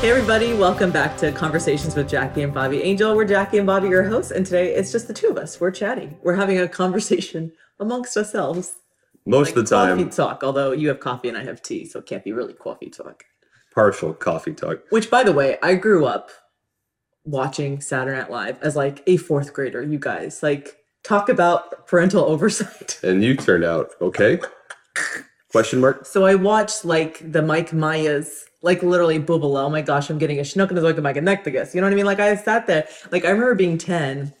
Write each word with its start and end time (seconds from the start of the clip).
Hey, 0.00 0.08
everybody, 0.12 0.54
welcome 0.54 0.90
back 0.90 1.18
to 1.18 1.30
Conversations 1.30 1.94
with 1.94 2.08
Jackie 2.08 2.40
and 2.42 2.54
Bobby 2.54 2.82
Angel. 2.82 3.14
We're 3.14 3.26
Jackie 3.26 3.58
and 3.58 3.66
Bobby, 3.66 3.88
your 3.88 4.02
hosts, 4.04 4.30
and 4.30 4.46
today 4.46 4.74
it's 4.74 4.90
just 4.90 5.08
the 5.08 5.12
two 5.12 5.28
of 5.28 5.36
us. 5.36 5.60
We're 5.60 5.70
chatting. 5.70 6.16
We're 6.22 6.36
having 6.36 6.58
a 6.58 6.66
conversation 6.66 7.52
amongst 7.80 8.16
ourselves. 8.16 8.76
Most 9.26 9.50
of 9.50 9.56
the 9.56 9.64
time, 9.64 9.98
Coffee 9.98 10.10
talk, 10.10 10.42
although 10.42 10.72
you 10.72 10.88
have 10.88 11.00
coffee 11.00 11.28
and 11.28 11.36
I 11.36 11.44
have 11.44 11.60
tea, 11.60 11.84
so 11.84 11.98
it 11.98 12.06
can't 12.06 12.24
be 12.24 12.32
really 12.32 12.54
coffee 12.54 12.88
talk. 12.88 13.24
partial 13.74 14.14
coffee 14.14 14.54
talk. 14.54 14.78
Which, 14.88 15.10
by 15.10 15.22
the 15.22 15.32
way, 15.32 15.58
I 15.62 15.74
grew 15.74 16.06
up 16.06 16.30
watching 17.26 17.82
Saturday 17.82 18.16
Night 18.18 18.30
Live 18.30 18.62
as 18.62 18.76
like 18.76 19.02
a 19.06 19.18
fourth 19.18 19.52
grader, 19.52 19.82
you 19.82 19.98
guys. 19.98 20.42
Like, 20.42 20.78
talk 21.04 21.28
about 21.28 21.86
parental 21.86 22.24
oversight. 22.32 22.98
And 23.02 23.22
you 23.22 23.36
turned 23.36 23.64
out 23.64 23.90
okay? 24.00 24.40
Question 25.50 25.80
mark? 25.80 26.06
So 26.06 26.24
I 26.24 26.36
watched 26.36 26.86
like 26.86 27.32
the 27.32 27.42
Mike 27.42 27.74
Myers, 27.74 28.46
like 28.62 28.82
literally 28.82 29.18
Boobala. 29.18 29.64
Oh 29.64 29.70
my 29.70 29.82
gosh, 29.82 30.10
I'm 30.10 30.18
getting 30.18 30.38
a 30.38 30.42
schnook 30.42 30.70
of 30.70 31.02
my 31.02 31.12
connecticut. 31.12 31.74
You 31.74 31.80
know 31.80 31.86
what 31.86 31.92
I 31.92 31.96
mean? 31.96 32.06
Like 32.06 32.20
I 32.20 32.36
sat 32.36 32.66
there, 32.66 32.88
like 33.10 33.24
I 33.24 33.30
remember 33.30 33.54
being 33.54 33.78
10 33.78 34.32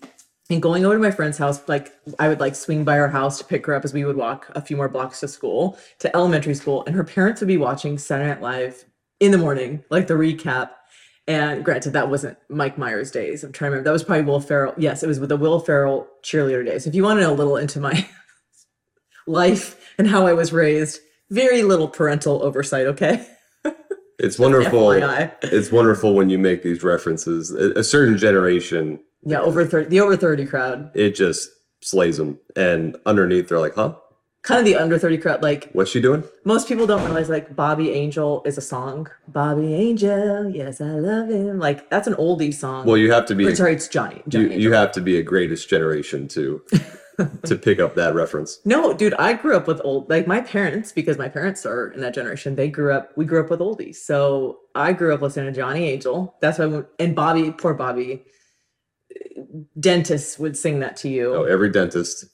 and 0.50 0.60
going 0.60 0.84
over 0.84 0.94
to 0.94 1.00
my 1.00 1.10
friend's 1.10 1.38
house. 1.38 1.66
Like 1.68 1.92
I 2.18 2.28
would 2.28 2.40
like 2.40 2.54
swing 2.54 2.84
by 2.84 2.96
her 2.96 3.08
house 3.08 3.38
to 3.38 3.44
pick 3.44 3.64
her 3.66 3.74
up 3.74 3.84
as 3.84 3.94
we 3.94 4.04
would 4.04 4.16
walk 4.16 4.50
a 4.54 4.60
few 4.60 4.76
more 4.76 4.88
blocks 4.88 5.20
to 5.20 5.28
school, 5.28 5.78
to 6.00 6.14
elementary 6.14 6.54
school, 6.54 6.84
and 6.86 6.94
her 6.94 7.04
parents 7.04 7.40
would 7.40 7.48
be 7.48 7.56
watching 7.56 7.98
Saturday 7.98 8.28
Night 8.30 8.42
Live 8.42 8.84
in 9.20 9.30
the 9.30 9.38
morning, 9.38 9.84
like 9.90 10.06
the 10.06 10.14
recap. 10.14 10.70
And 11.26 11.64
granted, 11.64 11.92
that 11.92 12.10
wasn't 12.10 12.38
Mike 12.48 12.76
Myers 12.76 13.10
days. 13.12 13.44
I'm 13.44 13.52
trying 13.52 13.68
to 13.68 13.72
remember. 13.72 13.88
That 13.88 13.92
was 13.92 14.02
probably 14.02 14.24
Will 14.24 14.40
Ferrell. 14.40 14.74
Yes, 14.76 15.02
it 15.02 15.06
was 15.06 15.20
with 15.20 15.28
the 15.28 15.36
Will 15.36 15.60
Ferrell 15.60 16.08
cheerleader 16.24 16.66
days. 16.66 16.86
If 16.86 16.94
you 16.94 17.04
want 17.04 17.18
to 17.18 17.22
know 17.22 17.32
a 17.32 17.34
little 17.34 17.56
into 17.56 17.78
my 17.78 18.08
life 19.26 19.94
and 19.96 20.08
how 20.08 20.26
I 20.26 20.32
was 20.32 20.52
raised, 20.52 20.98
very 21.30 21.62
little 21.62 21.86
parental 21.86 22.42
oversight, 22.42 22.86
okay? 22.86 23.24
It's 24.20 24.38
wonderful. 24.38 24.88
FYI. 24.88 25.32
It's 25.42 25.72
wonderful 25.72 26.14
when 26.14 26.28
you 26.30 26.38
make 26.38 26.62
these 26.62 26.82
references. 26.82 27.50
A, 27.52 27.72
a 27.80 27.84
certain 27.84 28.16
generation, 28.18 29.00
Yeah, 29.24 29.40
over 29.40 29.64
30, 29.66 29.88
the 29.88 30.00
over 30.00 30.16
30 30.16 30.46
crowd. 30.46 30.90
it 30.94 31.14
just 31.14 31.48
slays 31.82 32.18
them. 32.18 32.38
And 32.56 32.96
underneath, 33.06 33.48
they're 33.48 33.58
like, 33.58 33.74
huh? 33.74 33.94
Kind 34.42 34.58
of 34.60 34.64
the 34.64 34.76
under 34.76 34.98
30 34.98 35.18
crowd. 35.18 35.42
Like, 35.42 35.70
What's 35.72 35.90
she 35.90 36.00
doing? 36.00 36.24
most 36.44 36.66
people 36.68 36.86
don't 36.86 37.04
realize, 37.04 37.28
like, 37.28 37.54
Bobby 37.54 37.90
Angel 37.92 38.42
is 38.46 38.56
a 38.56 38.62
song. 38.62 39.08
Bobby 39.28 39.74
Angel, 39.74 40.48
yes, 40.50 40.80
I 40.80 40.84
love 40.86 41.28
him. 41.28 41.58
Like, 41.58 41.90
that's 41.90 42.06
an 42.06 42.14
oldie 42.14 42.52
song. 42.54 42.86
Well, 42.86 42.96
you 42.96 43.12
have 43.12 43.26
to 43.26 43.34
be. 43.34 43.46
Or, 43.46 43.54
sorry, 43.54 43.74
it's 43.74 43.88
Johnny. 43.88 44.16
you, 44.16 44.22
Johnny 44.30 44.44
you 44.46 44.52
Angel. 44.52 44.72
have 44.72 44.92
to 44.92 45.00
be 45.02 45.18
a 45.18 45.22
greatest 45.22 45.68
generation 45.68 46.26
to 46.28 46.62
to 47.44 47.56
pick 47.56 47.78
up 47.80 47.94
that 47.96 48.14
reference. 48.14 48.60
No, 48.64 48.92
dude, 48.94 49.14
I 49.14 49.32
grew 49.34 49.56
up 49.56 49.66
with 49.66 49.80
old 49.84 50.08
like 50.10 50.26
my 50.26 50.40
parents 50.40 50.92
because 50.92 51.18
my 51.18 51.28
parents 51.28 51.64
are 51.66 51.88
in 51.92 52.00
that 52.00 52.14
generation. 52.14 52.56
They 52.56 52.68
grew 52.68 52.92
up. 52.92 53.10
We 53.16 53.24
grew 53.24 53.40
up 53.42 53.50
with 53.50 53.60
oldies, 53.60 53.96
so 53.96 54.58
I 54.74 54.92
grew 54.92 55.12
up 55.14 55.20
listening 55.22 55.52
to 55.52 55.58
Johnny 55.60 55.88
Angel. 55.88 56.34
That's 56.40 56.58
why. 56.58 56.82
And 56.98 57.14
Bobby, 57.14 57.50
poor 57.52 57.74
Bobby, 57.74 58.24
dentists 59.78 60.38
would 60.38 60.56
sing 60.56 60.80
that 60.80 60.96
to 60.98 61.08
you, 61.08 61.34
Oh, 61.34 61.44
every 61.44 61.70
dentist, 61.70 62.24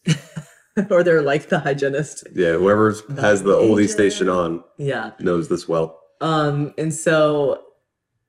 or 0.90 1.02
they're 1.02 1.22
like 1.22 1.48
the 1.48 1.58
hygienist. 1.60 2.26
yeah, 2.34 2.52
whoever 2.52 2.94
has 3.18 3.42
the 3.42 3.54
oldie 3.54 3.88
station 3.88 4.28
on 4.28 4.62
Yeah. 4.78 5.12
knows 5.20 5.48
this 5.48 5.66
well. 5.68 6.00
Um. 6.20 6.74
And 6.78 6.92
so 6.94 7.62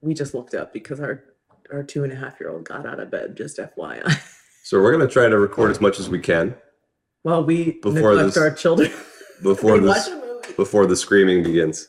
we 0.02 0.14
just 0.14 0.34
looked 0.34 0.54
up 0.54 0.74
because 0.74 1.00
our 1.00 1.24
our 1.72 1.84
two 1.84 2.04
and 2.04 2.14
a 2.14 2.16
half 2.16 2.40
year 2.40 2.50
old 2.50 2.66
got 2.66 2.86
out 2.86 3.00
of 3.00 3.12
bed. 3.12 3.36
Just 3.36 3.58
FYI. 3.58 4.04
So 4.68 4.82
we're 4.82 4.92
gonna 4.92 5.08
try 5.08 5.30
to 5.30 5.40
record 5.40 5.72
as 5.72 5.80
much 5.80 5.98
as 5.98 6.10
we 6.10 6.20
can 6.20 6.54
Well, 7.24 7.42
we 7.46 7.80
Before 7.82 8.10
neglect 8.12 8.34
this- 8.36 8.38
our 8.38 8.52
children. 8.52 8.92
before 9.42 9.80
this 9.80 10.10
watch 10.10 10.22
a 10.22 10.26
movie. 10.26 10.54
before 10.58 10.86
the 10.86 10.96
screaming 10.98 11.42
begins. 11.42 11.88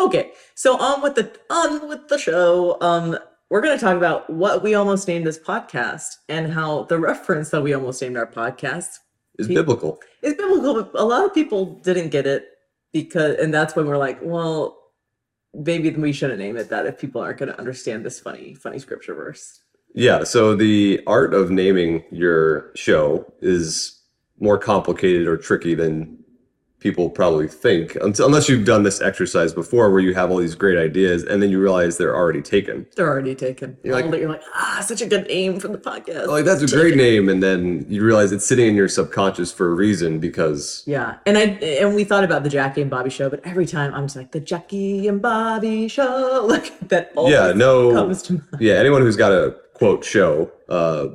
Okay, 0.00 0.32
so 0.54 0.78
on 0.78 1.02
with 1.02 1.14
the 1.14 1.30
on 1.50 1.88
with 1.90 2.08
the 2.08 2.16
show. 2.16 2.78
Um, 2.80 3.18
we're 3.50 3.60
going 3.60 3.76
to 3.78 3.84
talk 3.84 3.98
about 3.98 4.30
what 4.30 4.62
we 4.62 4.74
almost 4.74 5.06
named 5.08 5.26
this 5.26 5.38
podcast 5.38 6.06
and 6.30 6.50
how 6.50 6.84
the 6.84 6.98
reference 6.98 7.50
that 7.50 7.62
we 7.62 7.74
almost 7.74 8.00
named 8.00 8.16
our 8.16 8.26
podcast 8.26 8.88
Is 9.38 9.46
biblical. 9.46 10.00
is 10.22 10.32
biblical, 10.34 10.82
but 10.84 10.90
a 10.98 11.04
lot 11.04 11.24
of 11.26 11.34
people 11.34 11.78
didn't 11.80 12.08
get 12.08 12.26
it 12.26 12.46
because, 12.94 13.36
and 13.36 13.52
that's 13.52 13.76
when 13.76 13.86
we're 13.86 13.98
like, 13.98 14.18
well, 14.22 14.78
maybe 15.54 15.90
we 15.90 16.12
shouldn't 16.12 16.38
name 16.40 16.56
it 16.56 16.70
that 16.70 16.86
if 16.86 16.98
people 16.98 17.20
aren't 17.20 17.38
going 17.38 17.50
to 17.52 17.58
understand 17.58 18.04
this 18.06 18.18
funny, 18.18 18.54
funny 18.54 18.78
scripture 18.78 19.14
verse. 19.14 19.60
Yeah, 19.96 20.24
so 20.24 20.54
the 20.54 21.00
art 21.06 21.32
of 21.34 21.50
naming 21.50 22.04
your 22.12 22.70
show 22.74 23.32
is 23.40 23.98
more 24.38 24.58
complicated 24.58 25.26
or 25.26 25.36
tricky 25.38 25.74
than 25.74 26.18
people 26.78 27.08
probably 27.08 27.48
think, 27.48 27.96
unless 28.02 28.48
you've 28.48 28.66
done 28.66 28.82
this 28.82 29.00
exercise 29.00 29.52
before 29.54 29.90
where 29.90 29.98
you 30.00 30.14
have 30.14 30.30
all 30.30 30.36
these 30.36 30.54
great 30.54 30.76
ideas 30.78 31.24
and 31.24 31.42
then 31.42 31.50
you 31.50 31.58
realize 31.58 31.96
they're 31.96 32.14
already 32.14 32.42
taken. 32.42 32.86
They're 32.94 33.08
already 33.08 33.34
taken. 33.34 33.78
You're 33.82 33.94
like- 33.94 34.20
you're 34.20 34.28
like, 34.28 34.42
ah, 34.54 34.84
such 34.86 35.00
a 35.00 35.06
good 35.06 35.26
name 35.26 35.58
for 35.58 35.68
the 35.68 35.78
podcast. 35.78 36.26
Like, 36.26 36.44
that's 36.44 36.62
a 36.62 36.66
great 36.76 36.94
name, 36.94 37.30
and 37.30 37.42
then 37.42 37.86
you 37.88 38.04
realize 38.04 38.30
it's 38.30 38.46
sitting 38.46 38.68
in 38.68 38.76
your 38.76 38.88
subconscious 38.88 39.50
for 39.50 39.68
a 39.70 39.74
reason 39.74 40.20
because 40.20 40.84
Yeah, 40.86 41.14
and 41.24 41.38
I 41.38 41.42
and 41.80 41.94
we 41.94 42.04
thought 42.04 42.22
about 42.22 42.42
the 42.44 42.50
Jackie 42.50 42.82
and 42.82 42.90
Bobby 42.90 43.10
show, 43.10 43.30
but 43.30 43.40
every 43.44 43.66
time 43.66 43.94
I'm 43.94 44.04
just 44.04 44.16
like 44.16 44.32
the 44.32 44.40
Jackie 44.40 45.08
and 45.08 45.20
Bobby 45.22 45.88
show, 45.88 46.44
like 46.48 46.78
that. 46.90 47.10
Always 47.16 47.32
Yeah, 47.32 47.52
no- 47.52 47.94
comes 47.94 48.20
to 48.24 48.34
mind. 48.34 48.44
yeah, 48.60 48.74
anyone 48.74 49.00
who's 49.00 49.16
got 49.16 49.32
a 49.32 49.56
quote 49.78 50.04
show, 50.04 50.50
uh, 50.68 51.06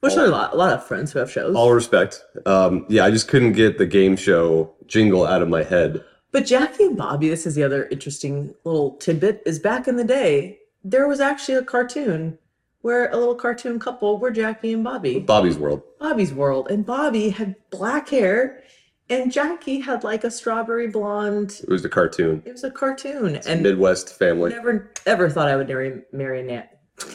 Which 0.00 0.14
there 0.14 0.24
are 0.24 0.28
a 0.28 0.30
lot, 0.30 0.52
a 0.52 0.56
lot 0.56 0.72
of 0.72 0.84
friends 0.86 1.12
who 1.12 1.18
have 1.18 1.30
shows. 1.30 1.54
all 1.54 1.72
respect. 1.72 2.22
Um, 2.46 2.84
yeah, 2.88 3.04
I 3.04 3.10
just 3.10 3.28
couldn't 3.28 3.52
get 3.52 3.78
the 3.78 3.86
game 3.86 4.16
show 4.16 4.74
jingle 4.86 5.26
out 5.26 5.42
of 5.42 5.48
my 5.48 5.62
head. 5.62 6.04
but 6.32 6.46
Jackie 6.46 6.84
and 6.84 6.96
Bobby, 6.96 7.28
this 7.28 7.46
is 7.46 7.54
the 7.54 7.62
other 7.64 7.86
interesting 7.86 8.54
little 8.64 8.96
tidbit, 8.96 9.42
is 9.46 9.58
back 9.58 9.86
in 9.88 9.96
the 9.96 10.04
day, 10.04 10.58
there 10.84 11.06
was 11.08 11.20
actually 11.20 11.54
a 11.56 11.62
cartoon 11.62 12.38
where 12.82 13.10
a 13.10 13.16
little 13.16 13.34
cartoon 13.34 13.78
couple 13.78 14.18
were 14.18 14.30
Jackie 14.30 14.72
and 14.72 14.84
Bobby. 14.84 15.18
Bobby's 15.20 15.58
World. 15.58 15.82
Bobby's 15.98 16.32
World, 16.32 16.70
and 16.70 16.86
Bobby 16.86 17.30
had 17.30 17.56
black 17.70 18.08
hair, 18.08 18.62
and 19.10 19.32
Jackie 19.32 19.80
had 19.80 20.04
like 20.04 20.22
a 20.24 20.30
strawberry 20.30 20.86
blonde. 20.86 21.60
It 21.62 21.68
was 21.68 21.84
a 21.84 21.88
cartoon. 21.88 22.42
It 22.46 22.52
was 22.52 22.62
a 22.64 22.70
cartoon, 22.70 23.36
and 23.46 23.62
Midwest 23.62 24.16
family. 24.18 24.50
Never 24.50 24.92
ever 25.06 25.28
thought 25.28 25.48
I 25.48 25.56
would 25.56 25.66
marry 25.68 26.02
marry 26.12 26.40
a 26.42 26.44
man. 26.44 26.68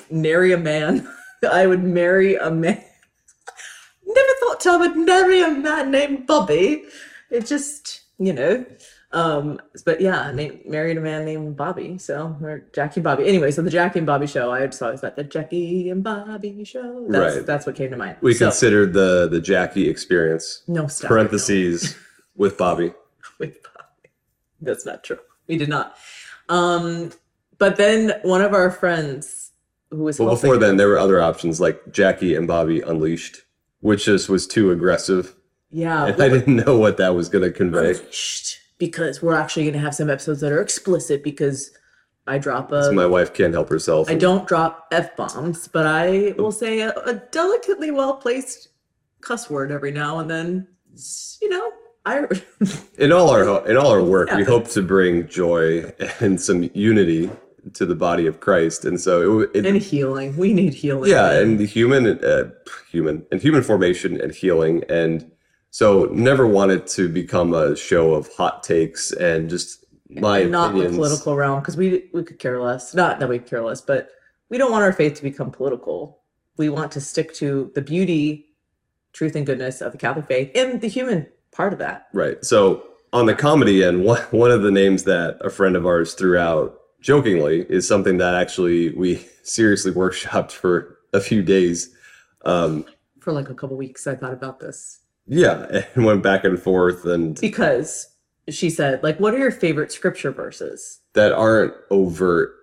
Marry 0.10 0.52
a 0.54 0.58
man. 0.58 1.08
I 1.52 1.68
would 1.68 1.84
marry 1.84 2.36
a 2.36 2.50
man. 2.50 2.84
Never 4.06 4.30
thought 4.42 4.66
I 4.68 4.78
would 4.78 4.96
marry 4.96 5.42
a 5.42 5.52
man 5.52 5.92
named 5.92 6.28
Bobby. 6.28 6.84
It 7.30 7.46
just, 7.46 8.02
you 8.18 8.32
know. 8.34 8.66
Um, 9.12 9.62
but 9.86 10.02
yeah, 10.02 10.32
name, 10.32 10.62
married 10.66 10.98
a 10.98 11.02
man 11.02 11.24
named 11.26 11.56
Bobby. 11.56 11.98
So 12.00 12.36
or 12.42 12.64
Jackie 12.74 13.00
and 13.00 13.04
Bobby. 13.04 13.28
Anyway, 13.28 13.52
so 13.52 13.62
the 13.62 13.70
Jackie 13.70 14.00
and 14.00 14.08
Bobby 14.08 14.26
show. 14.26 14.52
I 14.52 14.66
just 14.66 14.82
always 14.82 15.02
thought 15.02 15.16
the 15.16 15.24
Jackie 15.24 15.90
and 15.92 16.04
Bobby 16.04 16.64
show. 16.64 17.06
That's 17.10 17.36
Right. 17.38 17.46
that's 17.46 17.66
what 17.68 17.76
came 17.76 17.92
to 17.92 17.98
mind. 17.98 18.18
We 18.22 18.34
so, 18.34 18.46
considered 18.48 18.94
the 18.94 19.28
the 19.30 19.40
Jackie 19.40 19.88
experience 19.88 20.64
no 20.68 20.88
stop. 20.88 21.10
parentheses 21.10 21.96
with 22.36 22.58
Bobby. 22.58 22.94
with 23.40 23.62
Bobby. 23.62 24.10
That's 24.62 24.86
not 24.86 25.04
true. 25.04 25.20
We 25.48 25.58
did 25.60 25.70
not. 25.70 25.96
Um, 26.50 27.12
but 27.60 27.76
then 27.76 28.14
one 28.24 28.42
of 28.42 28.54
our 28.54 28.72
friends 28.72 29.52
who 29.94 30.04
was 30.04 30.20
Well, 30.20 30.30
before 30.30 30.58
then, 30.58 30.78
there 30.78 30.88
were 30.88 30.98
other 30.98 31.22
options 31.22 31.62
like 31.62 31.92
Jackie 31.92 32.36
and 32.36 32.48
Bobby 32.48 32.82
Unleashed, 32.82 33.38
which 33.80 34.06
just 34.06 34.30
was 34.30 34.48
too 34.48 34.72
aggressive, 34.72 35.36
yeah, 35.72 36.06
and 36.06 36.22
I 36.22 36.30
didn't 36.30 36.56
know 36.56 36.78
what 36.78 36.98
that 36.98 37.16
was 37.16 37.30
going 37.30 37.44
to 37.44 37.52
convey. 37.52 37.92
unleashed, 37.92 38.60
because 38.78 39.22
we're 39.22 39.36
actually 39.36 39.64
going 39.64 39.74
to 39.74 39.80
have 39.80 39.96
some 39.96 40.10
episodes 40.10 40.42
that 40.42 40.52
are 40.52 40.62
explicit 40.62 41.24
because 41.24 41.72
I 42.28 42.38
drop 42.38 42.72
a. 42.72 42.86
So 42.86 42.92
my 42.94 43.06
wife 43.06 43.34
can't 43.34 43.54
help 43.54 43.70
herself. 43.70 44.10
I 44.10 44.16
don't 44.16 44.48
drop 44.48 44.88
f 44.92 45.16
bombs, 45.16 45.68
but 45.68 45.86
I 45.86 46.34
will 46.38 46.52
say 46.52 46.82
a, 46.82 46.92
a 47.06 47.16
delicately 47.32 47.92
well 47.92 48.16
placed 48.16 48.70
cuss 49.22 49.50
word 49.50 49.72
every 49.72 49.92
now 49.92 50.20
and 50.20 50.30
then. 50.30 50.68
You 51.42 51.50
know, 51.50 51.72
I 52.06 52.28
In 52.98 53.12
all 53.12 53.30
our 53.30 53.68
in 53.68 53.78
all 53.78 53.88
our 53.88 54.04
work, 54.04 54.32
we 54.32 54.44
hope 54.44 54.68
to 54.70 54.82
bring 54.82 55.28
joy 55.28 55.92
and 56.20 56.40
some 56.40 56.70
unity 56.74 57.30
to 57.74 57.86
the 57.86 57.96
body 57.96 58.28
of 58.28 58.40
Christ, 58.40 58.86
and 58.86 59.00
so 59.00 59.42
it, 59.42 59.52
it 59.54 59.66
and 59.66 59.78
healing. 59.78 60.36
We 60.38 60.54
need 60.54 60.74
healing. 60.74 61.10
yeah 61.10 61.32
and 61.32 61.60
the 61.60 61.66
human 61.66 62.24
uh, 62.24 62.52
human 62.92 63.26
and 63.32 63.42
human 63.42 63.64
formation 63.64 64.20
and 64.20 64.34
healing 64.34 64.84
and 64.90 65.32
so 65.70 66.06
never 66.12 66.46
wanted 66.46 66.86
to 66.88 67.10
become 67.10 67.54
a 67.54 67.76
show 67.76 68.14
of 68.14 68.32
hot 68.34 68.62
takes 68.62 69.12
and 69.12 69.50
just 69.50 69.86
my 70.10 70.40
And 70.40 70.52
not 70.52 70.76
the 70.76 70.90
political 70.90 71.36
realm 71.36 71.60
because 71.60 71.78
we 71.78 72.10
we 72.14 72.24
could 72.24 72.40
care 72.40 72.62
less. 72.62 72.94
Not 72.94 73.20
that 73.20 73.30
we 73.30 73.40
care 73.40 73.64
less, 73.64 73.82
but 73.82 74.10
we 74.50 74.58
don't 74.58 74.72
want 74.72 74.84
our 74.84 74.94
faith 74.94 75.16
to 75.16 75.24
become 75.24 75.50
political. 75.50 76.20
We 76.58 76.70
want 76.70 76.92
to 76.92 77.02
stick 77.02 77.34
to 77.36 77.72
the 77.74 77.82
beauty, 77.82 78.50
truth, 79.14 79.36
and 79.36 79.46
goodness 79.46 79.82
of 79.82 79.92
the 79.92 79.98
Catholic 79.98 80.28
faith 80.28 80.52
and 80.54 80.80
the 80.80 80.88
human 80.88 81.28
part 81.52 81.74
of 81.74 81.80
that. 81.80 82.08
right 82.14 82.44
so 82.44 82.84
on 83.14 83.28
the 83.28 83.36
comedy 83.36 83.84
end 83.84 84.04
one, 84.04 84.22
one 84.32 84.52
of 84.52 84.62
the 84.64 84.72
names 84.72 85.04
that 85.06 85.38
a 85.42 85.50
friend 85.50 85.76
of 85.76 85.86
ours 85.86 86.14
threw 86.14 86.38
out 86.38 86.78
jokingly 87.04 87.66
is 87.70 87.88
something 87.88 88.18
that 88.18 88.34
actually 88.34 88.90
we 88.96 89.16
seriously 89.44 89.92
workshopped 89.92 90.52
for 90.52 90.98
a 91.14 91.20
few 91.20 91.44
days 91.44 91.94
um 92.46 92.86
For 93.20 93.32
like 93.34 93.50
a 93.50 93.54
couple 93.54 93.78
weeks, 93.78 94.08
I 94.08 94.16
thought 94.16 94.34
about 94.34 94.60
this 94.60 95.00
yeah 95.28 95.84
and 95.96 96.06
went 96.06 96.24
back 96.24 96.44
and 96.46 96.60
forth 96.60 97.06
and 97.06 97.40
because 97.40 98.10
she 98.50 98.70
said, 98.70 99.02
like, 99.04 99.22
what 99.22 99.34
are 99.34 99.38
your 99.38 99.52
favorite 99.52 99.90
scripture 99.92 100.32
verses? 100.32 101.00
that 101.14 101.32
aren't 101.32 101.74
overt 101.92 102.54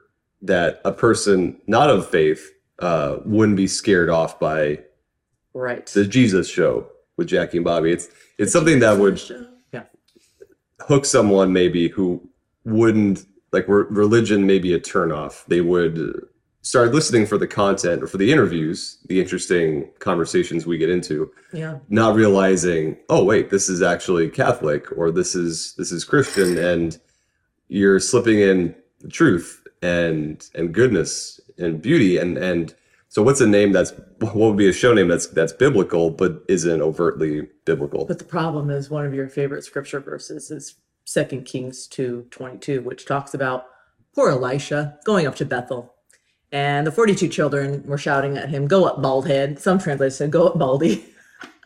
that 0.43 0.81
a 0.85 0.93
person 0.93 1.59
not 1.67 1.89
of 1.89 2.07
faith 2.09 2.51
uh, 2.81 3.19
wouldn't 3.25 3.57
be 3.57 3.67
scared 3.69 4.09
off 4.11 4.39
by 4.41 4.81
Right. 5.55 5.87
the 5.87 6.05
Jesus 6.07 6.49
show 6.49 6.87
with 7.17 7.29
Jackie 7.29 7.59
and 7.59 7.65
Bobby. 7.65 7.93
It's 7.93 8.09
it's 8.39 8.53
something 8.53 8.79
that 8.81 8.99
would 8.99 9.21
Yeah. 9.73 9.85
hook 10.81 11.05
someone 11.05 11.53
maybe 11.53 11.89
who 11.89 12.29
wouldn't 12.65 13.25
like 13.53 13.67
re- 13.69 13.85
religion 13.91 14.47
maybe 14.47 14.73
a 14.75 14.81
turnoff. 14.81 15.45
They 15.47 15.61
would 15.61 16.27
start 16.63 16.93
listening 16.93 17.27
for 17.27 17.39
the 17.39 17.47
content 17.47 18.03
or 18.03 18.07
for 18.07 18.19
the 18.19 18.31
interviews, 18.31 18.99
the 19.09 19.21
interesting 19.21 19.91
conversations 19.99 20.67
we 20.67 20.77
get 20.79 20.91
into, 20.91 21.31
Yeah. 21.53 21.79
not 21.89 22.15
realizing, 22.15 22.97
oh 23.09 23.25
wait, 23.25 23.51
this 23.51 23.69
is 23.69 23.83
actually 23.83 24.29
Catholic 24.29 24.87
or 24.97 25.11
this 25.11 25.35
is 25.35 25.75
this 25.79 25.91
is 25.93 26.05
Christian, 26.05 26.59
and 26.59 26.99
you're 27.69 28.01
slipping 28.01 28.41
in 28.41 28.75
the 29.01 29.09
truth 29.09 29.67
and 29.83 30.47
and 30.55 30.75
goodness 30.75 31.41
and 31.59 31.81
beauty 31.81 32.19
and 32.19 32.37
and 32.37 32.75
so 33.09 33.23
what's 33.23 33.41
a 33.41 33.47
name 33.47 33.73
that's 33.73 33.93
what 34.21 34.37
would 34.37 34.57
be 34.59 34.69
a 34.69 34.73
show 34.73 34.93
name 34.93 35.09
that's 35.09 35.27
that's 35.29 35.53
biblical 35.55 36.11
but 36.11 36.45
isn't 36.49 36.83
overtly 36.83 37.49
biblical? 37.65 38.05
But 38.05 38.19
the 38.19 38.25
problem 38.25 38.71
is 38.71 38.91
one 38.91 39.07
of 39.07 39.15
your 39.15 39.29
favorite 39.29 39.65
scripture 39.65 39.99
verses 40.01 40.51
is 40.51 40.75
Second 41.11 41.45
Kings 41.45 41.89
two 41.89 42.29
twenty 42.31 42.57
two, 42.59 42.83
which 42.83 43.05
talks 43.05 43.35
about 43.35 43.67
poor 44.15 44.31
Elisha 44.31 44.97
going 45.05 45.27
up 45.27 45.35
to 45.37 45.45
Bethel. 45.45 45.95
And 46.53 46.87
the 46.87 46.93
42 46.93 47.27
children 47.29 47.85
were 47.85 47.99
shouting 47.99 48.37
at 48.37 48.49
him, 48.49 48.69
Go 48.69 48.85
up, 48.85 49.03
bald 49.03 49.27
head. 49.27 49.59
Some 49.59 49.81
translators 49.81 50.17
said, 50.17 50.31
Go 50.31 50.47
up, 50.47 50.59
baldy. 50.59 51.05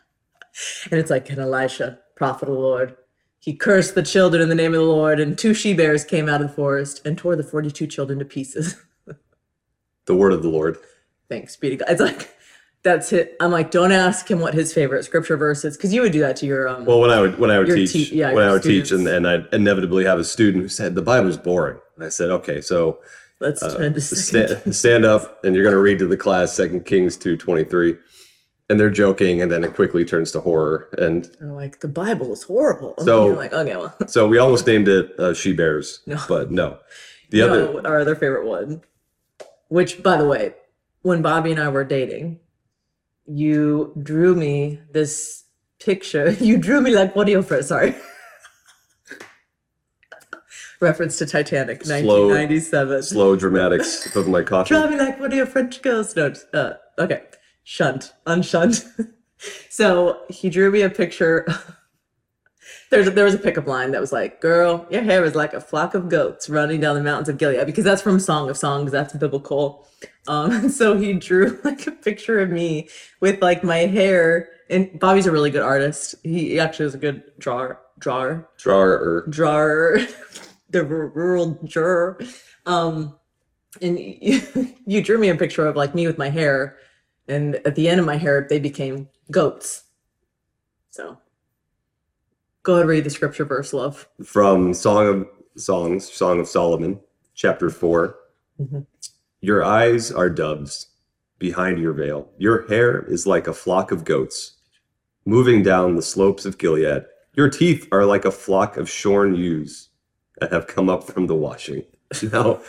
and 0.91 0.99
it's 0.99 1.11
like, 1.11 1.29
And 1.29 1.37
Elisha, 1.37 1.99
prophet 2.15 2.49
of 2.49 2.55
the 2.55 2.59
Lord, 2.59 2.95
he 3.39 3.55
cursed 3.55 3.93
the 3.93 4.01
children 4.01 4.41
in 4.41 4.49
the 4.49 4.55
name 4.55 4.73
of 4.73 4.79
the 4.79 4.85
Lord, 4.87 5.19
and 5.19 5.37
two 5.37 5.53
she 5.53 5.75
bears 5.75 6.03
came 6.03 6.27
out 6.27 6.41
of 6.41 6.47
the 6.47 6.53
forest 6.53 7.05
and 7.05 7.15
tore 7.15 7.35
the 7.35 7.43
42 7.43 7.85
children 7.85 8.19
to 8.19 8.25
pieces. 8.25 8.75
The 10.07 10.15
word 10.15 10.33
of 10.33 10.43
the 10.43 10.49
Lord. 10.49 10.77
Thanks 11.29 11.55
be 11.55 11.71
to 11.71 11.77
God. 11.77 11.89
It's 11.89 11.99
like, 11.99 12.34
that's 12.85 13.11
it. 13.11 13.35
I'm 13.41 13.51
like, 13.51 13.71
don't 13.71 13.91
ask 13.91 14.29
him 14.31 14.39
what 14.39 14.53
his 14.53 14.73
favorite 14.73 15.03
scripture 15.03 15.35
verse 15.35 15.65
is, 15.65 15.75
because 15.75 15.93
you 15.93 16.01
would 16.01 16.13
do 16.13 16.21
that 16.21 16.37
to 16.37 16.45
your 16.45 16.69
um 16.69 16.85
Well, 16.85 17.01
when 17.01 17.09
I 17.11 17.19
would 17.19 17.37
when 17.37 17.51
I 17.51 17.59
would 17.59 17.67
teach 17.67 17.91
te- 17.91 18.15
yeah, 18.15 18.31
when 18.31 18.47
I 18.47 18.51
would 18.53 18.63
teach 18.63 18.91
and, 18.91 19.05
and 19.07 19.27
I'd 19.27 19.47
inevitably 19.51 20.05
have 20.05 20.19
a 20.19 20.23
student 20.23 20.61
who 20.63 20.69
said 20.69 20.95
the 20.95 21.01
Bible's 21.01 21.35
boring. 21.37 21.79
And 21.97 22.05
I 22.05 22.09
said, 22.09 22.29
okay, 22.29 22.61
so 22.61 22.99
let's 23.41 23.61
uh, 23.61 23.75
turn 23.75 23.93
to 23.95 23.99
sta- 24.01 24.61
stand 24.71 25.03
up 25.03 25.43
and 25.43 25.53
you're 25.55 25.63
going 25.63 25.75
to 25.75 25.81
read 25.81 25.99
to 25.99 26.07
the 26.07 26.15
class 26.15 26.53
Second 26.53 26.85
Kings 26.85 27.17
two 27.17 27.35
twenty 27.35 27.63
three, 27.65 27.97
and 28.69 28.79
they're 28.79 28.89
joking, 28.89 29.41
and 29.41 29.51
then 29.51 29.63
it 29.63 29.73
quickly 29.73 30.05
turns 30.05 30.31
to 30.33 30.39
horror. 30.39 30.87
And 30.97 31.25
They're 31.39 31.51
like, 31.51 31.79
the 31.81 31.87
Bible 31.87 32.31
is 32.33 32.43
horrible. 32.43 32.93
So- 33.03 33.27
You're 33.27 33.35
like, 33.35 33.51
okay, 33.53 33.75
well, 33.75 33.95
so 34.07 34.27
we 34.27 34.37
almost 34.37 34.67
named 34.67 34.87
it 34.87 35.19
uh, 35.19 35.33
She 35.33 35.53
Bears, 35.53 36.01
No. 36.05 36.19
but 36.29 36.51
no. 36.51 36.77
The 37.31 37.39
no, 37.39 37.49
other 37.77 37.87
our 37.87 37.99
other 38.01 38.15
favorite 38.15 38.45
one, 38.45 38.81
which, 39.69 40.03
by 40.03 40.17
the 40.17 40.27
way, 40.27 40.53
when 41.01 41.21
Bobby 41.23 41.51
and 41.51 41.59
I 41.59 41.69
were 41.69 41.83
dating, 41.83 42.39
you 43.25 43.93
drew 44.01 44.35
me 44.35 44.79
this 44.91 45.43
picture. 45.79 46.31
You 46.39 46.57
drew 46.57 46.81
me 46.81 46.91
like 46.91 47.15
what 47.15 47.25
do 47.25 47.31
you 47.31 47.41
for? 47.41 47.61
Sorry. 47.63 47.95
Reference 50.81 51.17
to 51.19 51.25
Titanic, 51.25 51.83
Slow- 51.83 52.27
1997. 52.27 53.03
slow 53.03 53.35
dramatics 53.35 54.13
of 54.15 54.27
my 54.27 54.43
coffee. 54.43 54.75
Draw 54.75 54.87
me 54.87 54.97
like 54.97 55.19
one 55.19 55.31
of 55.31 55.37
your 55.37 55.45
French 55.45 55.81
girls. 55.81 56.15
No, 56.15 56.33
uh, 56.53 56.73
okay. 56.99 57.23
Shunt, 57.63 58.13
unshunt. 58.27 58.83
so 59.69 60.19
he 60.29 60.49
drew 60.49 60.69
me 60.71 60.81
a 60.81 60.89
picture. 60.89 61.47
There's 62.91 63.09
there 63.11 63.25
was 63.25 63.33
a 63.33 63.39
pickup 63.39 63.67
line 63.67 63.91
that 63.91 64.01
was 64.01 64.11
like, 64.11 64.41
"Girl, 64.41 64.85
your 64.89 65.01
hair 65.01 65.23
is 65.23 65.35
like 65.35 65.53
a 65.53 65.61
flock 65.61 65.93
of 65.93 66.09
goats 66.09 66.49
running 66.49 66.79
down 66.79 66.95
the 66.95 67.03
mountains 67.03 67.29
of 67.29 67.37
Gilead," 67.37 67.65
because 67.65 67.83
that's 67.83 68.01
from 68.01 68.19
Song 68.19 68.49
of 68.49 68.57
Songs. 68.57 68.91
That's 68.91 69.13
biblical. 69.13 69.87
Um, 70.27 70.69
so 70.79 70.97
he 70.97 71.13
drew 71.13 71.59
like 71.63 71.85
a 71.87 71.91
picture 71.91 72.39
of 72.39 72.49
me 72.49 72.89
with 73.19 73.41
like 73.41 73.63
my 73.63 73.79
hair. 73.79 74.49
And 74.69 74.99
Bobby's 74.99 75.27
a 75.27 75.31
really 75.31 75.51
good 75.51 75.61
artist. 75.61 76.15
He 76.23 76.59
actually 76.59 76.87
is 76.87 76.95
a 76.95 76.97
good 76.97 77.23
drawer. 77.37 77.81
Drawer 77.99 78.49
Drawer. 78.57 79.25
jar 79.29 79.97
the 80.69 80.83
rural 80.83 81.57
juror 81.63 82.19
um 82.65 83.15
and 83.81 83.97
you, 83.99 84.41
you 84.85 85.01
drew 85.01 85.17
me 85.17 85.29
a 85.29 85.35
picture 85.35 85.65
of 85.65 85.75
like 85.75 85.95
me 85.95 86.05
with 86.05 86.17
my 86.17 86.29
hair 86.29 86.77
and 87.27 87.55
at 87.65 87.75
the 87.75 87.87
end 87.87 87.99
of 87.99 88.05
my 88.05 88.17
hair 88.17 88.45
they 88.49 88.59
became 88.59 89.07
goats 89.31 89.83
so 90.89 91.17
go 92.65 92.73
ahead 92.73 92.81
and 92.81 92.89
read 92.89 93.03
the 93.03 93.09
scripture 93.09 93.45
verse 93.45 93.73
love 93.73 94.09
from 94.23 94.73
Song 94.73 95.07
of 95.07 95.27
Songs, 95.55 96.11
Song 96.11 96.39
of 96.39 96.47
Solomon, 96.47 96.99
chapter 97.35 97.69
4. 97.69 98.17
Mhm. 98.59 98.85
Your 99.39 99.63
eyes 99.63 100.11
are 100.11 100.29
doves 100.29 100.87
behind 101.39 101.79
your 101.79 101.93
veil. 101.93 102.29
Your 102.37 102.67
hair 102.67 103.05
is 103.07 103.27
like 103.27 103.47
a 103.47 103.53
flock 103.53 103.91
of 103.91 104.03
goats 104.03 104.53
moving 105.25 105.61
down 105.61 105.95
the 105.95 106.01
slopes 106.01 106.45
of 106.45 106.57
Gilead. 106.57 107.05
Your 107.35 107.49
teeth 107.49 107.87
are 107.91 108.05
like 108.05 108.25
a 108.25 108.31
flock 108.31 108.77
of 108.77 108.89
shorn 108.89 109.35
ewes 109.35 109.89
that 110.39 110.51
have 110.51 110.67
come 110.67 110.89
up 110.89 111.03
from 111.03 111.27
the 111.27 111.35
washing. 111.35 111.83
Now, 112.31 112.61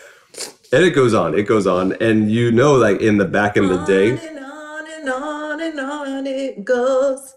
and 0.72 0.84
it 0.84 0.90
goes 0.90 1.14
on, 1.14 1.34
it 1.38 1.44
goes 1.44 1.66
on. 1.66 1.92
And 1.94 2.30
you 2.30 2.52
know, 2.52 2.74
like 2.74 3.00
in 3.00 3.16
the 3.16 3.24
back 3.24 3.56
in 3.56 3.68
the 3.68 3.82
day, 3.84 4.12
on 4.12 4.18
and 4.18 4.38
on 4.38 4.90
and 4.90 5.08
on 5.08 5.60
and 5.62 5.80
on 5.80 6.26
it 6.26 6.64
goes 6.64 7.35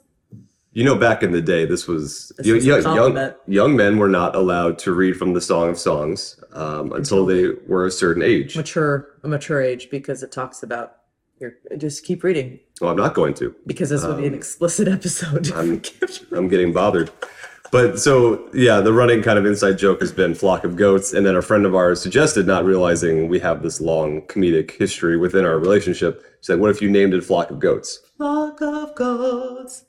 you 0.74 0.84
know, 0.84 0.96
back 0.96 1.24
in 1.24 1.32
the 1.32 1.42
day, 1.42 1.66
this 1.66 1.88
was, 1.88 2.32
This 2.38 2.46
you- 2.48 2.56
was 2.56 2.66
young, 2.66 2.84
young, 2.96 3.34
young 3.48 3.76
men 3.76 3.98
were 3.98 4.08
not 4.10 4.36
allowed 4.36 4.78
to 4.80 4.94
read 4.94 5.18
from 5.18 5.34
the 5.34 5.42
Song 5.42 5.70
of 5.70 5.80
Songs 5.80 6.42
um, 6.54 6.92
until 6.94 7.26
they 7.26 7.50
were 7.68 7.86
a 7.86 7.92
certain 7.92 8.22
age. 8.24 8.56
mature 8.56 9.08
a 9.24 9.28
mature 9.28 9.62
age 9.62 9.90
because 9.90 10.22
it 10.24 10.32
talks 10.32 10.62
about 10.64 10.94
your 11.40 11.54
just 11.78 12.04
keep 12.06 12.24
reading 12.24 12.60
Well, 12.82 12.92
I'm 12.92 12.98
not 12.98 13.14
going 13.14 13.34
to. 13.36 13.56
because 13.66 13.90
this 13.90 14.04
would 14.06 14.18
be 14.18 14.26
an 14.28 14.34
Um, 14.34 14.38
explicit 14.38 14.88
episode 14.88 15.52
I'm- 15.56 15.82
I'm 16.32 16.48
getting 16.50 16.72
bothered. 16.74 17.10
But 17.72 18.00
so, 18.00 18.50
yeah, 18.52 18.82
the 18.82 18.92
running 18.92 19.22
kind 19.22 19.38
of 19.38 19.46
inside 19.46 19.78
joke 19.78 20.02
has 20.02 20.12
been 20.12 20.34
flock 20.34 20.64
of 20.64 20.76
goats. 20.76 21.14
And 21.14 21.24
then 21.24 21.36
a 21.36 21.42
friend 21.42 21.68
of 21.68 21.76
ours 21.76 22.02
suggested, 22.02 22.48
not 22.48 22.66
realizing 22.66 23.30
we 23.30 23.38
have 23.42 23.62
this 23.62 23.80
long 23.80 24.24
comedic 24.24 24.72
history 24.72 25.18
within 25.18 25.46
our 25.46 25.60
relationship, 25.60 26.24
said, 26.42 26.60
What 26.60 26.72
if 26.72 26.82
you 26.82 26.90
named 26.90 27.14
it 27.14 27.24
flock 27.24 27.52
of 27.52 27.60
goats? 27.60 28.00
Flock 28.18 28.60
of 28.62 28.96
goats. 28.96 29.86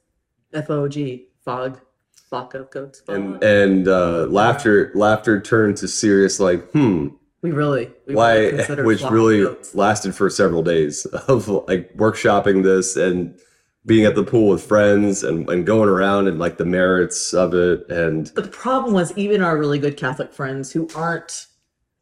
F 0.53 0.71
O 0.71 0.89
G. 0.89 1.29
Fog. 1.45 1.81
Flock 2.29 2.55
of 2.55 2.71
goats. 2.71 3.03
And 3.09 3.35
Fog. 3.35 3.45
and 3.45 3.89
uh, 3.89 4.27
laughter 4.27 4.93
laughter 4.95 5.41
turned 5.41 5.77
to 5.79 5.89
serious, 5.89 6.39
like, 6.39 6.71
hmm, 6.71 7.09
we 7.43 7.51
really. 7.51 7.91
We 8.07 8.15
why 8.15 8.51
consider 8.51 8.85
which 8.85 9.03
really 9.03 9.47
lasted 9.75 10.15
for 10.15 10.29
several 10.29 10.63
days 10.63 11.07
of 11.07 11.49
like 11.49 11.97
workshopping 11.97 12.63
this 12.63 12.97
and 12.97 13.39
being 13.87 14.05
at 14.05 14.15
the 14.15 14.23
pool 14.23 14.49
with 14.49 14.63
friends 14.63 15.25
and, 15.25 15.49
and 15.49 15.65
going 15.65 15.89
around 15.89 16.29
and 16.29 16.39
like 16.39 16.59
the 16.59 16.67
merits 16.67 17.33
of 17.33 17.55
it 17.55 17.89
and 17.89 18.31
But 18.35 18.45
the 18.45 18.51
problem 18.51 18.93
was, 18.93 19.17
even 19.17 19.43
our 19.43 19.57
really 19.57 19.79
good 19.79 19.97
Catholic 19.97 20.35
friends 20.35 20.71
who 20.71 20.89
aren't 20.95 21.47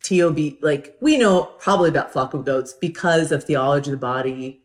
TOB, 0.03 0.39
like 0.61 0.97
we 1.01 1.17
know 1.17 1.45
probably 1.61 1.89
about 1.89 2.13
flock 2.13 2.35
of 2.35 2.45
goats 2.45 2.73
because 2.73 3.31
of 3.31 3.45
theology 3.45 3.91
of 3.91 4.01
the 4.01 4.07
body, 4.07 4.63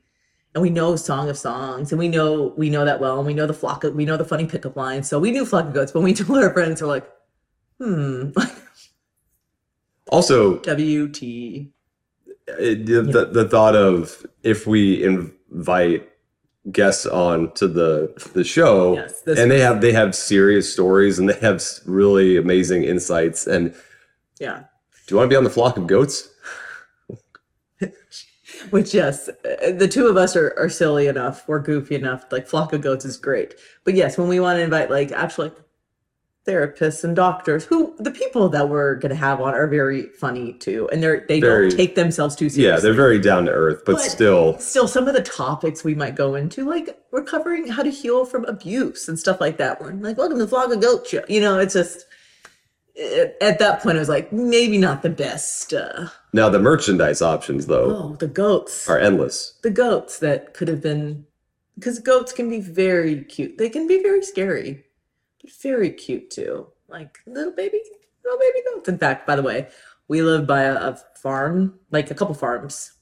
and 0.54 0.62
we 0.62 0.70
know 0.70 0.96
Song 0.96 1.30
of 1.30 1.38
Songs, 1.38 1.92
and 1.92 2.00
we 2.00 2.08
know 2.08 2.54
we 2.58 2.70
know 2.70 2.86
that 2.86 3.00
well, 3.00 3.18
and 3.18 3.26
we 3.28 3.34
know 3.34 3.48
the 3.48 3.54
flock 3.54 3.84
of 3.84 3.96
we 3.96 4.06
know 4.06 4.18
the 4.18 4.26
funny 4.26 4.46
pickup 4.46 4.76
lines. 4.76 5.10
So 5.10 5.20
we 5.20 5.32
knew 5.32 5.46
flock 5.46 5.66
of 5.66 5.74
goats, 5.74 5.92
but 5.92 6.02
we 6.02 6.14
told 6.14 6.38
our 6.44 6.54
friends, 6.54 6.82
we're 6.82 6.88
like, 6.88 7.10
hmm, 7.80 8.30
also 10.10 10.60
W 10.60 11.08
T. 11.10 11.72
it, 12.48 12.86
the, 12.86 13.02
the, 13.02 13.26
the 13.26 13.50
thought 13.50 13.76
of 13.76 14.26
if 14.44 14.68
we 14.68 15.04
invite 15.04 16.10
guests 16.72 17.06
on 17.06 17.52
to 17.54 17.68
the 17.68 18.14
the 18.34 18.44
show 18.44 18.94
Yes, 18.96 19.22
and 19.28 19.52
they 19.52 19.60
have 19.60 19.82
they 19.82 19.92
have 19.92 20.16
serious 20.16 20.72
stories 20.72 21.20
and 21.20 21.28
they 21.30 21.38
have 21.40 21.62
really 21.86 22.38
amazing 22.38 22.84
insights 22.84 23.48
and 23.48 23.76
Yeah. 24.40 24.64
do 25.08 25.14
you 25.14 25.18
want 25.18 25.26
to 25.28 25.30
be 25.34 25.36
on 25.36 25.44
the 25.44 25.50
flock 25.50 25.76
of 25.76 25.88
goats 25.88 26.30
Which 28.70 28.94
yes, 28.94 29.30
uh, 29.30 29.72
the 29.72 29.88
two 29.88 30.08
of 30.08 30.18
us 30.18 30.36
are, 30.36 30.54
are 30.58 30.70
silly 30.70 31.08
enough. 31.08 31.48
We're 31.48 31.60
goofy 31.60 31.96
enough. 31.96 32.26
Like 32.32 32.48
flock 32.48 32.74
of 32.74 32.82
goats 32.82 33.06
is 33.06 33.18
great. 33.18 33.56
But 33.84 33.94
yes, 33.96 34.18
when 34.18 34.28
we 34.28 34.40
want 34.40 34.58
to 34.58 34.62
invite 34.64 34.90
like 34.90 35.12
actually 35.12 35.52
therapists 36.46 37.06
and 37.06 37.16
doctors, 37.16 37.64
who 37.64 37.96
the 38.00 38.12
people 38.12 38.50
that 38.50 38.68
we're 38.68 38.96
gonna 38.96 39.16
have 39.16 39.40
on 39.40 39.54
are 39.54 39.66
very 39.68 40.08
funny 40.10 40.52
too, 40.54 40.90
and 40.92 41.02
they're 41.02 41.24
they 41.28 41.40
Very- 41.40 41.70
don't 41.70 41.78
take 41.78 41.96
themselves 41.96 42.36
too 42.36 42.50
seriously. 42.50 42.64
yeah 42.66 42.80
they're 42.82 42.94
very 42.94 43.18
down 43.18 43.46
to 43.46 43.52
earth 43.52 43.84
but, 43.86 43.94
But- 43.94 44.02
still 44.02 44.58
Still, 44.60 44.88
some 44.90 45.08
of 45.08 45.14
the 45.14 45.22
topics 45.22 45.86
we 45.86 45.96
might 45.96 46.16
go 46.16 46.36
into, 46.36 46.68
like 46.68 47.00
we're 47.12 47.24
covering 47.24 47.68
how 47.68 47.82
to 47.82 47.90
heal 47.90 48.26
from 48.26 48.44
abuse 48.46 49.08
and 49.08 49.18
stuff 49.18 49.40
like 49.40 49.56
that. 49.58 49.80
We're 49.82 49.94
like, 49.94 50.18
welcome 50.18 50.38
to 50.40 50.48
flock 50.48 50.72
of 50.74 50.82
goat 50.82 51.08
show. 51.08 51.24
You 51.30 51.40
know, 51.40 51.60
it's 51.60 51.76
just 51.76 52.08
at 52.96 53.60
that 53.60 53.82
point, 53.82 53.98
I 53.98 54.00
was 54.00 54.10
like, 54.10 54.32
maybe 54.32 54.78
not 54.78 55.02
the 55.02 55.10
best. 55.10 55.74
Uh, 55.74 56.08
now 56.32 56.50
the 56.50 56.60
merchandise 56.60 57.22
options 57.22 57.66
though 57.68 57.96
oh, 57.96 58.16
the 58.20 58.28
goats. 58.28 58.88
are 58.90 59.00
endless 59.00 59.60
the 59.64 59.70
goats 59.70 60.20
that 60.20 60.54
could 60.54 60.68
have 60.68 60.82
been 60.82 61.26
because 61.76 62.00
goats 62.00 62.32
can 62.32 62.50
be 62.50 62.60
very 62.60 63.24
cute 63.24 63.58
they 63.58 63.70
can 63.70 63.88
be 63.88 64.02
very 64.02 64.24
scary 64.24 64.84
but 65.42 65.52
very 65.62 65.92
cute 65.92 66.32
too 66.32 66.68
like 66.88 67.20
little 67.28 67.54
baby 67.54 67.80
little 68.24 68.40
baby 68.40 68.60
goats 68.66 68.90
in 68.90 68.98
fact 68.98 69.28
by 69.28 69.36
the 69.36 69.44
way 69.44 69.68
we 70.08 70.22
live 70.22 70.46
by 70.46 70.64
a, 70.64 70.76
a 70.76 71.00
farm, 71.16 71.80
like 71.92 72.12
a 72.12 72.16
couple 72.16 72.36
farms. 72.36 72.94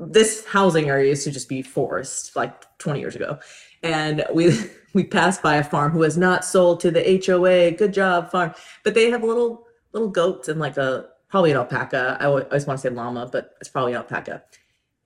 This 0.00 0.44
housing 0.44 0.88
area 0.88 1.10
used 1.10 1.24
to 1.24 1.30
just 1.30 1.48
be 1.48 1.62
forest, 1.62 2.34
like 2.34 2.64
20 2.78 2.98
years 2.98 3.14
ago, 3.14 3.38
and 3.82 4.24
we 4.32 4.58
we 4.94 5.04
passed 5.04 5.42
by 5.42 5.56
a 5.56 5.64
farm 5.64 5.92
who 5.92 6.02
has 6.02 6.16
not 6.16 6.44
sold 6.44 6.80
to 6.80 6.90
the 6.90 7.22
HOA. 7.24 7.72
Good 7.72 7.92
job, 7.92 8.30
farm. 8.30 8.54
But 8.84 8.94
they 8.94 9.10
have 9.10 9.22
little 9.22 9.66
little 9.92 10.08
goats 10.08 10.48
and 10.48 10.60
like 10.60 10.76
a 10.76 11.06
probably 11.28 11.50
an 11.50 11.56
alpaca. 11.56 12.16
I 12.20 12.26
always 12.26 12.66
want 12.66 12.80
to 12.80 12.88
say 12.88 12.88
llama, 12.88 13.28
but 13.30 13.52
it's 13.60 13.68
probably 13.68 13.92
an 13.92 13.98
alpaca. 13.98 14.42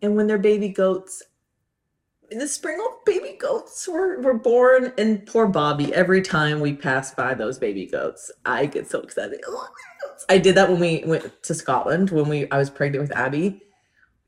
And 0.02 0.16
when 0.16 0.26
they're 0.26 0.38
baby 0.38 0.68
goats, 0.68 1.22
in 2.30 2.38
the 2.38 2.48
spring, 2.48 2.78
all 2.80 3.00
baby 3.04 3.36
goats 3.38 3.88
were, 3.88 4.20
were 4.20 4.38
born. 4.38 4.92
And 4.96 5.26
poor 5.26 5.46
Bobby, 5.46 5.92
every 5.92 6.22
time 6.22 6.60
we 6.60 6.72
pass 6.74 7.12
by 7.12 7.34
those 7.34 7.58
baby 7.58 7.86
goats, 7.86 8.30
I 8.46 8.66
get 8.66 8.88
so 8.88 9.00
excited. 9.00 9.40
Oh. 9.46 9.68
I 10.28 10.38
did 10.38 10.54
that 10.54 10.70
when 10.70 10.80
we 10.80 11.02
went 11.06 11.42
to 11.42 11.54
Scotland 11.54 12.10
when 12.10 12.28
we 12.28 12.50
I 12.50 12.58
was 12.58 12.70
pregnant 12.70 13.02
with 13.02 13.16
Abby. 13.16 13.62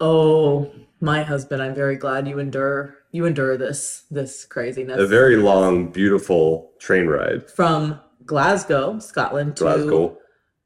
Oh, 0.00 0.72
my 1.00 1.22
husband, 1.22 1.62
I'm 1.62 1.74
very 1.74 1.96
glad 1.96 2.26
you 2.26 2.38
endure 2.38 2.96
you 3.12 3.24
endure 3.26 3.56
this 3.56 4.04
this 4.10 4.44
craziness 4.44 4.98
A 4.98 5.06
very 5.06 5.36
long, 5.36 5.88
beautiful 5.92 6.72
train 6.80 7.06
ride. 7.06 7.48
from 7.50 8.00
Glasgow, 8.26 8.98
Scotland 8.98 9.56
to 9.56 9.64
Glasgow. 9.64 10.18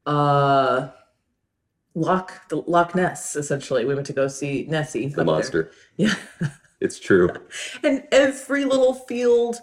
uh 0.06 0.88
Loch 1.94 2.48
the 2.50 2.56
Loch 2.56 2.94
Ness 2.94 3.36
essentially. 3.36 3.84
We 3.84 3.94
went 3.94 4.06
to 4.06 4.12
go 4.12 4.28
see 4.28 4.66
Nessie. 4.68 5.06
The 5.08 5.12
up 5.12 5.16
there. 5.16 5.24
monster. 5.26 5.70
Yeah. 5.96 6.14
It's 6.78 6.98
true. 7.00 7.30
And 7.82 8.04
every 8.12 8.66
little 8.66 8.92
field, 8.92 9.56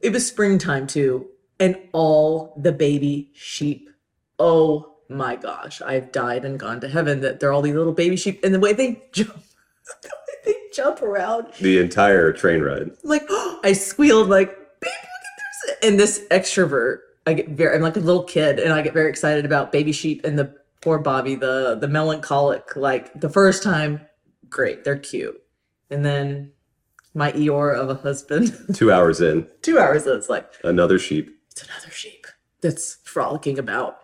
it 0.00 0.12
was 0.12 0.28
springtime 0.28 0.86
too, 0.86 1.28
and 1.58 1.74
all 1.92 2.54
the 2.60 2.70
baby 2.70 3.30
sheep. 3.32 3.88
Oh 4.38 4.96
my 5.08 5.36
gosh, 5.36 5.80
I've 5.80 6.12
died 6.12 6.44
and 6.44 6.60
gone 6.60 6.78
to 6.82 6.88
heaven 6.88 7.20
that 7.22 7.40
they're 7.40 7.50
all 7.52 7.62
these 7.62 7.74
little 7.74 7.94
baby 7.94 8.16
sheep, 8.16 8.44
and 8.44 8.52
the 8.54 8.60
way 8.60 8.74
they 8.74 9.02
jump, 9.12 9.42
they 10.44 10.54
jump 10.72 11.02
around, 11.02 11.48
The 11.60 11.78
entire 11.78 12.32
train 12.32 12.60
ride. 12.62 12.90
Like 13.02 13.24
I 13.64 13.72
squealed 13.72 14.28
like, 14.28 14.50
babe, 14.80 14.90
look 14.90 14.92
at 14.92 15.76
this, 15.80 15.88
and 15.88 16.00
this 16.00 16.26
extrovert. 16.30 16.98
I 17.26 17.34
get 17.34 17.50
very, 17.50 17.76
I'm 17.76 17.82
like 17.82 17.96
a 17.96 18.00
little 18.00 18.24
kid, 18.24 18.58
and 18.58 18.72
I 18.72 18.80
get 18.82 18.94
very 18.94 19.10
excited 19.10 19.44
about 19.44 19.72
baby 19.72 19.92
sheep 19.92 20.24
and 20.24 20.38
the 20.38 20.54
poor 20.80 20.98
Bobby, 20.98 21.34
the 21.34 21.76
the 21.80 21.88
melancholic. 21.88 22.74
Like 22.76 23.18
the 23.20 23.28
first 23.28 23.62
time, 23.62 24.00
great, 24.48 24.84
they're 24.84 24.98
cute, 24.98 25.40
and 25.90 26.04
then 26.04 26.52
my 27.14 27.30
Eeyore 27.32 27.76
of 27.76 27.90
a 27.90 27.94
husband. 27.96 28.56
Two 28.74 28.90
hours 28.90 29.20
in, 29.20 29.46
Two 29.62 29.78
hours, 29.78 30.06
in, 30.06 30.16
it's 30.16 30.28
like 30.30 30.50
another 30.64 30.98
sheep. 30.98 31.30
it's 31.50 31.62
another 31.62 31.90
sheep 31.90 32.26
that's 32.62 32.96
frolicking 33.04 33.58
about. 33.58 33.98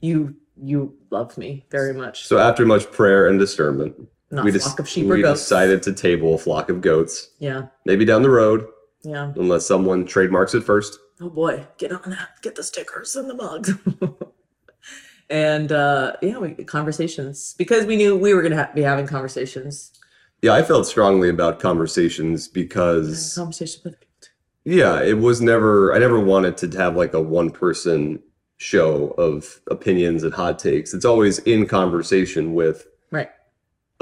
You 0.00 0.36
you 0.56 0.94
love 1.10 1.36
me 1.36 1.66
very 1.70 1.92
much. 1.94 2.26
So 2.26 2.38
after 2.38 2.64
much 2.64 2.90
prayer 2.92 3.26
and 3.26 3.38
discernment, 3.40 3.94
Not 4.32 4.44
we, 4.46 4.58
flock 4.58 4.80
of 4.80 4.88
sheep 4.88 5.04
or 5.06 5.14
we 5.14 5.22
goats. 5.22 5.40
decided 5.42 5.82
to 5.84 5.92
table 5.92 6.34
a 6.34 6.38
flock 6.38 6.70
of 6.70 6.80
goats. 6.80 7.30
Yeah, 7.38 7.66
Maybe 7.86 8.04
down 8.06 8.22
the 8.22 8.30
road, 8.30 8.66
yeah. 9.04 9.32
unless 9.36 9.66
someone 9.66 10.06
trademarks 10.06 10.54
it 10.54 10.62
first. 10.64 10.98
Oh 11.20 11.28
boy, 11.30 11.66
get 11.78 11.92
on 11.92 12.10
that. 12.10 12.30
Get 12.42 12.54
the 12.56 12.64
stickers 12.64 13.14
and 13.14 13.28
the 13.30 13.34
mugs. 13.34 13.70
and 15.30 15.70
uh 15.72 16.14
yeah, 16.22 16.38
we 16.38 16.52
conversations 16.64 17.54
because 17.58 17.84
we 17.86 17.96
knew 17.96 18.16
we 18.16 18.34
were 18.34 18.42
gonna 18.42 18.56
ha- 18.64 18.70
be 18.74 18.82
having 18.82 19.06
conversations. 19.06 19.92
Yeah, 20.40 20.54
I 20.54 20.62
felt 20.62 20.86
strongly 20.86 21.28
about 21.28 21.60
conversations 21.60 22.48
because 22.48 23.34
Conversations 23.36 23.84
with 23.84 24.00
people. 24.00 24.08
yeah, 24.64 25.00
it 25.02 25.18
was 25.18 25.40
never 25.40 25.94
I 25.94 25.98
never 25.98 26.18
wanted 26.18 26.56
to 26.58 26.78
have 26.78 26.96
like 26.96 27.14
a 27.14 27.20
one 27.20 27.50
person 27.50 28.20
show 28.56 29.08
of 29.18 29.60
opinions 29.70 30.22
and 30.24 30.32
hot 30.34 30.58
takes. 30.58 30.94
It's 30.94 31.04
always 31.04 31.38
in 31.40 31.66
conversation 31.66 32.54
with. 32.54 32.86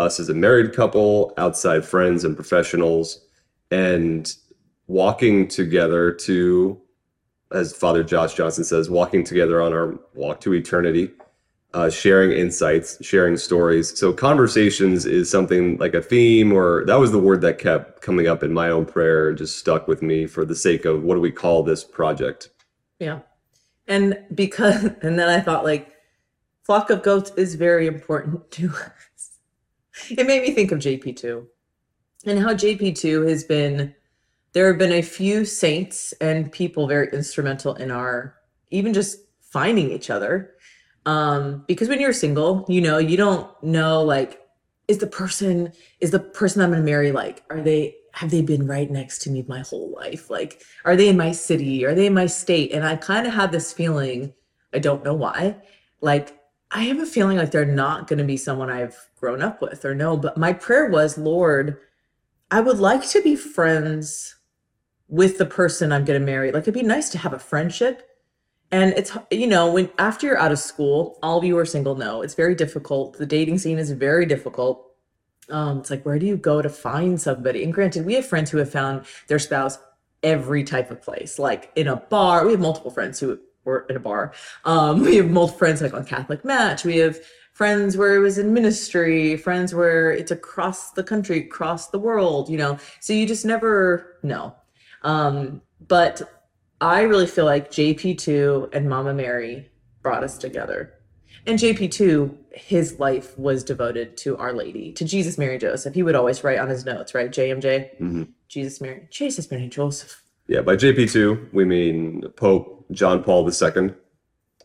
Us 0.01 0.19
as 0.19 0.29
a 0.29 0.35
married 0.35 0.75
couple, 0.75 1.33
outside 1.37 1.85
friends 1.85 2.25
and 2.25 2.35
professionals, 2.35 3.21
and 3.71 4.35
walking 4.87 5.47
together 5.47 6.11
to, 6.13 6.81
as 7.53 7.77
Father 7.77 8.03
Josh 8.03 8.35
Johnson 8.35 8.65
says, 8.65 8.91
walking 8.91 9.23
together 9.23 9.61
on 9.61 9.73
our 9.73 9.99
walk 10.15 10.41
to 10.41 10.55
eternity, 10.55 11.11
uh, 11.75 11.89
sharing 11.89 12.33
insights, 12.33 12.97
sharing 13.05 13.37
stories. 13.37 13.97
So, 13.97 14.13
conversations 14.13 15.07
is 15.07 15.31
something 15.31 15.77
like 15.79 15.95
a 15.95 16.03
theme, 16.03 16.53
or 16.53 16.85
that 16.87 16.99
was 16.99 17.13
the 17.13 17.19
word 17.19 17.43
that 17.43 17.59
kept 17.59 18.01
coming 18.01 18.27
up 18.27 18.43
in 18.43 18.53
my 18.53 18.71
own 18.71 18.87
prayer, 18.87 19.33
just 19.33 19.59
stuck 19.59 19.87
with 19.87 20.03
me 20.03 20.27
for 20.27 20.45
the 20.45 20.57
sake 20.57 20.85
of 20.85 21.05
what 21.05 21.15
do 21.15 21.21
we 21.21 21.31
call 21.31 21.63
this 21.63 21.85
project? 21.85 22.51
Yeah. 22.99 23.21
And 23.87 24.19
because 24.35 24.85
and 25.03 25.19
then 25.19 25.29
I 25.29 25.41
thought 25.41 25.65
like 25.65 25.93
flock 26.65 26.91
of 26.91 27.03
goats 27.03 27.33
is 27.37 27.55
very 27.55 27.87
important 27.87 28.51
to. 28.53 28.73
It 30.11 30.27
made 30.27 30.43
me 30.43 30.53
think 30.53 30.73
of 30.73 30.79
JP2 30.81 31.47
and 32.27 32.39
how 32.39 32.55
JP2 32.55 33.29
has 33.29 33.45
been 33.45 33.95
there 34.53 34.67
have 34.67 34.79
been 34.79 34.93
a 34.93 35.03
few 35.03 35.45
saints 35.45 36.13
and 36.21 36.51
people 36.51 36.89
very 36.89 37.09
instrumental 37.13 37.75
in 37.75 37.91
our 37.91 38.35
even 38.71 38.93
just 38.93 39.19
finding 39.41 39.91
each 39.91 40.11
other. 40.11 40.55
Um 41.07 41.65
because 41.67 41.89
when 41.89 42.01
you're 42.01 42.13
single, 42.13 42.65
you 42.69 42.81
know, 42.81 42.99
you 42.99 43.17
don't 43.17 43.51
know 43.63 44.03
like 44.03 44.41
is 44.89 44.99
the 44.99 45.07
person 45.07 45.73
is 46.01 46.11
the 46.11 46.19
person 46.19 46.63
I'm 46.63 46.71
going 46.71 46.83
to 46.83 46.91
marry 46.91 47.13
like 47.13 47.45
are 47.49 47.61
they 47.61 47.95
have 48.13 48.33
they 48.33 48.43
been 48.43 48.67
right 48.67 48.91
next 48.91 49.21
to 49.21 49.31
me 49.31 49.45
my 49.47 49.61
whole 49.61 49.93
life? 49.93 50.29
Like 50.31 50.63
are 50.85 50.97
they 50.97 51.09
in 51.09 51.17
my 51.17 51.33
city? 51.33 51.85
Are 51.85 51.95
they 51.95 52.07
in 52.07 52.15
my 52.15 52.27
state? 52.27 52.73
And 52.73 52.85
I 52.85 52.97
kind 52.97 53.27
of 53.27 53.33
had 53.33 53.53
this 53.53 53.73
feeling, 53.73 54.35
I 54.75 54.81
don't 54.81 55.05
know 55.05 55.15
why, 55.15 55.57
like 56.01 56.40
I 56.71 56.85
have 56.85 57.01
a 57.01 57.07
feeling 57.07 57.37
like 57.37 57.51
they're 57.51 57.65
not 57.65 58.07
going 58.07 58.19
to 58.19 58.25
be 58.25 58.37
someone 58.37 58.71
I've 58.71 58.97
grown 59.19 59.43
up 59.43 59.61
with 59.61 59.85
or 59.85 59.95
no, 59.95 60.17
But 60.17 60.37
my 60.37 60.53
prayer 60.53 60.89
was, 60.89 61.19
Lord, 61.19 61.79
I 62.51 62.61
would 62.61 62.79
like 62.79 63.09
to 63.11 63.23
be 63.23 63.37
friends 63.37 64.37
with 65.09 65.39
the 65.39 65.47
person 65.47 65.93
I'm 65.93 66.05
going 66.05 66.21
to 66.21 66.25
marry. 66.25 66.53
Like 66.53 66.63
it'd 66.63 66.75
be 66.75 66.83
nice 66.83 67.11
to 67.11 67.19
have 67.19 67.33
a 67.33 67.39
friendship. 67.39 68.09
And 68.71 68.93
it's, 68.93 69.17
you 69.33 69.49
know, 69.49 69.73
when 69.73 69.91
after 69.99 70.29
you're 70.29 70.39
out 70.39 70.53
of 70.53 70.61
school, 70.61 71.19
all 71.23 71.39
of 71.39 71.45
you 71.45 71.59
are 71.59 71.67
single 71.67 71.97
know 71.97 72.23
it's 72.23 72.35
very 72.35 72.55
difficult. 72.55 73.19
The 73.19 73.27
dating 73.27 73.59
scene 73.59 73.79
is 73.79 73.91
very 73.91 74.27
difficult. 74.27 74.87
Um, 75.49 75.81
it's 75.81 75.91
like, 75.91 76.07
where 76.07 76.21
do 76.21 76.27
you 76.27 76.37
go 76.37 76.63
to 76.63 76.69
find 76.69 77.21
somebody? 77.21 77.65
And 77.65 77.75
granted, 77.75 78.07
we 78.07 78.15
have 78.15 78.27
friends 78.27 78.51
who 78.51 78.59
have 78.59 78.71
found 78.71 79.07
their 79.27 79.41
spouse 79.41 79.79
every 80.23 80.63
type 80.63 80.93
of 80.93 81.03
place, 81.03 81.41
like 81.41 81.73
in 81.75 81.89
a 81.89 81.97
bar. 81.97 82.45
We 82.47 82.53
have 82.53 82.61
multiple 82.61 82.93
friends 82.93 83.19
who 83.19 83.41
were 83.65 83.87
in 83.89 83.97
a 83.97 84.01
bar. 84.01 84.33
Um, 84.65 85.01
we 85.03 85.17
have 85.17 85.31
multiple 85.31 85.59
friends 85.59 85.83
like 85.83 85.95
on 85.95 86.05
Catholic 86.05 86.45
Match. 86.45 86.85
We 86.85 86.97
have 86.99 87.19
friends 87.53 87.97
where 87.97 88.15
it 88.15 88.21
was 88.21 88.39
in 88.39 88.55
ministry, 88.55 89.37
friends 89.37 89.75
where 89.75 90.11
it's 90.11 90.31
across 90.31 90.93
the 90.93 91.03
country, 91.03 91.41
across 91.41 91.89
the 91.89 91.99
world, 91.99 92.49
you 92.49 92.57
know. 92.57 92.79
So 93.01 93.13
you 93.13 93.27
just 93.27 93.45
never 93.45 94.17
know. 94.23 94.55
Um, 95.03 95.61
but 95.89 96.23
I 96.81 97.03
really 97.03 97.27
feel 97.27 97.45
like 97.45 97.71
JP2 97.71 98.75
and 98.75 98.89
Mama 98.89 99.13
Mary 99.13 99.69
brought 100.03 100.25
us 100.25 100.39
together. 100.39 100.95
And 101.47 101.59
JP2, 101.59 102.35
his 102.53 102.99
life 102.99 103.39
was 103.39 103.65
devoted 103.65 104.17
to 104.19 104.37
Our 104.37 104.53
Lady, 104.53 104.93
to 104.93 105.05
Jesus, 105.05 105.39
Mary, 105.39 105.59
Joseph. 105.59 105.95
He 105.95 106.03
would 106.03 106.15
always 106.15 106.43
write 106.45 106.59
on 106.59 106.69
his 106.69 106.85
notes, 106.85 107.15
right? 107.15 107.31
JMJ, 107.31 107.91
Mhm. 108.01 108.29
Jesus, 108.49 108.81
Mary, 108.81 109.07
Jesus, 109.11 109.51
Mary, 109.51 109.69
Joseph. 109.69 110.23
Yeah, 110.47 110.63
by 110.63 110.77
JP2, 110.77 111.53
we 111.53 111.65
mean 111.65 112.23
Pope 112.37 112.87
John 112.91 113.23
Paul 113.23 113.49
II 113.49 113.95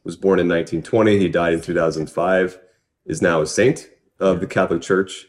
was 0.03 0.15
born 0.15 0.39
in 0.39 0.47
1920. 0.47 1.17
He 1.19 1.29
died 1.29 1.53
in 1.53 1.61
2005, 1.61 2.59
is 3.05 3.21
now 3.21 3.41
a 3.41 3.47
saint 3.47 3.89
of 4.19 4.39
the 4.39 4.47
Catholic 4.47 4.81
Church. 4.81 5.27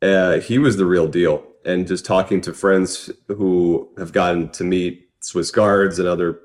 Uh, 0.00 0.40
he 0.40 0.58
was 0.58 0.76
the 0.76 0.86
real 0.86 1.06
deal. 1.06 1.44
And 1.64 1.86
just 1.86 2.04
talking 2.04 2.40
to 2.40 2.52
friends 2.52 3.10
who 3.28 3.88
have 3.98 4.12
gotten 4.12 4.48
to 4.50 4.64
meet 4.64 5.08
Swiss 5.20 5.50
guards 5.50 5.98
and 5.98 6.08
other 6.08 6.40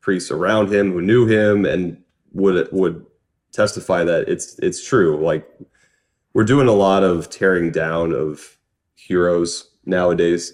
priests 0.00 0.30
around 0.30 0.72
him 0.72 0.92
who 0.92 1.02
knew 1.02 1.26
him 1.26 1.64
and 1.64 2.02
would 2.32 2.68
would 2.72 3.04
testify 3.52 4.04
that 4.04 4.28
it's 4.28 4.58
it's 4.60 4.86
true. 4.86 5.22
Like 5.22 5.48
we're 6.32 6.44
doing 6.44 6.68
a 6.68 6.72
lot 6.72 7.02
of 7.02 7.28
tearing 7.28 7.72
down 7.72 8.12
of 8.12 8.56
heroes 8.94 9.70
nowadays 9.84 10.52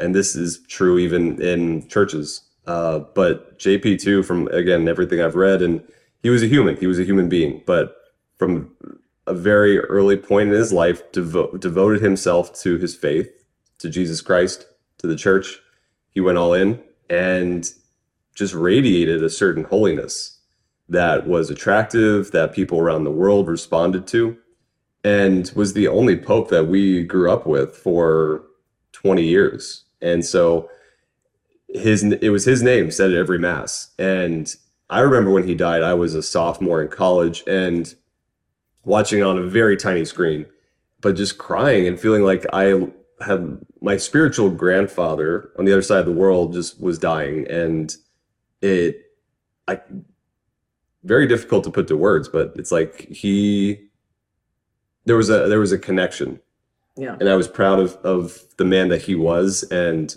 and 0.00 0.14
this 0.14 0.34
is 0.34 0.62
true 0.68 0.98
even 0.98 1.40
in 1.40 1.86
churches. 1.88 2.42
Uh, 2.66 3.00
but 3.14 3.58
JP2, 3.58 4.24
from 4.24 4.48
again 4.48 4.88
everything 4.88 5.20
I've 5.20 5.34
read, 5.34 5.62
and 5.62 5.82
he 6.22 6.30
was 6.30 6.42
a 6.42 6.46
human. 6.46 6.76
He 6.76 6.86
was 6.86 6.98
a 6.98 7.04
human 7.04 7.28
being, 7.28 7.62
but 7.66 7.96
from 8.38 8.74
a 9.26 9.34
very 9.34 9.78
early 9.78 10.16
point 10.16 10.48
in 10.48 10.54
his 10.54 10.72
life, 10.72 11.10
devo- 11.12 11.58
devoted 11.60 12.02
himself 12.02 12.52
to 12.60 12.78
his 12.78 12.94
faith, 12.94 13.30
to 13.78 13.88
Jesus 13.88 14.20
Christ, 14.20 14.66
to 14.98 15.06
the 15.06 15.16
church. 15.16 15.60
He 16.10 16.20
went 16.20 16.38
all 16.38 16.54
in 16.54 16.82
and 17.08 17.70
just 18.34 18.54
radiated 18.54 19.22
a 19.22 19.30
certain 19.30 19.64
holiness 19.64 20.38
that 20.88 21.26
was 21.26 21.50
attractive, 21.50 22.32
that 22.32 22.52
people 22.52 22.80
around 22.80 23.04
the 23.04 23.10
world 23.10 23.48
responded 23.48 24.06
to, 24.08 24.36
and 25.04 25.50
was 25.54 25.72
the 25.72 25.88
only 25.88 26.16
pope 26.16 26.50
that 26.50 26.66
we 26.66 27.04
grew 27.04 27.30
up 27.30 27.46
with 27.46 27.76
for 27.76 28.42
20 28.92 29.22
years. 29.22 29.84
And 30.02 30.24
so 30.24 30.70
his 31.68 32.02
it 32.02 32.30
was 32.30 32.44
his 32.44 32.62
name 32.62 32.90
said 32.90 33.10
at 33.10 33.16
every 33.16 33.38
mass. 33.38 33.92
And 33.98 34.54
I 34.88 35.00
remember 35.00 35.30
when 35.30 35.46
he 35.46 35.54
died, 35.54 35.82
I 35.82 35.94
was 35.94 36.14
a 36.14 36.22
sophomore 36.22 36.82
in 36.82 36.88
college 36.88 37.44
and 37.46 37.94
watching 38.84 39.22
on 39.22 39.38
a 39.38 39.42
very 39.42 39.76
tiny 39.76 40.04
screen, 40.04 40.46
but 41.00 41.16
just 41.16 41.38
crying 41.38 41.86
and 41.86 41.98
feeling 41.98 42.22
like 42.22 42.44
I 42.52 42.88
had 43.20 43.58
my 43.80 43.96
spiritual 43.96 44.50
grandfather 44.50 45.50
on 45.58 45.64
the 45.64 45.72
other 45.72 45.82
side 45.82 46.00
of 46.00 46.06
the 46.06 46.12
world 46.12 46.54
just 46.54 46.80
was 46.80 46.98
dying, 46.98 47.46
and 47.48 47.94
it, 48.62 49.02
I, 49.68 49.80
very 51.04 51.26
difficult 51.26 51.64
to 51.64 51.70
put 51.70 51.86
to 51.88 51.96
words, 51.96 52.28
but 52.28 52.52
it's 52.56 52.72
like 52.72 53.08
he, 53.08 53.88
there 55.04 55.16
was 55.16 55.30
a 55.30 55.48
there 55.48 55.60
was 55.60 55.72
a 55.72 55.78
connection 55.78 56.40
Yeah. 57.00 57.16
and 57.18 57.30
I 57.30 57.34
was 57.34 57.48
proud 57.48 57.80
of 57.80 57.96
of 58.04 58.42
the 58.58 58.64
man 58.64 58.88
that 58.90 59.02
he 59.02 59.14
was. 59.14 59.62
And 59.64 60.14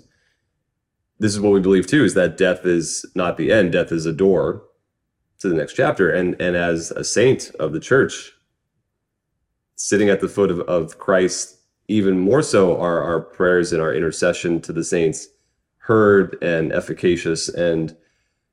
this 1.17 1.33
is 1.33 1.39
what 1.39 1.53
we 1.53 1.61
believe 1.61 1.87
too: 1.87 2.03
is 2.03 2.13
that 2.15 2.37
death 2.37 2.65
is 2.65 3.05
not 3.15 3.37
the 3.37 3.51
end. 3.51 3.71
Death 3.71 3.91
is 3.91 4.05
a 4.05 4.11
door 4.11 4.63
to 5.39 5.47
the 5.47 5.55
next 5.55 5.73
chapter. 5.73 6.11
And 6.11 6.39
and 6.41 6.57
as 6.57 6.91
a 6.91 7.05
saint 7.05 7.51
of 7.57 7.71
the 7.71 7.79
church, 7.79 8.33
sitting 9.75 10.09
at 10.09 10.19
the 10.19 10.27
foot 10.27 10.51
of, 10.51 10.59
of 10.61 10.99
Christ, 10.99 11.57
even 11.87 12.19
more 12.19 12.41
so, 12.41 12.79
are 12.79 13.01
our 13.01 13.21
prayers 13.21 13.71
and 13.71 13.81
our 13.81 13.93
intercession 13.93 14.59
to 14.61 14.73
the 14.73 14.83
saints 14.83 15.29
heard 15.77 16.37
and 16.41 16.73
efficacious. 16.73 17.47
And 17.49 17.95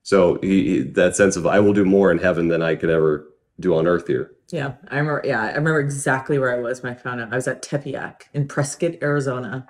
so 0.02 0.38
he, 0.40 0.68
he 0.68 0.80
that 0.82 1.16
sense 1.16 1.36
of 1.36 1.46
I 1.46 1.58
will 1.58 1.72
do 1.72 1.84
more 1.84 2.12
in 2.12 2.18
heaven 2.18 2.46
than 2.46 2.62
I 2.62 2.76
could 2.76 2.90
ever 2.90 3.28
do 3.58 3.74
on 3.74 3.88
earth 3.88 4.06
here. 4.06 4.30
Yeah, 4.50 4.72
I 4.88 4.98
remember. 4.98 5.22
Yeah, 5.24 5.42
I 5.42 5.48
remember 5.48 5.80
exactly 5.80 6.38
where 6.38 6.54
I 6.54 6.60
was 6.60 6.82
when 6.82 6.92
I 6.92 6.96
found 6.96 7.20
out. 7.20 7.32
I 7.32 7.36
was 7.36 7.46
at 7.48 7.62
Tepeyac 7.62 8.22
in 8.34 8.48
Prescott, 8.48 8.96
Arizona. 9.02 9.66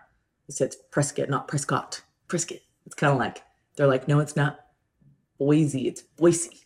He 0.47 0.53
said 0.53 0.75
Prescott, 0.91 1.29
not 1.29 1.49
Prescott. 1.49 2.03
Prescott. 2.29 2.59
It's 2.87 2.95
kind 2.95 3.13
of 3.13 3.19
like 3.19 3.43
they're 3.77 3.87
like, 3.87 4.09
no, 4.09 4.21
it's 4.21 4.37
not 4.37 4.61
Boise. 5.39 5.87
It's 5.89 6.03
Boise. 6.03 6.57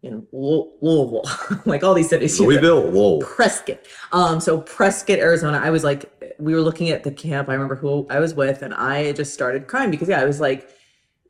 In 0.00 0.24
Lou- 0.30 0.70
Louisville, 0.80 1.24
like 1.66 1.82
all 1.82 1.92
these 1.92 2.08
cities. 2.08 2.38
you 2.38 2.44
know. 2.44 2.50
Louisville, 2.50 2.90
whoa. 2.92 3.18
Prescott. 3.18 3.80
Um, 4.12 4.38
so 4.38 4.60
Prescott, 4.60 5.18
Arizona. 5.18 5.58
I 5.58 5.70
was 5.70 5.82
like, 5.82 6.34
we 6.38 6.54
were 6.54 6.60
looking 6.60 6.90
at 6.90 7.02
the 7.02 7.10
camp. 7.10 7.48
I 7.48 7.54
remember 7.54 7.74
who 7.74 8.06
I 8.08 8.20
was 8.20 8.32
with, 8.34 8.62
and 8.62 8.72
I 8.72 9.10
just 9.12 9.34
started 9.34 9.66
crying 9.66 9.90
because 9.90 10.08
yeah, 10.08 10.20
I 10.20 10.24
was 10.24 10.40
like, 10.40 10.70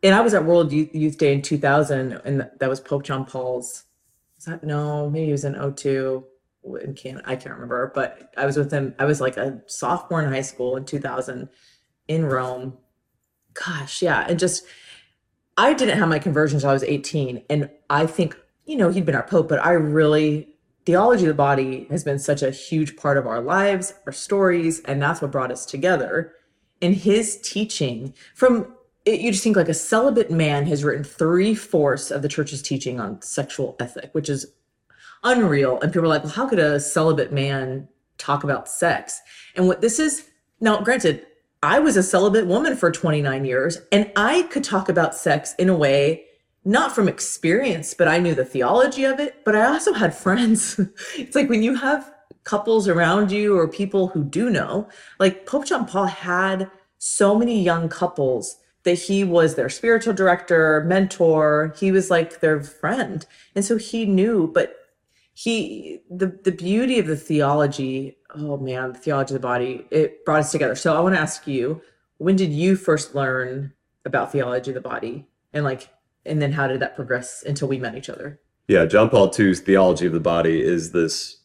and 0.02 0.14
I 0.14 0.20
was 0.20 0.34
at 0.34 0.44
World 0.44 0.70
Youth 0.70 1.16
Day 1.16 1.32
in 1.32 1.40
2000, 1.40 2.20
and 2.26 2.50
that 2.60 2.68
was 2.68 2.78
Pope 2.78 3.04
John 3.04 3.24
Paul's. 3.24 3.84
Was 4.38 4.44
that 4.44 4.62
no? 4.62 5.10
Maybe 5.10 5.30
it 5.30 5.32
was 5.32 5.44
in 5.44 5.74
02 5.74 6.24
in 6.80 6.94
Canada. 6.94 7.24
I 7.28 7.34
can't 7.34 7.54
remember, 7.54 7.90
but 7.92 8.32
I 8.36 8.46
was 8.46 8.56
with 8.56 8.70
him. 8.70 8.94
I 8.98 9.04
was 9.04 9.20
like 9.20 9.36
a 9.36 9.60
sophomore 9.66 10.22
in 10.22 10.32
high 10.32 10.42
school 10.42 10.76
in 10.76 10.84
2000 10.84 11.48
in 12.06 12.24
Rome. 12.24 12.78
Gosh, 13.54 14.00
yeah, 14.00 14.24
and 14.28 14.38
just 14.38 14.64
I 15.56 15.74
didn't 15.74 15.98
have 15.98 16.08
my 16.08 16.20
conversion 16.20 16.56
until 16.56 16.70
I 16.70 16.74
was 16.74 16.84
18, 16.84 17.42
and 17.50 17.68
I 17.90 18.06
think 18.06 18.38
you 18.64 18.76
know 18.76 18.90
he'd 18.90 19.04
been 19.04 19.16
our 19.16 19.26
pope, 19.26 19.48
but 19.48 19.64
I 19.64 19.72
really 19.72 20.54
theology 20.86 21.24
of 21.24 21.28
the 21.28 21.34
body 21.34 21.86
has 21.90 22.04
been 22.04 22.18
such 22.18 22.42
a 22.42 22.50
huge 22.50 22.96
part 22.96 23.18
of 23.18 23.26
our 23.26 23.40
lives, 23.40 23.92
our 24.06 24.12
stories, 24.12 24.80
and 24.84 25.02
that's 25.02 25.20
what 25.20 25.32
brought 25.32 25.50
us 25.50 25.66
together. 25.66 26.32
And 26.80 26.94
his 26.94 27.40
teaching 27.40 28.14
from 28.34 28.72
it, 29.08 29.20
you 29.20 29.32
just 29.32 29.42
think 29.42 29.56
like 29.56 29.68
a 29.68 29.74
celibate 29.74 30.30
man 30.30 30.66
has 30.66 30.84
written 30.84 31.04
three 31.04 31.54
fourths 31.54 32.10
of 32.10 32.22
the 32.22 32.28
church's 32.28 32.62
teaching 32.62 33.00
on 33.00 33.20
sexual 33.22 33.76
ethic, 33.80 34.10
which 34.12 34.28
is 34.28 34.46
unreal. 35.24 35.80
And 35.80 35.92
people 35.92 36.04
are 36.04 36.08
like, 36.08 36.24
well, 36.24 36.32
how 36.32 36.48
could 36.48 36.58
a 36.58 36.78
celibate 36.78 37.32
man 37.32 37.88
talk 38.18 38.44
about 38.44 38.68
sex? 38.68 39.20
And 39.56 39.66
what 39.66 39.80
this 39.80 39.98
is 39.98 40.28
now, 40.60 40.80
granted, 40.80 41.26
I 41.62 41.78
was 41.78 41.96
a 41.96 42.02
celibate 42.02 42.46
woman 42.46 42.76
for 42.76 42.90
29 42.92 43.44
years, 43.44 43.78
and 43.90 44.12
I 44.14 44.42
could 44.42 44.62
talk 44.62 44.88
about 44.88 45.14
sex 45.14 45.54
in 45.58 45.68
a 45.68 45.76
way 45.76 46.24
not 46.64 46.94
from 46.94 47.08
experience, 47.08 47.94
but 47.94 48.08
I 48.08 48.18
knew 48.18 48.34
the 48.34 48.44
theology 48.44 49.04
of 49.04 49.18
it. 49.18 49.44
But 49.44 49.56
I 49.56 49.64
also 49.64 49.92
had 49.92 50.14
friends. 50.14 50.78
it's 51.16 51.34
like 51.34 51.48
when 51.48 51.62
you 51.62 51.74
have 51.76 52.12
couples 52.44 52.88
around 52.88 53.32
you 53.32 53.56
or 53.56 53.68
people 53.68 54.08
who 54.08 54.22
do 54.22 54.50
know, 54.50 54.88
like 55.18 55.46
Pope 55.46 55.64
John 55.64 55.86
Paul 55.86 56.06
had 56.06 56.70
so 56.98 57.38
many 57.38 57.62
young 57.62 57.88
couples 57.88 58.56
that 58.84 58.94
he 58.94 59.24
was 59.24 59.54
their 59.54 59.68
spiritual 59.68 60.14
director, 60.14 60.84
mentor. 60.86 61.74
He 61.78 61.92
was 61.92 62.10
like 62.10 62.40
their 62.40 62.60
friend. 62.60 63.26
And 63.54 63.64
so 63.64 63.76
he 63.76 64.06
knew, 64.06 64.50
but 64.52 64.74
he 65.34 66.00
the 66.10 66.26
the 66.42 66.52
beauty 66.52 66.98
of 66.98 67.06
the 67.06 67.16
theology, 67.16 68.16
oh 68.34 68.56
man, 68.56 68.92
the 68.92 68.98
theology 68.98 69.34
of 69.34 69.40
the 69.40 69.46
body, 69.46 69.86
it 69.90 70.24
brought 70.24 70.40
us 70.40 70.52
together. 70.52 70.74
So 70.74 70.96
I 70.96 71.00
want 71.00 71.14
to 71.14 71.20
ask 71.20 71.46
you, 71.46 71.80
when 72.16 72.36
did 72.36 72.52
you 72.52 72.76
first 72.76 73.14
learn 73.14 73.72
about 74.04 74.32
theology 74.32 74.70
of 74.70 74.74
the 74.74 74.80
body? 74.80 75.26
And 75.52 75.64
like 75.64 75.88
and 76.26 76.42
then 76.42 76.52
how 76.52 76.66
did 76.66 76.80
that 76.80 76.96
progress 76.96 77.44
until 77.46 77.68
we 77.68 77.78
met 77.78 77.94
each 77.94 78.10
other? 78.10 78.40
Yeah, 78.66 78.84
John 78.84 79.08
Paul 79.08 79.32
II's 79.36 79.60
theology 79.60 80.06
of 80.06 80.12
the 80.12 80.20
body 80.20 80.60
is 80.60 80.92
this 80.92 81.38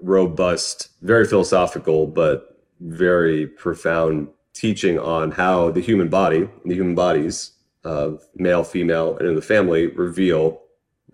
robust, 0.00 0.90
very 1.02 1.24
philosophical, 1.24 2.06
but 2.06 2.60
very 2.80 3.46
profound 3.46 4.28
teaching 4.58 4.98
on 4.98 5.30
how 5.30 5.70
the 5.70 5.80
human 5.80 6.08
body, 6.08 6.48
the 6.64 6.74
human 6.74 6.94
bodies 6.94 7.52
of 7.84 8.26
male, 8.34 8.64
female, 8.64 9.16
and 9.16 9.28
in 9.28 9.34
the 9.36 9.42
family 9.42 9.86
reveal 9.86 10.60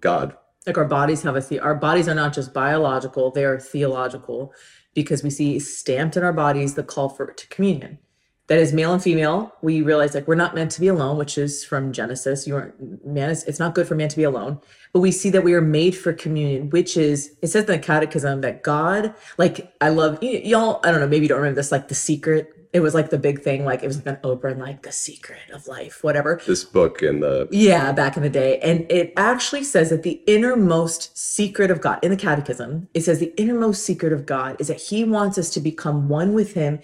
God. 0.01 0.37
like 0.67 0.79
our 0.79 0.87
bodies 0.87 1.23
have 1.23 1.37
a 1.37 1.41
the 1.41 1.61
our 1.61 1.75
bodies 1.75 2.09
are 2.09 2.15
not 2.15 2.33
just 2.33 2.55
biological 2.55 3.31
they 3.31 3.45
are 3.45 3.61
theological 3.61 4.53
because 4.95 5.23
we 5.23 5.31
see 5.31 5.59
stamped 5.59 6.17
in 6.17 6.23
our 6.23 6.33
bodies 6.33 6.75
the 6.75 6.83
call 6.83 7.09
for 7.09 7.27
to 7.33 7.47
communion 7.49 7.99
that 8.47 8.59
is 8.59 8.73
male 8.73 8.93
and 8.93 9.03
female 9.03 9.55
we 9.63 9.81
realize 9.81 10.15
like 10.15 10.29
we're 10.29 10.35
not 10.35 10.55
meant 10.55 10.71
to 10.71 10.81
be 10.81 10.89
alone 10.89 11.17
which 11.17 11.39
is 11.39 11.65
from 11.65 11.93
genesis. 11.93 12.47
You 12.47 12.57
aren't 12.57 13.07
man 13.07 13.31
is 13.31 13.45
it's 13.45 13.59
not 13.59 13.75
good 13.75 13.87
for 13.89 13.95
man 13.95 14.09
to 14.09 14.17
be 14.17 14.25
alone. 14.25 14.61
But 14.93 15.01
we 15.01 15.11
see 15.11 15.31
that 15.31 15.43
we 15.43 15.55
are 15.55 15.61
made 15.61 15.97
for 15.97 16.13
communion 16.13 16.71
which 16.71 16.97
is 16.97 17.35
it 17.43 17.49
says 17.49 17.65
in 17.65 17.73
the 17.73 17.79
catechism 17.79 18.41
that 18.43 18.63
god 18.63 19.15
like 19.39 19.73
i 19.81 19.89
love 19.89 20.19
y- 20.23 20.43
y'all 20.45 20.81
i 20.85 20.91
don't 20.91 21.01
know 21.01 21.09
maybe 21.09 21.25
you 21.25 21.29
don't 21.29 21.39
remember 21.39 21.57
this 21.57 21.73
like 21.73 21.89
the 21.89 21.95
secret. 21.95 22.51
It 22.75 22.81
was 22.81 22.93
like 22.93 23.11
the 23.11 23.19
big 23.19 23.41
thing 23.41 23.65
like 23.65 23.85
it 23.85 23.87
was 23.87 23.99
like 23.99 24.07
an 24.07 24.17
oprah 24.25 24.51
and 24.51 24.61
like 24.61 24.83
the 24.83 24.91
secret 24.91 25.49
of 25.53 25.69
life 25.69 26.03
whatever. 26.03 26.41
This 26.45 26.65
book 26.65 27.03
and 27.03 27.23
the 27.23 27.47
yeah, 27.53 27.93
back 27.93 28.17
in 28.17 28.25
the 28.25 28.29
day. 28.29 28.59
And 28.59 28.85
it 28.91 29.13
actually 29.17 29.63
says 29.63 29.91
that 29.91 30.03
the 30.03 30.21
innermost 30.27 31.17
secret 31.17 31.71
of 31.71 31.81
God, 31.81 32.01
in 32.03 32.11
the 32.11 32.17
catechism, 32.17 32.89
it 32.93 33.03
says 33.03 33.21
the 33.21 33.33
innermost 33.37 33.87
secret 33.87 34.13
of 34.13 34.27
God 34.27 34.57
is 34.59 34.67
that 34.67 34.81
he 34.81 35.05
wants 35.05 35.39
us 35.39 35.51
to 35.51 35.61
become 35.61 36.09
one 36.09 36.33
with 36.33 36.55
him 36.55 36.81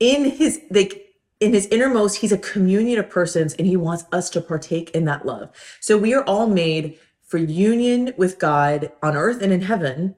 in 0.00 0.30
his 0.30 0.60
like 0.70 1.04
in 1.40 1.52
his 1.52 1.66
innermost, 1.66 2.18
he's 2.18 2.32
a 2.32 2.38
communion 2.38 2.98
of 2.98 3.10
persons 3.10 3.54
and 3.54 3.66
he 3.66 3.76
wants 3.76 4.04
us 4.12 4.30
to 4.30 4.40
partake 4.40 4.90
in 4.90 5.04
that 5.04 5.26
love. 5.26 5.50
So 5.80 5.98
we 5.98 6.14
are 6.14 6.24
all 6.24 6.46
made 6.46 6.98
for 7.22 7.38
union 7.38 8.14
with 8.16 8.38
God 8.38 8.92
on 9.02 9.16
earth 9.16 9.42
and 9.42 9.52
in 9.52 9.62
heaven. 9.62 10.14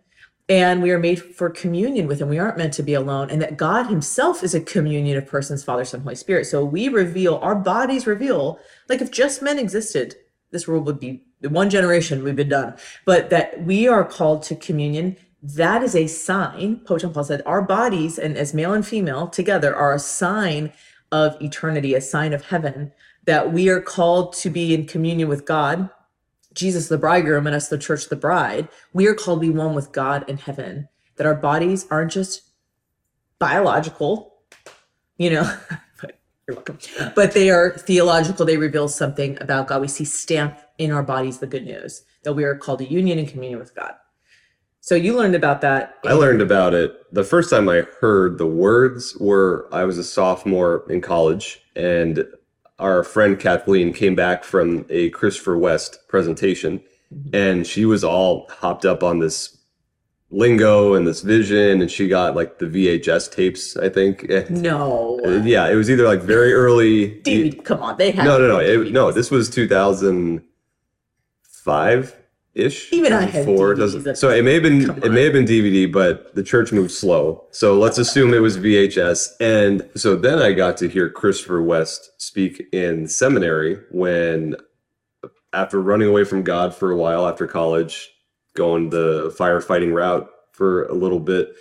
And 0.49 0.81
we 0.81 0.93
are 0.93 0.99
made 0.99 1.21
for 1.21 1.51
communion 1.51 2.07
with 2.07 2.21
him. 2.21 2.29
We 2.29 2.39
aren't 2.39 2.59
meant 2.59 2.75
to 2.75 2.83
be 2.85 2.95
alone. 2.95 3.31
And 3.31 3.43
that 3.43 3.57
God 3.57 3.87
himself 3.87 4.45
is 4.45 4.55
a 4.55 4.61
communion 4.61 5.19
of 5.19 5.27
persons, 5.27 5.65
Father, 5.65 5.85
Son, 5.85 6.03
Holy 6.03 6.15
Spirit. 6.15 6.45
So 6.45 6.65
we 6.65 6.89
reveal, 6.89 7.37
our 7.37 7.57
bodies 7.57 8.07
reveal, 8.07 8.61
like 8.89 9.01
if 9.01 9.11
just 9.11 9.43
men 9.43 9.59
existed, 9.59 10.15
this 10.53 10.69
world 10.69 10.87
would 10.87 11.01
be 11.01 11.25
one 11.41 11.69
generation, 11.69 12.23
we've 12.23 12.37
been 12.37 12.49
done. 12.49 12.77
But 13.05 13.31
that 13.31 13.65
we 13.65 13.89
are 13.89 14.05
called 14.05 14.45
to 14.45 14.55
communion. 14.55 15.17
That 15.55 15.83
is 15.83 15.95
a 15.95 16.07
sign, 16.07 16.81
Pope 16.81 17.01
John 17.01 17.13
Paul 17.13 17.25
said, 17.25 17.43
our 17.47 17.63
bodies 17.63 18.19
and 18.19 18.37
as 18.37 18.53
male 18.53 18.73
and 18.73 18.87
female 18.87 19.29
together 19.29 19.75
are 19.75 19.95
a 19.95 19.99
sign 19.99 20.73
of 21.13 21.41
eternity, 21.41 21.95
a 21.95 22.01
sign 22.01 22.33
of 22.33 22.47
heaven, 22.47 22.93
that 23.27 23.53
we 23.53 23.69
are 23.69 23.81
called 23.81 24.33
to 24.35 24.51
be 24.51 24.75
in 24.75 24.87
communion 24.87 25.29
with 25.29 25.45
God 25.45 25.91
Jesus 26.57 26.89
the 26.89 26.99
bridegroom 26.99 27.47
and 27.47 27.55
us 27.55 27.69
the 27.69 27.79
church 27.79 28.09
the 28.09 28.17
bride, 28.17 28.69
we 28.93 29.07
are 29.07 29.15
called 29.15 29.43
to 29.43 29.53
be 29.53 29.57
one 29.57 29.75
with 29.75 29.93
God 29.93 30.29
in 30.29 30.39
heaven. 30.39 30.89
That 31.17 31.27
our 31.27 31.35
bodies 31.35 31.87
aren't 31.91 32.13
just 32.13 32.43
biological, 33.39 34.35
you 35.19 35.31
know, 35.31 35.57
but 36.01 36.19
you're 36.49 36.57
welcome. 36.57 36.79
But 37.15 37.33
they 37.33 37.51
are 37.51 37.71
theological. 37.79 38.45
They 38.47 38.57
reveal 38.57 38.89
something 38.89 39.39
about 39.41 39.69
God. 39.69 39.83
We 39.83 39.89
see 39.89 40.05
stamped 40.05 40.63
in 40.79 40.91
our 40.91 41.03
bodies 41.03 41.39
the 41.39 41.47
good 41.47 41.65
news 41.65 42.03
that 42.25 42.33
we 42.33 42.45
are 42.45 42.57
called 42.57 42.81
to 42.81 42.91
union 42.91 43.19
and 43.19 43.29
communion 43.29 43.61
with 43.61 43.75
God. 43.75 43.95
So 44.87 44.95
you 44.95 45.15
learned 45.17 45.35
about 45.35 45.63
that. 45.63 45.99
I 46.05 46.13
learned 46.13 46.41
about 46.41 46.73
it 46.73 47.13
the 47.13 47.25
first 47.25 47.51
time 47.51 47.69
I 47.69 47.83
heard 48.01 48.39
the 48.39 48.47
words 48.47 49.17
were 49.19 49.69
I 49.73 49.83
was 49.83 49.99
a 49.99 50.05
sophomore 50.05 50.85
in 50.89 51.01
college 51.01 51.61
and 51.75 52.25
our 52.79 53.03
friend 53.03 53.41
Kathleen 53.41 53.93
came 53.93 54.15
back 54.15 54.45
from 54.45 54.87
a 54.89 55.11
Christopher 55.11 55.59
West 55.59 56.07
presentation 56.07 56.81
mm-hmm. 57.13 57.35
and 57.35 57.67
she 57.67 57.85
was 57.85 58.05
all 58.05 58.47
hopped 58.49 58.85
up 58.85 59.03
on 59.03 59.19
this 59.19 59.59
lingo 60.31 60.95
and 60.95 61.05
this 61.05 61.21
vision 61.21 61.81
and 61.81 61.91
she 61.91 62.07
got 62.07 62.37
like 62.37 62.61
the 62.61 62.67
VHS 62.67 63.33
tapes 63.33 63.77
I 63.77 63.89
think 63.89 64.23
And, 64.31 64.63
No. 64.63 65.19
yeah 65.45 65.69
it 65.69 65.75
was 65.75 65.91
either 65.91 66.05
like 66.05 66.23
very 66.23 66.53
early 66.53 67.21
DVD, 67.23 67.65
come 67.65 67.83
on, 67.83 67.97
they 67.97 68.13
have 68.13 68.25
no 68.25 68.39
no 68.39 68.47
no 68.47 68.61
it, 68.61 68.93
no 68.93 69.11
this 69.11 69.33
was 69.33 69.51
2005 69.51 72.17
ish 72.57 72.93
Even 72.93 73.13
I 73.13 73.23
had 73.23 73.45
four 73.45 73.75
doesn't 73.75 74.17
so 74.17 74.31
it 74.31 74.43
may 74.43 74.55
have 74.55 74.63
been 74.63 74.91
it 75.05 75.13
may 75.13 75.25
have 75.25 75.33
been 75.33 75.45
dvd 75.45 75.93
but 75.93 76.35
the 76.35 76.43
church 76.43 76.73
moved 76.73 76.91
slow 76.91 77.45
so 77.51 77.79
let's 77.79 77.99
assume 77.99 78.33
it 78.35 78.41
was 78.41 78.57
vhs 78.57 79.29
and 79.41 79.89
so 79.95 80.17
then 80.17 80.41
i 80.41 80.53
got 80.53 80.77
to 80.79 80.89
hear 80.89 81.11
christopher 81.11 81.63
west 81.63 82.11
speak 82.19 82.67
in 82.73 83.07
seminary 83.07 83.79
when 83.91 84.57
after 85.53 85.81
running 85.81 86.09
away 86.09 86.25
from 86.25 86.43
god 86.43 86.75
for 86.75 86.91
a 86.91 86.97
while 86.97 87.29
after 87.29 87.47
college 87.47 88.09
going 88.57 88.91
the 88.91 89.35
firefighting 89.39 89.95
route 89.95 90.29
for 90.57 90.87
a 90.87 90.95
little 90.95 91.21
bit. 91.21 91.55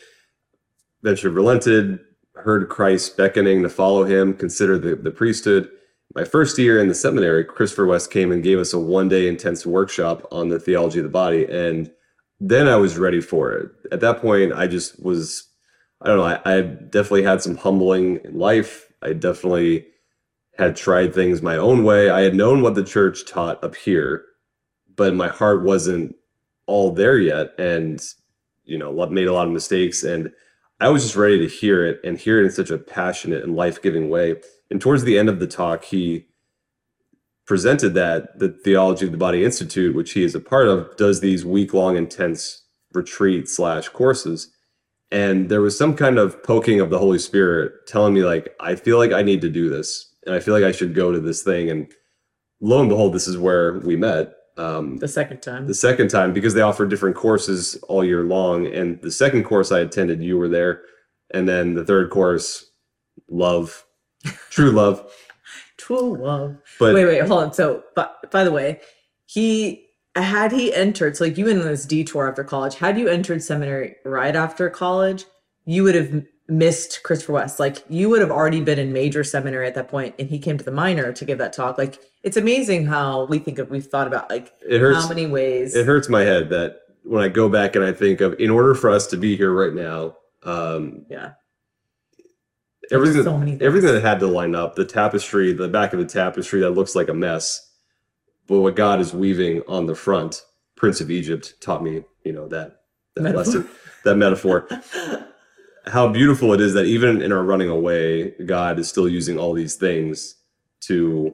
Eventually 1.04 1.34
relented, 1.34 2.00
heard 2.34 2.70
Christ 2.70 3.18
beckoning 3.18 3.62
to 3.62 3.70
follow 3.70 4.06
him, 4.06 4.34
consider 4.34 4.80
the, 4.80 4.96
the 4.96 5.12
priesthood. 5.12 5.70
My 6.16 6.24
first 6.24 6.58
year 6.58 6.80
in 6.80 6.88
the 6.88 6.96
seminary, 6.96 7.44
Christopher 7.44 7.86
West 7.86 8.10
came 8.10 8.32
and 8.32 8.42
gave 8.42 8.58
us 8.58 8.72
a 8.72 8.80
one 8.80 9.10
day 9.10 9.28
intense 9.28 9.66
workshop 9.66 10.26
on 10.32 10.48
the 10.48 10.60
theology 10.60 11.00
of 11.00 11.04
the 11.04 11.10
body. 11.10 11.46
And 11.46 11.92
then 12.40 12.70
I 12.70 12.78
was 12.78 12.98
ready 12.98 13.20
for 13.20 13.52
it. 13.52 13.70
At 13.92 14.00
that 14.00 14.22
point, 14.22 14.54
I 14.54 14.68
just 14.68 15.04
was, 15.04 15.50
I 16.02 16.08
don't 16.08 16.18
know, 16.18 16.24
I, 16.24 16.40
I 16.46 16.62
definitely 16.62 17.24
had 17.24 17.42
some 17.42 17.58
humbling 17.58 18.22
in 18.24 18.40
life. 18.40 18.90
I 19.02 19.12
definitely 19.12 19.88
had 20.58 20.78
tried 20.78 21.14
things 21.14 21.42
my 21.42 21.58
own 21.58 21.84
way. 21.84 22.10
I 22.10 22.22
had 22.22 22.34
known 22.34 22.62
what 22.62 22.76
the 22.76 22.84
church 22.84 23.26
taught 23.26 23.62
up 23.62 23.76
here, 23.76 24.24
but 24.96 25.14
my 25.14 25.28
heart 25.28 25.64
wasn't 25.64 26.16
all 26.66 26.92
there 26.92 27.20
yet. 27.20 27.54
And, 27.60 28.02
you 28.64 28.78
know, 28.78 29.06
made 29.08 29.28
a 29.28 29.34
lot 29.34 29.48
of 29.48 29.54
mistakes. 29.54 30.02
And 30.02 30.32
I 30.80 30.88
was 30.88 31.04
just 31.04 31.18
ready 31.18 31.40
to 31.40 31.54
hear 31.54 31.86
it 31.86 32.00
and 32.06 32.18
hear 32.18 32.40
it 32.40 32.46
in 32.46 32.52
such 32.52 32.70
a 32.70 32.78
passionate 32.78 33.44
and 33.44 33.58
life 33.58 33.82
giving 33.82 34.10
way. 34.10 34.38
And 34.70 34.82
towards 34.82 35.04
the 35.04 35.18
end 35.18 35.30
of 35.30 35.40
the 35.40 35.48
talk, 35.48 35.86
he 35.86 36.26
presented 37.46 37.94
that 37.94 38.40
the 38.40 38.50
Theology 38.50 39.06
of 39.06 39.12
the 39.12 39.18
Body 39.18 39.44
Institute, 39.46 39.96
which 39.96 40.14
he 40.14 40.24
is 40.24 40.34
a 40.34 40.40
part 40.40 40.68
of, 40.68 40.96
does 40.98 41.20
these 41.20 41.46
week 41.46 41.74
long 41.74 41.96
intense 41.96 42.64
retreat 42.94 43.48
slash 43.48 43.90
courses. 43.90 44.52
And 45.12 45.50
there 45.50 45.62
was 45.62 45.78
some 45.78 45.96
kind 45.96 46.18
of 46.18 46.42
poking 46.44 46.80
of 46.80 46.90
the 46.90 46.98
Holy 46.98 47.20
Spirit 47.20 47.74
telling 47.88 48.14
me, 48.14 48.24
like, 48.24 48.56
I 48.60 48.76
feel 48.76 48.98
like 48.98 49.12
I 49.12 49.22
need 49.22 49.42
to 49.42 49.50
do 49.50 49.70
this. 49.70 50.14
And 50.26 50.34
I 50.34 50.40
feel 50.40 50.54
like 50.54 50.64
I 50.64 50.72
should 50.72 50.96
go 50.96 51.12
to 51.12 51.20
this 51.20 51.44
thing. 51.44 51.70
And 51.70 51.92
lo 52.60 52.80
and 52.80 52.90
behold, 52.90 53.14
this 53.14 53.28
is 53.28 53.38
where 53.38 53.80
we 53.80 53.96
met. 53.96 54.34
Um, 54.58 54.98
the 54.98 55.08
second 55.08 55.42
time. 55.42 55.68
The 55.68 55.74
second 55.76 56.08
time, 56.08 56.34
because 56.34 56.54
they 56.54 56.62
offer 56.62 56.88
different 56.88 57.16
courses 57.16 57.76
all 57.88 58.04
year 58.04 58.24
long. 58.24 58.66
And 58.66 59.00
the 59.02 59.12
second 59.12 59.44
course 59.44 59.72
I 59.72 59.82
attended, 59.82 60.24
you 60.24 60.38
were 60.38 60.50
there. 60.50 60.82
And 61.32 61.48
then 61.48 61.76
the 61.76 61.86
third 61.86 62.10
course, 62.10 62.72
love, 63.30 63.86
true 64.50 64.72
love. 64.72 65.12
true 65.78 66.18
love. 66.18 66.58
But 66.80 66.94
wait, 66.94 67.06
wait, 67.06 67.22
hold 67.28 67.44
on. 67.44 67.54
So, 67.54 67.84
but 67.96 68.32
by 68.32 68.44
the 68.44 68.52
way, 68.52 68.82
he 69.26 69.86
had 70.16 70.52
he 70.52 70.74
entered, 70.74 71.18
so 71.18 71.26
like 71.26 71.38
you 71.38 71.46
went 71.46 71.60
on 71.60 71.66
this 71.66 71.86
detour 71.86 72.30
after 72.30 72.44
college, 72.44 72.76
had 72.76 72.98
you 72.98 73.08
entered 73.08 73.44
seminary 73.44 73.96
right 74.06 74.36
after 74.36 74.70
college, 74.70 75.26
you 75.66 75.84
would 75.84 75.96
have 75.96 76.24
missed 76.48 77.02
Christopher 77.04 77.34
West. 77.34 77.60
Like 77.60 77.84
you 77.90 78.10
would 78.10 78.22
have 78.22 78.32
already 78.32 78.62
been 78.62 78.80
in 78.80 78.94
major 78.94 79.24
seminary 79.24 79.68
at 79.68 79.76
that 79.76 79.90
point, 79.90 80.16
and 80.20 80.30
he 80.30 80.40
came 80.40 80.58
to 80.58 80.64
the 80.64 80.72
minor 80.72 81.12
to 81.12 81.26
give 81.26 81.38
that 81.40 81.54
talk. 81.54 81.78
Like 81.78 82.00
it's 82.24 82.38
amazing 82.38 82.86
how 82.86 83.26
we 83.26 83.40
think 83.40 83.60
of 83.60 83.70
we've 83.70 83.86
thought 83.86 84.08
about 84.08 84.30
like 84.30 84.54
it 84.68 84.80
hurts, 84.80 85.04
how 85.04 85.10
many 85.10 85.28
ways. 85.28 85.76
It 85.76 85.86
hurts 85.86 86.10
my 86.10 86.22
head 86.22 86.50
that 86.50 86.82
when 87.04 87.24
I 87.24 87.28
go 87.28 87.50
back 87.50 87.76
and 87.76 87.84
I 87.84 87.92
think 87.92 88.22
of 88.22 88.40
in 88.40 88.50
order 88.50 88.74
for 88.74 88.90
us 88.90 89.08
to 89.08 89.18
be 89.18 89.36
here 89.36 89.54
right 89.54 89.74
now, 89.74 90.16
um, 90.44 91.06
yeah, 91.10 91.32
everything 92.92 93.24
so 93.24 93.38
that, 93.38 93.62
everything 93.62 93.94
that 93.94 94.02
had 94.02 94.20
to 94.20 94.28
line 94.28 94.56
up, 94.56 94.76
the 94.76 94.86
tapestry, 94.86 95.54
the 95.54 95.68
back 95.68 95.94
of 95.94 96.00
the 96.00 96.06
tapestry 96.06 96.62
that 96.62 96.72
looks 96.72 96.96
like 96.96 97.10
a 97.10 97.14
mess, 97.14 97.72
but 98.48 98.62
what 98.62 98.76
God 98.76 99.00
is 99.00 99.14
weaving 99.14 99.64
on 99.68 99.86
the 99.86 99.96
front. 99.96 100.44
Prince 100.76 101.00
of 101.00 101.10
Egypt 101.10 101.54
taught 101.62 101.82
me, 101.84 102.04
you 102.24 102.34
know 102.34 102.48
that 102.50 102.82
that 103.16 103.22
metaphor. 103.22 103.38
lesson, 103.38 103.70
that 104.04 104.16
metaphor. 104.16 104.68
how 105.88 106.08
beautiful 106.08 106.54
it 106.54 106.62
is 106.62 106.74
that 106.74 106.86
even 106.86 107.22
in 107.22 107.32
our 107.32 107.44
running 107.44 107.70
away, 107.70 108.32
God 108.46 108.80
is 108.80 108.90
still 108.90 109.08
using 109.08 109.38
all 109.38 109.54
these 109.54 109.76
things 109.76 110.36
to 110.82 111.34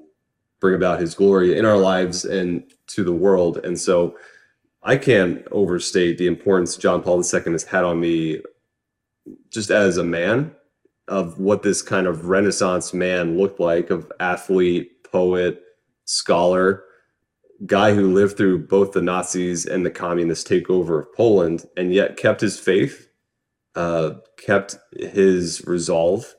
bring 0.59 0.75
about 0.75 0.99
his 0.99 1.15
glory 1.15 1.57
in 1.57 1.65
our 1.65 1.77
lives 1.77 2.25
and 2.25 2.63
to 2.87 3.03
the 3.03 3.13
world. 3.13 3.57
And 3.63 3.79
so 3.79 4.17
I 4.83 4.97
can't 4.97 5.45
overstate 5.51 6.17
the 6.17 6.27
importance 6.27 6.77
John 6.77 7.01
Paul 7.01 7.17
II 7.17 7.51
has 7.51 7.63
had 7.63 7.83
on 7.83 7.99
me 7.99 8.41
just 9.49 9.71
as 9.71 9.97
a 9.97 10.03
man 10.03 10.55
of 11.11 11.37
what 11.37 11.61
this 11.61 11.81
kind 11.81 12.07
of 12.07 12.27
renaissance 12.27 12.93
man 12.93 13.37
looked 13.37 13.59
like 13.59 13.89
of 13.89 14.09
athlete, 14.21 15.03
poet, 15.03 15.61
scholar, 16.05 16.85
guy 17.65 17.93
who 17.93 18.13
lived 18.13 18.37
through 18.37 18.65
both 18.65 18.93
the 18.93 19.01
Nazis 19.01 19.65
and 19.65 19.85
the 19.85 19.91
communist 19.91 20.47
takeover 20.47 21.01
of 21.01 21.13
Poland 21.13 21.65
and 21.75 21.93
yet 21.93 22.17
kept 22.17 22.41
his 22.41 22.57
faith 22.57 23.09
uh, 23.75 24.11
kept 24.37 24.77
his 24.93 25.63
resolve 25.67 26.33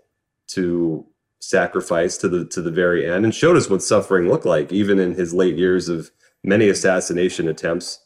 to 0.48 1.06
sacrifice 1.40 2.16
to 2.18 2.28
the 2.28 2.44
to 2.46 2.62
the 2.62 2.70
very 2.70 3.08
end 3.08 3.24
and 3.24 3.34
showed 3.34 3.56
us 3.56 3.68
what 3.68 3.82
suffering 3.82 4.28
looked 4.28 4.46
like 4.46 4.72
even 4.72 4.98
in 4.98 5.12
his 5.14 5.34
late 5.34 5.56
years 5.56 5.88
of 5.88 6.10
many 6.44 6.68
assassination 6.68 7.48
attempts 7.48 7.98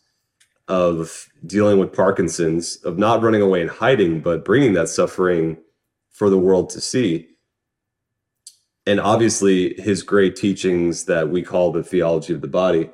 of 0.68 1.28
dealing 1.46 1.78
with 1.78 1.92
parkinson's 1.92 2.76
of 2.76 2.96
not 2.96 3.22
running 3.22 3.42
away 3.42 3.60
and 3.60 3.70
hiding 3.70 4.20
but 4.20 4.42
bringing 4.42 4.72
that 4.72 4.88
suffering 4.88 5.58
for 6.16 6.30
the 6.30 6.38
world 6.38 6.70
to 6.70 6.80
see. 6.80 7.28
And 8.86 8.98
obviously 8.98 9.74
his 9.74 10.02
great 10.02 10.34
teachings 10.34 11.04
that 11.04 11.28
we 11.28 11.42
call 11.42 11.72
the 11.72 11.82
theology 11.82 12.32
of 12.32 12.40
the 12.40 12.48
body 12.48 12.88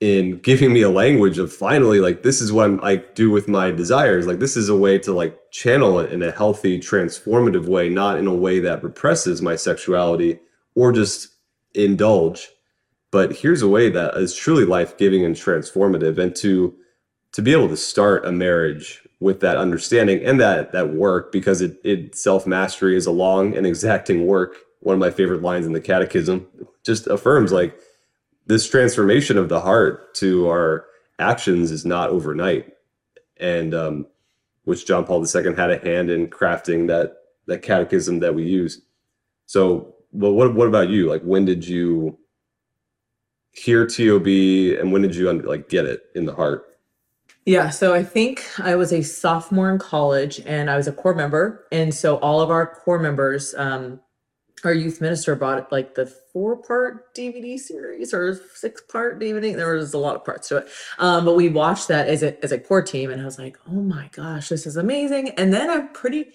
in 0.00 0.38
giving 0.38 0.72
me 0.72 0.82
a 0.82 0.90
language 0.90 1.38
of 1.38 1.52
finally 1.52 2.00
like 2.00 2.24
this 2.24 2.40
is 2.40 2.52
what 2.52 2.64
I'm, 2.64 2.84
i 2.84 2.96
do 2.96 3.30
with 3.30 3.46
my 3.46 3.70
desires. 3.70 4.26
Like 4.26 4.40
this 4.40 4.56
is 4.56 4.68
a 4.68 4.76
way 4.76 4.98
to 4.98 5.12
like 5.12 5.38
channel 5.52 6.00
it 6.00 6.12
in 6.12 6.22
a 6.22 6.32
healthy 6.32 6.80
transformative 6.80 7.66
way 7.66 7.88
not 7.88 8.18
in 8.18 8.26
a 8.26 8.34
way 8.34 8.58
that 8.60 8.82
represses 8.82 9.40
my 9.40 9.54
sexuality 9.54 10.40
or 10.74 10.90
just 10.90 11.28
indulge. 11.74 12.48
But 13.12 13.36
here's 13.36 13.62
a 13.62 13.68
way 13.68 13.88
that 13.90 14.16
is 14.16 14.34
truly 14.34 14.64
life-giving 14.64 15.24
and 15.24 15.36
transformative. 15.36 16.18
And 16.18 16.34
to 16.36 16.74
to 17.32 17.42
be 17.42 17.52
able 17.52 17.68
to 17.68 17.76
start 17.76 18.26
a 18.26 18.32
marriage 18.32 19.06
with 19.24 19.40
that 19.40 19.56
understanding 19.56 20.22
and 20.22 20.38
that 20.38 20.70
that 20.72 20.92
work 20.92 21.32
because 21.32 21.62
it, 21.62 21.80
it 21.82 22.14
self-mastery 22.14 22.94
is 22.94 23.06
a 23.06 23.10
long 23.10 23.56
and 23.56 23.66
exacting 23.66 24.26
work. 24.26 24.58
One 24.80 24.92
of 24.92 25.00
my 25.00 25.10
favorite 25.10 25.40
lines 25.40 25.64
in 25.64 25.72
the 25.72 25.80
catechism 25.80 26.46
just 26.84 27.06
affirms 27.06 27.50
like 27.50 27.74
this 28.44 28.68
transformation 28.68 29.38
of 29.38 29.48
the 29.48 29.62
heart 29.62 30.14
to 30.16 30.46
our 30.50 30.84
actions 31.18 31.70
is 31.70 31.86
not 31.86 32.10
overnight. 32.10 32.74
And 33.38 33.74
um, 33.74 34.06
which 34.64 34.86
john 34.86 35.06
paul 35.06 35.24
ii 35.24 35.54
had 35.54 35.70
a 35.70 35.78
hand 35.78 36.10
in 36.10 36.28
crafting 36.28 36.86
that 36.88 37.16
that 37.46 37.62
catechism 37.62 38.20
that 38.20 38.34
we 38.34 38.44
use. 38.44 38.82
So 39.46 39.94
well 40.12 40.32
what, 40.32 40.54
what 40.54 40.68
about 40.68 40.90
you? 40.90 41.08
Like 41.08 41.22
when 41.22 41.46
did 41.46 41.66
you 41.66 42.18
hear 43.52 43.86
tob 43.86 44.26
and 44.26 44.92
when 44.92 45.00
did 45.00 45.16
you 45.16 45.32
like 45.32 45.70
get 45.70 45.86
it 45.86 46.02
in 46.14 46.26
the 46.26 46.34
heart 46.34 46.73
yeah, 47.46 47.70
so 47.70 47.94
I 47.94 48.02
think 48.02 48.44
I 48.58 48.74
was 48.76 48.92
a 48.92 49.02
sophomore 49.02 49.70
in 49.70 49.78
college 49.78 50.40
and 50.46 50.70
I 50.70 50.76
was 50.76 50.86
a 50.86 50.92
core 50.92 51.14
member. 51.14 51.66
And 51.70 51.94
so 51.94 52.16
all 52.16 52.40
of 52.40 52.50
our 52.50 52.66
core 52.66 52.98
members 52.98 53.54
um, 53.56 54.00
our 54.64 54.72
youth 54.72 55.00
minister 55.00 55.36
bought 55.36 55.70
like 55.70 55.94
the 55.94 56.06
four 56.06 56.56
part 56.56 57.14
DVD 57.14 57.58
series 57.58 58.14
or 58.14 58.40
six 58.54 58.80
part 58.82 59.20
DVD. 59.20 59.54
There 59.54 59.74
was 59.74 59.92
a 59.92 59.98
lot 59.98 60.16
of 60.16 60.24
parts 60.24 60.48
to 60.48 60.58
it. 60.58 60.68
Um, 60.98 61.24
but 61.24 61.34
we 61.34 61.48
watched 61.48 61.88
that 61.88 62.08
as 62.08 62.22
a, 62.22 62.42
as 62.42 62.52
a 62.52 62.58
core 62.58 62.82
team 62.82 63.10
and 63.10 63.20
I 63.20 63.24
was 63.24 63.38
like, 63.38 63.58
oh 63.68 63.82
my 63.82 64.08
gosh, 64.12 64.48
this 64.48 64.66
is 64.66 64.76
amazing. 64.76 65.30
And 65.30 65.52
then 65.52 65.70
I'm 65.70 65.92
pretty, 65.92 66.26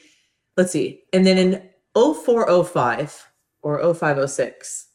let's 0.57 0.71
see. 0.71 1.01
And 1.11 1.25
then 1.25 1.37
in 1.37 1.69
0405 1.95 3.27
or 3.63 3.93
0506, 3.93 4.87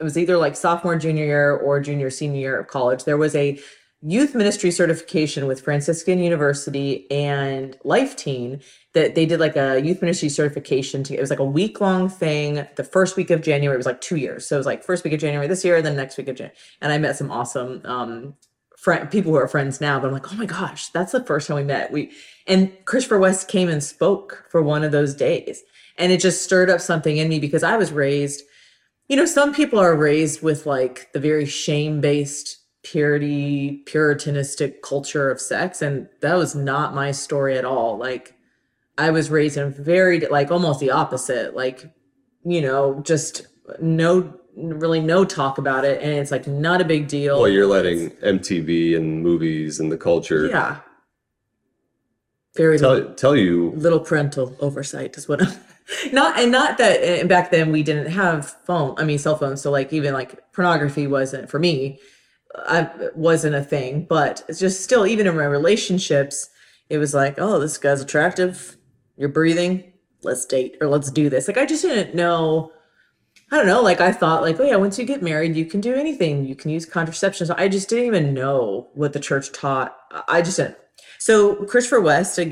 it 0.00 0.04
was 0.04 0.18
either 0.18 0.36
like 0.36 0.56
sophomore, 0.56 0.96
junior 0.96 1.24
year 1.24 1.54
or 1.54 1.78
junior, 1.78 2.10
senior 2.10 2.40
year 2.40 2.58
of 2.58 2.66
college. 2.66 3.04
There 3.04 3.16
was 3.16 3.36
a 3.36 3.60
youth 4.02 4.34
ministry 4.34 4.70
certification 4.70 5.46
with 5.46 5.60
Franciscan 5.60 6.18
University 6.18 7.08
and 7.10 7.76
Life 7.84 8.16
Teen 8.16 8.60
that 8.94 9.14
they 9.14 9.24
did 9.24 9.38
like 9.38 9.56
a 9.56 9.80
youth 9.80 10.02
ministry 10.02 10.28
certification 10.28 11.04
to 11.04 11.14
it 11.14 11.20
was 11.20 11.30
like 11.30 11.38
a 11.38 11.44
week 11.44 11.80
long 11.80 12.08
thing. 12.08 12.66
The 12.76 12.84
first 12.84 13.16
week 13.16 13.30
of 13.30 13.42
january 13.42 13.76
it 13.76 13.78
was 13.78 13.86
like 13.86 14.00
two 14.00 14.16
years. 14.16 14.46
So 14.46 14.56
it 14.56 14.58
was 14.58 14.66
like 14.66 14.82
first 14.82 15.04
week 15.04 15.12
of 15.12 15.20
january 15.20 15.46
this 15.46 15.64
year 15.64 15.80
then 15.80 15.96
next 15.96 16.16
week 16.18 16.28
of 16.28 16.36
january 16.36 16.56
and 16.80 16.92
i 16.92 16.98
met 16.98 17.16
some 17.16 17.30
awesome 17.30 17.80
um 17.84 18.34
people 19.10 19.30
who 19.30 19.36
are 19.36 19.46
friends 19.46 19.80
now 19.80 20.00
but 20.00 20.08
i'm 20.08 20.12
like 20.12 20.32
oh 20.32 20.36
my 20.36 20.46
gosh 20.46 20.88
that's 20.88 21.12
the 21.12 21.24
first 21.24 21.46
time 21.46 21.56
we 21.56 21.62
met. 21.62 21.92
We 21.92 22.10
and 22.48 22.72
christopher 22.84 23.18
west 23.18 23.46
came 23.46 23.68
and 23.68 23.82
spoke 23.82 24.44
for 24.50 24.60
one 24.60 24.82
of 24.82 24.90
those 24.90 25.14
days 25.14 25.62
and 25.96 26.10
it 26.10 26.20
just 26.20 26.42
stirred 26.42 26.68
up 26.68 26.80
something 26.80 27.16
in 27.16 27.28
me 27.28 27.38
because 27.38 27.62
i 27.62 27.76
was 27.76 27.92
raised 27.92 28.42
you 29.06 29.16
know 29.16 29.26
some 29.26 29.54
people 29.54 29.78
are 29.78 29.94
raised 29.94 30.42
with 30.42 30.66
like 30.66 31.12
the 31.12 31.20
very 31.20 31.46
shame 31.46 32.00
based 32.00 32.61
purity 32.82 33.82
puritanistic 33.86 34.82
culture 34.82 35.30
of 35.30 35.40
sex 35.40 35.80
and 35.80 36.08
that 36.20 36.34
was 36.34 36.54
not 36.54 36.94
my 36.94 37.12
story 37.12 37.56
at 37.56 37.64
all 37.64 37.96
like 37.96 38.34
I 38.98 39.10
was 39.10 39.30
raised 39.30 39.56
in 39.56 39.72
very 39.72 40.20
like 40.20 40.50
almost 40.50 40.80
the 40.80 40.90
opposite, 40.90 41.56
like 41.56 41.92
you 42.44 42.60
know, 42.60 43.00
just 43.02 43.46
no 43.80 44.34
really 44.54 45.00
no 45.00 45.24
talk 45.24 45.56
about 45.56 45.84
it 45.84 46.02
and 46.02 46.12
it's 46.12 46.30
like 46.30 46.46
not 46.46 46.80
a 46.80 46.84
big 46.84 47.08
deal. 47.08 47.40
Well, 47.40 47.48
you're 47.48 47.66
letting 47.66 48.10
MTV 48.10 48.96
and 48.96 49.22
movies 49.22 49.80
and 49.80 49.90
the 49.90 49.96
culture 49.96 50.46
Yeah. 50.46 50.80
Very 52.54 52.78
tell, 52.78 52.92
little, 52.92 53.14
tell 53.14 53.34
you 53.34 53.70
little 53.76 54.00
parental 54.00 54.54
oversight 54.60 55.16
is 55.16 55.26
what 55.26 55.42
I'm 55.42 55.54
not 56.12 56.38
and 56.38 56.52
not 56.52 56.76
that 56.76 57.02
and 57.02 57.26
back 57.26 57.50
then 57.50 57.72
we 57.72 57.82
didn't 57.82 58.12
have 58.12 58.50
phone 58.66 58.94
I 58.98 59.04
mean 59.04 59.18
cell 59.18 59.38
phones 59.38 59.62
so 59.62 59.70
like 59.70 59.90
even 59.94 60.12
like 60.12 60.52
pornography 60.52 61.06
wasn't 61.06 61.48
for 61.48 61.58
me 61.58 61.98
I 62.54 62.90
wasn't 63.14 63.54
a 63.54 63.62
thing 63.62 64.06
but 64.08 64.44
it's 64.48 64.60
just 64.60 64.84
still 64.84 65.06
even 65.06 65.26
in 65.26 65.36
my 65.36 65.44
relationships 65.44 66.50
it 66.92 66.98
was 66.98 67.14
like, 67.14 67.36
oh, 67.38 67.58
this 67.58 67.78
guy's 67.78 68.02
attractive. 68.02 68.76
You're 69.16 69.30
breathing. 69.30 69.94
Let's 70.22 70.44
date 70.44 70.76
or 70.78 70.88
let's 70.88 71.10
do 71.10 71.30
this. 71.30 71.48
Like 71.48 71.56
I 71.56 71.64
just 71.64 71.82
didn't 71.82 72.14
know. 72.14 72.70
I 73.50 73.56
don't 73.56 73.66
know. 73.66 73.80
Like 73.80 74.02
I 74.02 74.12
thought, 74.12 74.42
like, 74.42 74.60
oh 74.60 74.64
yeah, 74.64 74.76
once 74.76 74.98
you 74.98 75.06
get 75.06 75.22
married, 75.22 75.56
you 75.56 75.64
can 75.64 75.80
do 75.80 75.94
anything. 75.94 76.44
You 76.44 76.54
can 76.54 76.70
use 76.70 76.84
contraception. 76.84 77.46
So 77.46 77.54
I 77.56 77.68
just 77.68 77.88
didn't 77.88 78.04
even 78.04 78.34
know 78.34 78.90
what 78.92 79.14
the 79.14 79.20
church 79.20 79.52
taught. 79.52 79.96
I 80.28 80.42
just 80.42 80.58
didn't. 80.58 80.76
So 81.18 81.64
Christopher 81.64 82.02
West 82.02 82.38
uh, 82.38 82.44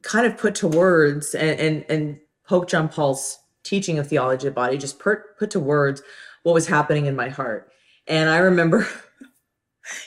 kind 0.00 0.24
of 0.24 0.38
put 0.38 0.54
to 0.56 0.66
words 0.66 1.34
and 1.34 1.60
and, 1.60 1.84
and 1.90 2.20
Pope 2.48 2.66
John 2.66 2.88
Paul's 2.88 3.38
teaching 3.62 3.98
of 3.98 4.08
theology 4.08 4.46
of 4.46 4.54
the 4.54 4.58
body 4.58 4.78
just 4.78 4.98
put 4.98 5.36
put 5.38 5.50
to 5.50 5.60
words 5.60 6.00
what 6.44 6.54
was 6.54 6.66
happening 6.66 7.04
in 7.04 7.14
my 7.14 7.28
heart. 7.28 7.70
And 8.06 8.30
I 8.30 8.38
remember 8.38 8.88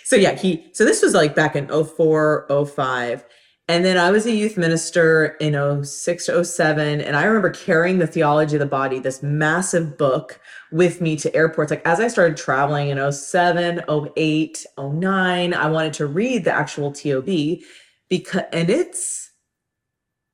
so 0.03 0.15
yeah, 0.15 0.35
he 0.35 0.65
so 0.73 0.85
this 0.85 1.01
was 1.01 1.13
like 1.13 1.35
back 1.35 1.55
in 1.55 1.67
04, 1.67 2.47
05. 2.67 3.25
And 3.69 3.85
then 3.85 3.97
I 3.97 4.11
was 4.11 4.25
a 4.25 4.31
youth 4.31 4.57
minister 4.57 5.37
in 5.39 5.85
06 5.85 6.25
to 6.25 6.43
07. 6.43 6.99
And 6.99 7.15
I 7.15 7.23
remember 7.23 7.49
carrying 7.49 7.99
the 7.99 8.07
theology 8.07 8.55
of 8.55 8.59
the 8.59 8.65
body, 8.65 8.99
this 8.99 9.23
massive 9.23 9.97
book 9.97 10.39
with 10.71 10.99
me 10.99 11.15
to 11.17 11.33
airports. 11.33 11.71
Like 11.71 11.85
as 11.87 12.01
I 12.01 12.09
started 12.09 12.35
traveling 12.35 12.89
in 12.89 13.11
07, 13.11 13.83
08, 13.89 14.65
09, 14.77 15.53
I 15.53 15.69
wanted 15.69 15.93
to 15.93 16.07
read 16.07 16.43
the 16.43 16.51
actual 16.51 16.91
TOB 16.91 17.59
because 18.09 18.43
and 18.51 18.69
it's 18.69 19.31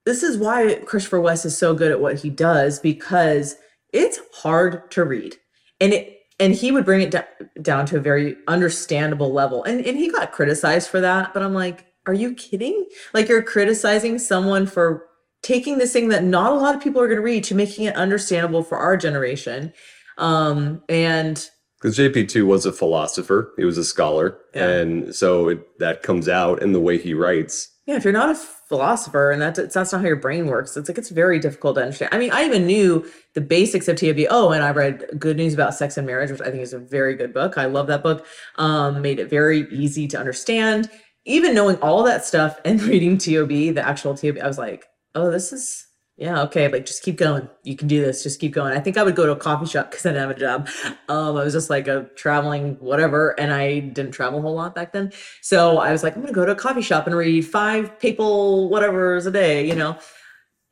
this 0.05 0.23
is 0.23 0.37
why 0.37 0.81
Christopher 0.85 1.21
West 1.21 1.45
is 1.45 1.55
so 1.55 1.75
good 1.75 1.91
at 1.91 2.01
what 2.01 2.19
he 2.19 2.31
does 2.31 2.79
because 2.79 3.55
it's 3.93 4.19
hard 4.33 4.89
to 4.91 5.03
read. 5.03 5.35
And 5.79 5.93
it 5.93 6.18
and 6.39 6.53
he 6.53 6.71
would 6.71 6.85
bring 6.85 7.01
it 7.01 7.11
do- 7.11 7.61
down 7.61 7.85
to 7.87 7.97
a 7.97 7.99
very 7.99 8.37
understandable 8.47 9.31
level. 9.33 9.63
And 9.63 9.85
and 9.85 9.97
he 9.97 10.09
got 10.11 10.31
criticized 10.31 10.89
for 10.89 10.99
that, 11.01 11.33
but 11.33 11.43
I'm 11.43 11.53
like, 11.53 11.85
are 12.07 12.13
you 12.13 12.33
kidding? 12.33 12.85
Like 13.13 13.27
you're 13.27 13.43
criticizing 13.43 14.19
someone 14.19 14.65
for 14.65 15.05
taking 15.43 15.77
this 15.77 15.93
thing 15.93 16.09
that 16.09 16.23
not 16.23 16.51
a 16.51 16.55
lot 16.55 16.75
of 16.75 16.81
people 16.81 17.01
are 17.01 17.07
going 17.07 17.17
to 17.17 17.23
read 17.23 17.43
to 17.45 17.55
making 17.55 17.85
it 17.85 17.95
understandable 17.95 18.63
for 18.63 18.77
our 18.77 18.97
generation. 18.97 19.73
Um 20.17 20.81
and 20.89 21.49
because 21.81 21.97
JP2 21.97 22.45
was 22.45 22.65
a 22.65 22.73
philosopher, 22.73 23.53
he 23.55 23.63
was 23.63 23.77
a 23.77 23.85
scholar, 23.85 24.37
Yeah. 24.53 24.67
and 24.67 25.15
so 25.15 25.47
it, 25.47 25.79
that 25.79 26.03
comes 26.03 26.27
out 26.27 26.61
in 26.61 26.73
the 26.73 26.79
way 26.81 26.97
he 26.97 27.13
writes. 27.13 27.69
Yeah, 27.89 27.95
if 27.95 28.03
you're 28.03 28.13
not 28.13 28.29
a 28.29 28.35
philosopher 28.35 29.31
and 29.31 29.41
that's 29.41 29.73
that's 29.73 29.91
not 29.91 30.01
how 30.01 30.07
your 30.07 30.15
brain 30.15 30.45
works, 30.45 30.77
it's 30.77 30.87
like 30.87 30.99
it's 30.99 31.09
very 31.09 31.39
difficult 31.39 31.73
to 31.73 31.81
understand. 31.81 32.13
I 32.13 32.19
mean, 32.19 32.29
I 32.29 32.45
even 32.45 32.67
knew 32.67 33.03
the 33.33 33.41
basics 33.41 33.87
of 33.87 33.95
TOB. 33.95 34.27
Oh, 34.29 34.51
and 34.51 34.63
I 34.63 34.69
read 34.69 35.07
Good 35.17 35.37
News 35.37 35.55
About 35.55 35.73
Sex 35.73 35.97
and 35.97 36.05
Marriage, 36.05 36.29
which 36.29 36.39
I 36.39 36.51
think 36.51 36.61
is 36.61 36.73
a 36.73 36.77
very 36.77 37.15
good 37.15 37.33
book. 37.33 37.57
I 37.57 37.65
love 37.65 37.87
that 37.87 38.03
book. 38.03 38.27
Um, 38.57 39.01
made 39.01 39.17
it 39.19 39.27
very 39.27 39.67
easy 39.71 40.07
to 40.09 40.19
understand. 40.19 40.91
Even 41.25 41.55
knowing 41.55 41.77
all 41.77 42.03
that 42.03 42.23
stuff 42.23 42.59
and 42.63 42.79
reading 42.83 43.17
TOB, 43.17 43.49
the 43.49 43.81
actual 43.83 44.13
TOB, 44.13 44.37
I 44.37 44.45
was 44.45 44.59
like, 44.59 44.85
oh, 45.15 45.31
this 45.31 45.51
is 45.51 45.87
yeah, 46.19 46.41
okay, 46.41 46.67
like 46.67 46.85
just 46.85 47.01
keep 47.01 47.15
going. 47.15 47.47
You 47.63 47.77
can 47.77 47.87
do 47.87 48.01
this. 48.01 48.23
Just 48.23 48.41
keep 48.41 48.51
going. 48.51 48.73
I 48.73 48.81
think 48.81 48.97
I 48.97 49.03
would 49.03 49.15
go 49.15 49.25
to 49.25 49.31
a 49.31 49.37
coffee 49.37 49.65
shop 49.65 49.89
because 49.89 50.05
I 50.05 50.09
didn't 50.09 50.27
have 50.27 50.37
a 50.37 50.39
job. 50.39 50.69
Um, 51.07 51.37
I 51.37 51.43
was 51.45 51.53
just 51.53 51.69
like 51.69 51.87
a 51.87 52.09
traveling 52.15 52.75
whatever, 52.81 53.39
and 53.39 53.53
I 53.53 53.79
didn't 53.79 54.11
travel 54.11 54.39
a 54.39 54.41
whole 54.41 54.53
lot 54.53 54.75
back 54.75 54.91
then. 54.91 55.13
So 55.41 55.77
I 55.77 55.93
was 55.93 56.03
like, 56.03 56.15
I'm 56.15 56.21
gonna 56.21 56.33
go 56.33 56.45
to 56.45 56.51
a 56.51 56.55
coffee 56.55 56.81
shop 56.81 57.07
and 57.07 57.15
read 57.15 57.43
five 57.43 57.97
papal 57.99 58.69
whatever's 58.69 59.25
a 59.27 59.31
day, 59.31 59.65
you 59.65 59.75
know, 59.75 59.97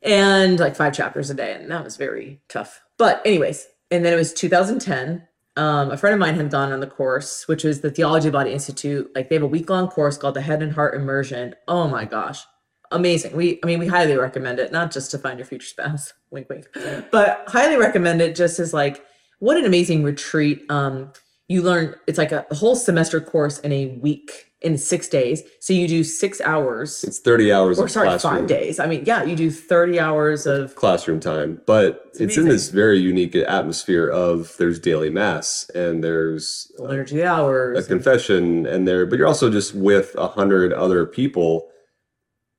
and 0.02 0.60
like 0.60 0.76
five 0.76 0.92
chapters 0.92 1.30
a 1.30 1.34
day, 1.34 1.54
and 1.54 1.70
that 1.70 1.82
was 1.82 1.96
very 1.96 2.42
tough. 2.50 2.82
But 2.98 3.22
anyways, 3.24 3.66
and 3.90 4.04
then 4.04 4.12
it 4.12 4.16
was 4.16 4.34
2010. 4.34 5.26
Um, 5.56 5.90
a 5.90 5.96
friend 5.96 6.12
of 6.12 6.20
mine 6.20 6.34
had 6.34 6.50
gone 6.50 6.72
on 6.72 6.80
the 6.80 6.86
course, 6.86 7.48
which 7.48 7.64
was 7.64 7.80
the 7.80 7.90
Theology 7.90 8.28
Body 8.28 8.52
Institute. 8.52 9.10
Like 9.14 9.30
they 9.30 9.36
have 9.36 9.42
a 9.42 9.46
week 9.46 9.70
long 9.70 9.88
course 9.88 10.18
called 10.18 10.34
the 10.34 10.42
Head 10.42 10.62
and 10.62 10.72
Heart 10.72 10.94
Immersion. 10.94 11.54
Oh 11.66 11.88
my 11.88 12.04
gosh, 12.04 12.44
amazing. 12.90 13.36
We, 13.36 13.58
I 13.62 13.66
mean, 13.66 13.78
we 13.78 13.86
highly 13.86 14.16
recommend 14.16 14.58
it, 14.58 14.72
not 14.72 14.90
just 14.90 15.10
to 15.12 15.18
find 15.18 15.38
your 15.38 15.46
future 15.46 15.66
spouse, 15.66 16.12
wink, 16.30 16.48
wink, 16.48 16.66
but 17.10 17.44
highly 17.48 17.76
recommend 17.76 18.20
it 18.20 18.36
just 18.36 18.58
as 18.58 18.72
like, 18.72 19.04
what 19.40 19.56
an 19.56 19.64
amazing 19.64 20.02
retreat. 20.02 20.64
Um, 20.70 21.12
you 21.48 21.62
learn, 21.62 21.94
it's 22.06 22.18
like 22.18 22.32
a, 22.32 22.46
whole 22.52 22.76
semester 22.76 23.20
course 23.20 23.58
in 23.60 23.72
a 23.72 23.86
week, 23.86 24.48
in 24.60 24.76
six 24.76 25.08
days. 25.08 25.42
So 25.60 25.72
you 25.72 25.86
do 25.86 26.02
six 26.02 26.40
hours, 26.40 27.04
It's 27.04 27.20
30 27.20 27.52
hours 27.52 27.78
or 27.78 27.88
sorry, 27.88 28.08
classroom, 28.08 28.34
five 28.34 28.46
days. 28.48 28.80
I 28.80 28.86
mean, 28.86 29.04
yeah, 29.06 29.22
you 29.22 29.36
do 29.36 29.50
30 29.50 30.00
hours 30.00 30.46
of, 30.46 30.74
classroom 30.74 31.20
time, 31.20 31.62
but 31.64 32.10
it's, 32.18 32.36
in 32.36 32.48
this 32.48 32.68
very 32.68 32.98
unique 32.98 33.34
atmosphere 33.36 34.08
of 34.08 34.56
there's 34.58 34.78
daily 34.78 35.10
mass 35.10 35.70
and 35.74 36.02
there's 36.02 36.70
uh, 36.78 36.84
liturgy 36.84 37.20
a 37.20 37.32
hours. 37.32 37.86
A 37.86 37.88
confession 37.88 38.66
and 38.66 38.86
there, 38.86 39.06
but 39.06 39.18
you're 39.18 39.28
also 39.28 39.50
just 39.50 39.74
with 39.74 40.14
a 40.16 40.28
hundred 40.28 40.72
other 40.72 41.06
people, 41.06 41.68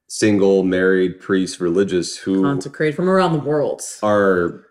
single, 0.09 0.63
married, 0.63 1.19
priests, 1.19 1.61
religious, 1.61 2.17
who 2.17 2.41
consecrated 2.41 2.95
from 2.95 3.07
around 3.07 3.31
the 3.31 3.39
world. 3.39 3.81
are 4.01 4.65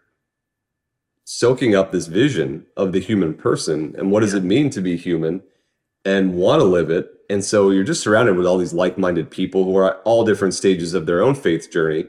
soaking 1.25 1.75
up 1.75 1.93
this 1.93 2.07
vision 2.09 2.67
of 2.77 2.93
the 2.93 3.01
human 3.01 3.33
person 3.33 3.95
and 3.97 4.11
what 4.11 4.21
does 4.21 4.35
it 4.35 4.43
mean 4.43 4.69
to 4.69 4.81
be 4.81 4.97
human 4.97 5.43
and 6.05 6.35
want 6.35 6.61
to 6.61 6.65
live 6.65 6.91
it. 6.91 7.09
And 7.31 7.45
so 7.45 7.71
you're 7.71 7.85
just 7.85 8.03
surrounded 8.03 8.37
with 8.37 8.47
all 8.47 8.59
these 8.59 8.73
like-minded 8.73 9.31
people 9.31 9.65
who 9.65 9.77
are 9.77 9.91
at 9.93 10.01
all 10.05 10.25
different 10.25 10.55
stages 10.55 10.95
of 10.95 11.07
their 11.07 11.23
own 11.23 11.35
faith 11.35 11.71
journey. 11.71 12.07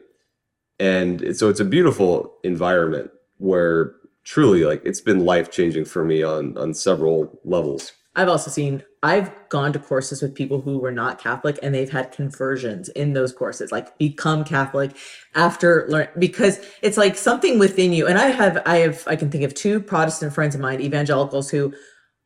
And 0.80 1.36
so 1.38 1.50
it's 1.50 1.60
a 1.60 1.66
beautiful 1.66 2.34
environment 2.44 3.12
where 3.38 3.94
truly 4.24 4.64
like 4.64 4.82
it's 4.86 5.02
been 5.02 5.26
life-changing 5.26 5.86
for 5.86 6.04
me 6.04 6.24
on 6.24 6.58
on 6.58 6.74
several 6.74 7.40
levels. 7.44 7.92
I've 8.20 8.28
also 8.28 8.52
seen, 8.52 8.84
I've 9.02 9.32
gone 9.48 9.72
to 9.72 9.80
courses 9.80 10.22
with 10.22 10.36
people 10.36 10.60
who 10.60 10.78
were 10.78 10.92
not 10.92 11.22
Catholic 11.22 11.58
and 11.64 11.74
they've 11.74 11.90
had 11.90 12.12
conversions 12.12 12.90
in 12.90 13.14
those 13.14 13.32
courses, 13.32 13.72
like 13.72 13.98
become 13.98 14.44
Catholic 14.44 14.92
after 15.36 15.88
learn 15.88 16.10
because 16.20 16.60
it's 16.82 16.98
like 16.98 17.16
something 17.16 17.60
within 17.60 17.94
you. 17.94 18.08
And 18.08 18.18
I 18.18 18.28
have, 18.28 18.62
I 18.66 18.80
have, 18.80 19.08
I 19.08 19.16
can 19.16 19.32
think 19.32 19.46
of 19.46 19.54
two 19.54 19.80
Protestant 19.80 20.34
friends 20.34 20.54
of 20.54 20.60
mine, 20.60 20.82
evangelicals, 20.82 21.50
who 21.50 21.74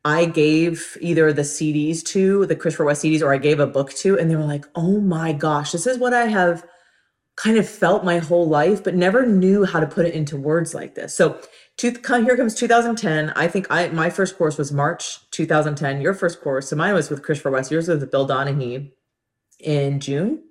I 0.04 0.24
gave 0.24 0.98
either 1.00 1.32
the 1.32 1.42
CDs 1.42 2.02
to, 2.06 2.44
the 2.46 2.56
Christopher 2.56 2.86
West 2.86 3.04
CDs, 3.04 3.22
or 3.22 3.32
I 3.32 3.38
gave 3.38 3.60
a 3.60 3.66
book 3.66 3.92
to, 3.94 4.18
and 4.18 4.28
they 4.28 4.34
were 4.34 4.42
like, 4.42 4.66
oh 4.74 5.00
my 5.00 5.32
gosh, 5.32 5.70
this 5.70 5.86
is 5.86 5.98
what 5.98 6.12
I 6.12 6.26
have 6.26 6.66
kind 7.36 7.56
of 7.56 7.68
felt 7.68 8.04
my 8.04 8.18
whole 8.18 8.48
life, 8.48 8.82
but 8.82 8.96
never 8.96 9.26
knew 9.26 9.64
how 9.64 9.78
to 9.78 9.86
put 9.86 10.06
it 10.06 10.14
into 10.14 10.36
words 10.36 10.74
like 10.74 10.96
this. 10.96 11.16
So 11.16 11.40
come- 12.02 12.24
here 12.24 12.36
comes 12.36 12.54
2010. 12.54 13.30
I 13.36 13.48
think 13.48 13.66
I 13.70 13.88
my 13.88 14.10
first 14.10 14.36
course 14.38 14.58
was 14.58 14.72
March 14.72 15.18
2010. 15.30 16.00
Your 16.00 16.14
first 16.14 16.40
course, 16.40 16.68
so 16.68 16.76
mine 16.76 16.94
was 16.94 17.10
with 17.10 17.22
Christopher 17.22 17.50
West. 17.50 17.70
Yours 17.70 17.88
was 17.88 18.00
with 18.00 18.10
Bill 18.10 18.26
Donaghy 18.26 18.92
in 19.60 20.00
June 20.00 20.42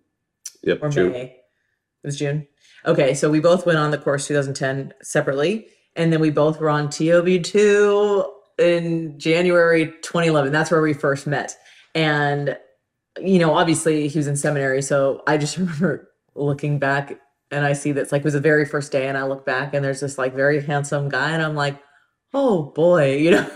Yep. 0.63 0.79
or 0.81 0.89
June. 0.89 1.11
May. 1.11 1.23
It 1.23 2.07
was 2.07 2.17
June. 2.17 2.47
Okay, 2.85 3.13
so 3.13 3.29
we 3.29 3.39
both 3.39 3.65
went 3.65 3.77
on 3.77 3.91
the 3.91 3.97
course 3.97 4.27
2010 4.27 4.93
separately, 5.01 5.67
and 5.95 6.11
then 6.11 6.19
we 6.19 6.29
both 6.29 6.59
were 6.59 6.69
on 6.69 6.87
TOB2 6.89 8.25
in 8.59 9.17
January 9.17 9.87
2011. 10.01 10.51
That's 10.51 10.69
where 10.69 10.81
we 10.81 10.93
first 10.93 11.25
met. 11.27 11.55
And 11.95 12.57
you 13.21 13.37
know, 13.39 13.53
obviously 13.53 14.07
he 14.07 14.17
was 14.19 14.27
in 14.27 14.35
seminary, 14.35 14.81
so 14.81 15.21
I 15.27 15.37
just 15.37 15.57
remember 15.59 16.09
looking 16.35 16.79
back 16.79 17.19
and 17.53 17.65
I 17.65 17.73
see 17.73 17.91
that's 17.91 18.11
like 18.11 18.21
it 18.21 18.25
was 18.25 18.33
the 18.33 18.39
very 18.39 18.65
first 18.65 18.91
day, 18.91 19.07
and 19.07 19.17
I 19.17 19.23
look 19.23 19.45
back 19.45 19.73
and 19.73 19.83
there's 19.83 19.99
this 19.99 20.17
like 20.17 20.33
very 20.33 20.61
handsome 20.61 21.09
guy, 21.09 21.31
and 21.31 21.41
I'm 21.41 21.55
like, 21.55 21.79
oh 22.33 22.63
boy, 22.75 23.17
you 23.17 23.31
know. 23.31 23.49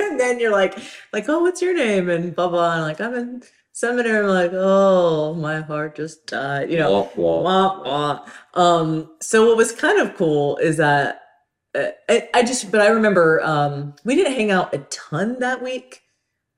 and 0.00 0.18
then 0.18 0.40
you're 0.40 0.52
like, 0.52 0.78
like, 1.12 1.28
oh, 1.28 1.40
what's 1.40 1.62
your 1.62 1.74
name? 1.74 2.08
And 2.08 2.34
blah 2.34 2.48
blah. 2.48 2.74
And 2.74 2.82
like, 2.82 3.00
I'm 3.00 3.14
in 3.14 3.42
seminary. 3.72 4.24
I'm 4.24 4.26
like, 4.26 4.52
oh, 4.54 5.34
my 5.34 5.60
heart 5.60 5.96
just 5.96 6.26
died, 6.26 6.70
you 6.70 6.78
know. 6.78 7.10
Wah, 7.16 7.40
wah. 7.40 7.42
Wah, 7.42 7.82
wah. 7.84 8.26
Um, 8.54 9.10
so 9.20 9.48
what 9.48 9.56
was 9.56 9.72
kind 9.72 10.00
of 10.00 10.16
cool 10.16 10.56
is 10.58 10.76
that 10.78 11.22
uh, 11.74 11.88
I, 12.08 12.28
I 12.34 12.42
just, 12.42 12.70
but 12.70 12.80
I 12.80 12.88
remember 12.88 13.40
um, 13.42 13.94
we 14.04 14.14
didn't 14.16 14.34
hang 14.34 14.50
out 14.50 14.74
a 14.74 14.78
ton 14.90 15.38
that 15.40 15.62
week 15.62 16.02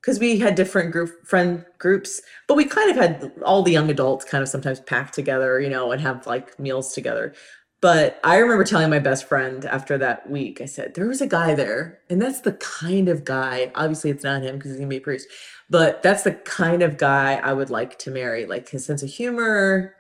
because 0.03 0.19
we 0.19 0.39
had 0.39 0.57
different 0.57 0.91
group 0.91 1.25
friend 1.25 1.65
groups, 1.79 2.21
but 2.49 2.57
we 2.57 2.65
kind 2.65 2.91
of 2.91 2.97
had 2.97 3.33
all 3.45 3.63
the 3.63 3.73
young 3.73 3.89
adults 3.89 4.25
kind 4.25 4.43
of 4.43 4.49
sometimes 4.49 4.81
packed 4.81 5.15
together, 5.15 5.61
you 5.61 5.71
know, 5.71 5.93
and 5.93 6.03
have 6.03 6.27
like 6.27 6.59
meals 6.59 6.93
together. 6.93 7.33
But 7.81 8.21
I 8.23 8.37
remember 8.37 8.65
telling 8.65 8.91
my 8.91 9.01
best 9.01 9.29
friend 9.29 9.65
after 9.65 9.99
that 9.99 10.29
week, 10.31 10.61
I 10.61 10.67
said, 10.67 10.95
there 10.95 11.09
was 11.09 11.21
a 11.21 11.27
guy 11.27 11.55
there, 11.55 12.01
and 12.11 12.21
that's 12.23 12.41
the 12.41 12.53
kind 12.53 13.09
of 13.09 13.25
guy, 13.25 13.73
obviously 13.75 14.11
it's 14.11 14.25
not 14.25 14.43
him 14.43 14.57
because 14.57 14.73
he's 14.73 14.79
gonna 14.79 14.89
be 14.89 14.99
a 14.99 15.01
priest, 15.01 15.29
but 15.71 16.03
that's 16.03 16.23
the 16.23 16.33
kind 16.33 16.83
of 16.83 16.99
guy 16.99 17.35
I 17.35 17.53
would 17.53 17.71
like 17.71 17.99
to 18.01 18.11
marry. 18.11 18.47
Like 18.47 18.69
his 18.69 18.85
sense 18.85 19.03
of 19.03 19.09
humor, 19.09 19.95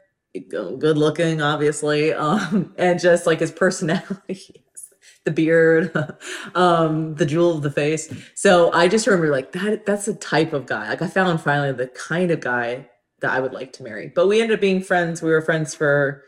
good 0.48 0.98
looking, 0.98 1.42
obviously, 1.42 2.12
um, 2.14 2.74
and 2.78 3.00
just 3.00 3.26
like 3.26 3.40
his 3.40 3.52
personality, 3.52 4.61
the 5.24 5.30
beard, 5.30 5.92
um, 6.54 7.14
the 7.14 7.26
jewel 7.26 7.56
of 7.56 7.62
the 7.62 7.70
face. 7.70 8.12
So 8.34 8.72
I 8.72 8.88
just 8.88 9.06
remember 9.06 9.30
like 9.30 9.52
that. 9.52 9.86
That's 9.86 10.06
the 10.06 10.14
type 10.14 10.52
of 10.52 10.66
guy. 10.66 10.88
Like 10.88 11.02
I 11.02 11.06
found 11.06 11.40
finally 11.40 11.72
the 11.72 11.88
kind 11.88 12.30
of 12.30 12.40
guy 12.40 12.88
that 13.20 13.30
I 13.30 13.40
would 13.40 13.52
like 13.52 13.72
to 13.74 13.82
marry. 13.82 14.12
But 14.14 14.26
we 14.26 14.40
ended 14.40 14.56
up 14.56 14.60
being 14.60 14.82
friends. 14.82 15.22
We 15.22 15.30
were 15.30 15.40
friends 15.40 15.74
for 15.74 16.24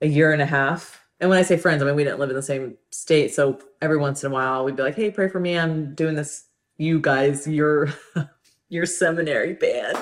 a 0.00 0.06
year 0.06 0.32
and 0.32 0.42
a 0.42 0.46
half. 0.46 1.02
And 1.20 1.30
when 1.30 1.38
I 1.38 1.42
say 1.42 1.56
friends, 1.56 1.82
I 1.82 1.86
mean 1.86 1.96
we 1.96 2.04
didn't 2.04 2.20
live 2.20 2.30
in 2.30 2.36
the 2.36 2.42
same 2.42 2.76
state. 2.90 3.34
So 3.34 3.58
every 3.80 3.96
once 3.96 4.22
in 4.22 4.30
a 4.30 4.34
while, 4.34 4.64
we'd 4.64 4.76
be 4.76 4.82
like, 4.82 4.96
"Hey, 4.96 5.10
pray 5.10 5.28
for 5.28 5.40
me. 5.40 5.58
I'm 5.58 5.94
doing 5.94 6.14
this. 6.14 6.44
You 6.76 7.00
guys, 7.00 7.46
your 7.46 7.88
your 8.68 8.86
seminary 8.86 9.54
band." 9.54 9.96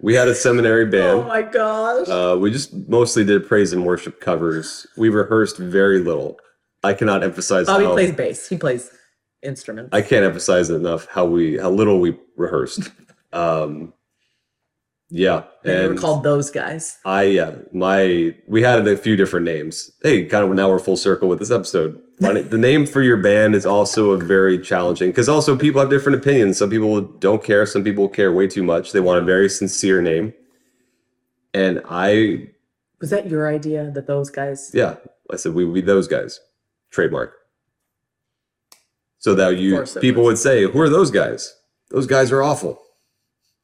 We 0.00 0.14
had 0.14 0.28
a 0.28 0.34
seminary 0.34 0.86
band. 0.90 1.20
Oh 1.20 1.22
my 1.24 1.42
gosh. 1.42 2.08
Uh, 2.08 2.36
we 2.38 2.50
just 2.50 2.72
mostly 2.88 3.24
did 3.24 3.48
praise 3.48 3.72
and 3.72 3.84
worship 3.84 4.20
covers. 4.20 4.86
We 4.96 5.08
rehearsed 5.08 5.58
very 5.58 6.00
little. 6.00 6.38
I 6.84 6.94
cannot 6.94 7.22
emphasize 7.24 7.66
Bobby 7.66 7.84
how 7.84 7.92
plays 7.92 8.12
bass. 8.12 8.48
He 8.48 8.56
plays 8.56 8.90
instruments. 9.42 9.90
I 9.92 10.02
can't 10.02 10.24
emphasize 10.24 10.70
enough 10.70 11.06
how 11.10 11.24
we 11.26 11.58
how 11.58 11.70
little 11.70 12.00
we 12.00 12.16
rehearsed. 12.36 12.90
Um, 13.30 13.92
yeah, 15.10 15.44
and 15.62 15.82
we 15.82 15.88
were 15.88 16.00
called 16.00 16.22
those 16.22 16.50
guys. 16.50 16.96
I 17.04 17.24
yeah 17.24 17.56
my 17.74 18.34
we 18.46 18.62
had 18.62 18.88
a 18.88 18.96
few 18.96 19.16
different 19.16 19.44
names. 19.44 19.90
Hey, 20.02 20.24
kind 20.24 20.44
of 20.44 20.50
now 20.54 20.70
we're 20.70 20.78
full 20.78 20.96
circle 20.96 21.28
with 21.28 21.38
this 21.38 21.50
episode. 21.50 22.02
The 22.20 22.56
name 22.56 22.86
for 22.86 23.02
your 23.02 23.18
band 23.18 23.54
is 23.54 23.66
also 23.66 24.12
a 24.12 24.16
very 24.16 24.58
challenging 24.58 25.10
because 25.10 25.28
also 25.28 25.58
people 25.58 25.78
have 25.78 25.90
different 25.90 26.16
opinions. 26.16 26.56
Some 26.56 26.70
people 26.70 27.02
don't 27.02 27.44
care. 27.44 27.66
Some 27.66 27.84
people 27.84 28.08
care 28.08 28.32
way 28.32 28.46
too 28.46 28.62
much. 28.62 28.92
They 28.92 29.00
want 29.00 29.22
a 29.22 29.24
very 29.26 29.50
sincere 29.50 30.00
name, 30.00 30.32
and 31.52 31.82
I 31.88 32.48
Was 32.98 33.10
that 33.10 33.28
your 33.28 33.46
idea 33.46 33.90
that 33.90 34.06
those 34.06 34.30
guys? 34.30 34.70
yeah 34.72 34.96
I 35.30 35.36
said 35.36 35.52
we 35.52 35.66
would 35.66 35.74
be 35.74 35.82
those 35.82 36.08
guys 36.08 36.40
trademark. 36.90 37.34
So 39.18 39.34
that 39.34 39.56
you 39.56 39.84
people 40.00 40.22
was. 40.22 40.32
would 40.32 40.38
say, 40.38 40.62
who 40.62 40.80
are 40.80 40.88
those 40.88 41.10
guys? 41.10 41.54
Those 41.90 42.06
guys 42.06 42.30
are 42.30 42.42
awful. 42.42 42.80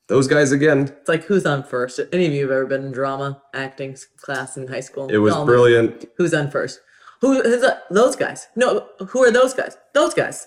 Those 0.09 0.29
guys 0.29 0.53
again. 0.53 0.93
It's 1.01 1.09
like 1.09 1.25
who's 1.25 1.47
on 1.47 1.63
first? 1.63 1.99
Any 2.13 2.27
of 2.27 2.33
you 2.33 2.43
have 2.43 2.51
ever 2.51 2.67
been 2.67 2.87
in 2.87 2.93
drama 2.93 3.41
acting 3.55 3.97
class 4.19 4.57
in 4.57 4.69
high 4.69 4.81
school? 4.81 5.09
It 5.09 5.19
was 5.19 5.33
Y'all 5.35 5.47
brilliant. 5.47 6.05
Who's 6.19 6.35
on 6.35 6.51
first? 6.51 6.81
Who 7.21 7.41
who's 7.43 7.63
that? 7.63 7.85
those 7.91 8.17
guys? 8.17 8.49
No, 8.55 8.87
who 9.09 9.23
are 9.23 9.31
those 9.31 9.55
guys? 9.55 9.79
Those 9.95 10.13
guys. 10.13 10.47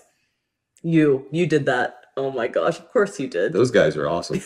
You 0.82 1.26
you 1.32 1.46
did 1.46 1.66
that. 1.66 1.96
Oh 2.16 2.30
my 2.30 2.46
gosh! 2.46 2.78
Of 2.78 2.92
course 2.92 3.18
you 3.18 3.26
did. 3.26 3.52
Those 3.52 3.72
guys 3.72 3.96
are 3.96 4.08
awesome. 4.08 4.40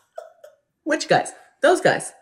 Which 0.84 1.08
guys? 1.08 1.32
Those 1.60 1.82
guys. 1.82 2.12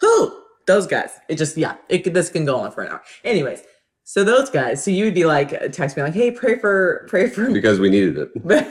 Who? 0.00 0.40
Those 0.66 0.86
guys. 0.86 1.10
It 1.28 1.36
just 1.36 1.58
yeah. 1.58 1.76
It 1.90 2.14
this 2.14 2.30
can 2.30 2.46
go 2.46 2.56
on 2.56 2.70
for 2.70 2.82
an 2.82 2.92
hour. 2.92 3.02
Anyways, 3.22 3.62
so 4.04 4.22
those 4.24 4.50
guys. 4.50 4.84
So 4.84 4.90
you 4.90 5.04
would 5.04 5.14
be 5.14 5.24
like 5.24 5.72
text 5.72 5.96
me 5.96 6.02
like, 6.02 6.14
hey, 6.14 6.30
pray 6.30 6.58
for 6.58 7.06
pray 7.08 7.28
for 7.28 7.50
because 7.50 7.80
we 7.80 7.90
needed 7.90 8.18
it. 8.18 8.68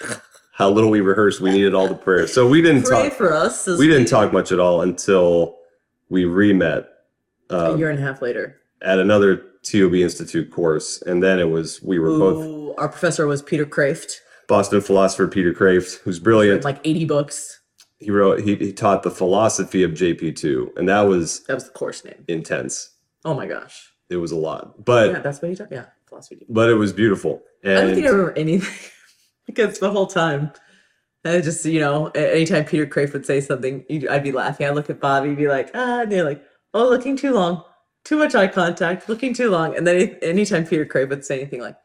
How 0.52 0.70
little 0.70 0.88
we 0.90 1.00
rehearsed, 1.02 1.40
we 1.42 1.50
needed 1.50 1.74
all 1.74 1.86
the 1.86 1.94
prayers. 1.94 2.32
So 2.32 2.48
we 2.48 2.62
didn't 2.62 2.84
talk. 2.84 3.12
for 3.12 3.34
us. 3.34 3.68
as 3.68 3.78
We 3.78 3.88
didn't 3.88 4.08
talk 4.08 4.32
much 4.32 4.52
at 4.52 4.58
all 4.58 4.80
until 4.80 5.58
we 6.08 6.24
re-met 6.24 6.88
a 7.50 7.72
um, 7.72 7.78
year 7.78 7.90
and 7.90 7.98
a 7.98 8.02
half 8.02 8.22
later. 8.22 8.58
at 8.80 8.98
another 8.98 9.44
TOB 9.62 9.94
Institute 9.96 10.50
course, 10.50 11.02
and 11.02 11.22
then 11.22 11.38
it 11.38 11.50
was 11.50 11.82
we 11.82 11.98
were 11.98 12.18
both 12.18 12.74
our 12.78 12.88
professor 12.88 13.26
was 13.26 13.42
Peter 13.42 13.66
Kreeft. 13.66 14.20
Boston 14.48 14.80
philosopher 14.80 15.26
Peter 15.26 15.52
Kreeft, 15.52 15.98
who's 16.00 16.18
brilliant. 16.20 16.64
Like 16.64 16.80
80 16.84 17.04
books. 17.04 17.60
He 17.98 18.10
wrote 18.10 18.40
he, 18.40 18.54
he 18.56 18.72
taught 18.72 19.02
the 19.02 19.10
philosophy 19.10 19.82
of 19.82 19.90
JP2, 19.92 20.76
and 20.78 20.88
that 20.88 21.02
was 21.02 21.44
That 21.46 21.54
was 21.54 21.64
the 21.64 21.70
course 21.70 22.04
name. 22.04 22.24
intense. 22.28 22.90
Oh 23.24 23.34
my 23.34 23.46
gosh. 23.46 23.92
It 24.08 24.16
was 24.16 24.32
a 24.32 24.36
lot, 24.36 24.84
but 24.84 25.10
Yeah, 25.10 25.18
that's 25.20 25.42
what 25.42 25.50
he 25.50 25.56
taught. 25.56 25.72
Yeah, 25.72 25.86
philosophy. 26.06 26.46
but 26.48 26.70
it 26.70 26.74
was 26.74 26.92
beautiful. 26.92 27.42
And 27.64 27.78
I 27.78 27.82
don't 27.82 27.94
think 27.94 28.06
I 28.06 28.10
remember 28.10 28.32
anything 28.38 28.90
because 29.46 29.78
the 29.78 29.90
whole 29.90 30.06
time, 30.06 30.52
I 31.24 31.40
just 31.40 31.64
you 31.64 31.80
know, 31.80 32.06
anytime 32.14 32.64
Peter 32.64 32.86
Kreeft 32.86 33.12
would 33.12 33.26
say 33.26 33.40
something, 33.40 33.84
I'd 34.08 34.22
be 34.22 34.32
laughing. 34.32 34.66
I'd 34.66 34.74
look 34.76 34.90
at 34.90 35.00
Bobby, 35.00 35.34
be 35.34 35.48
like, 35.48 35.70
ah, 35.74 36.02
and 36.02 36.12
they're 36.12 36.24
like, 36.24 36.44
oh, 36.72 36.88
looking 36.88 37.16
too 37.16 37.32
long, 37.32 37.64
too 38.04 38.16
much 38.16 38.34
eye 38.36 38.46
contact, 38.46 39.08
looking 39.08 39.34
too 39.34 39.50
long. 39.50 39.76
And 39.76 39.84
then 39.86 40.16
anytime 40.22 40.64
Peter 40.66 40.86
Kreeft 40.86 41.08
would 41.08 41.24
say 41.24 41.40
anything 41.40 41.60
like, 41.60 41.76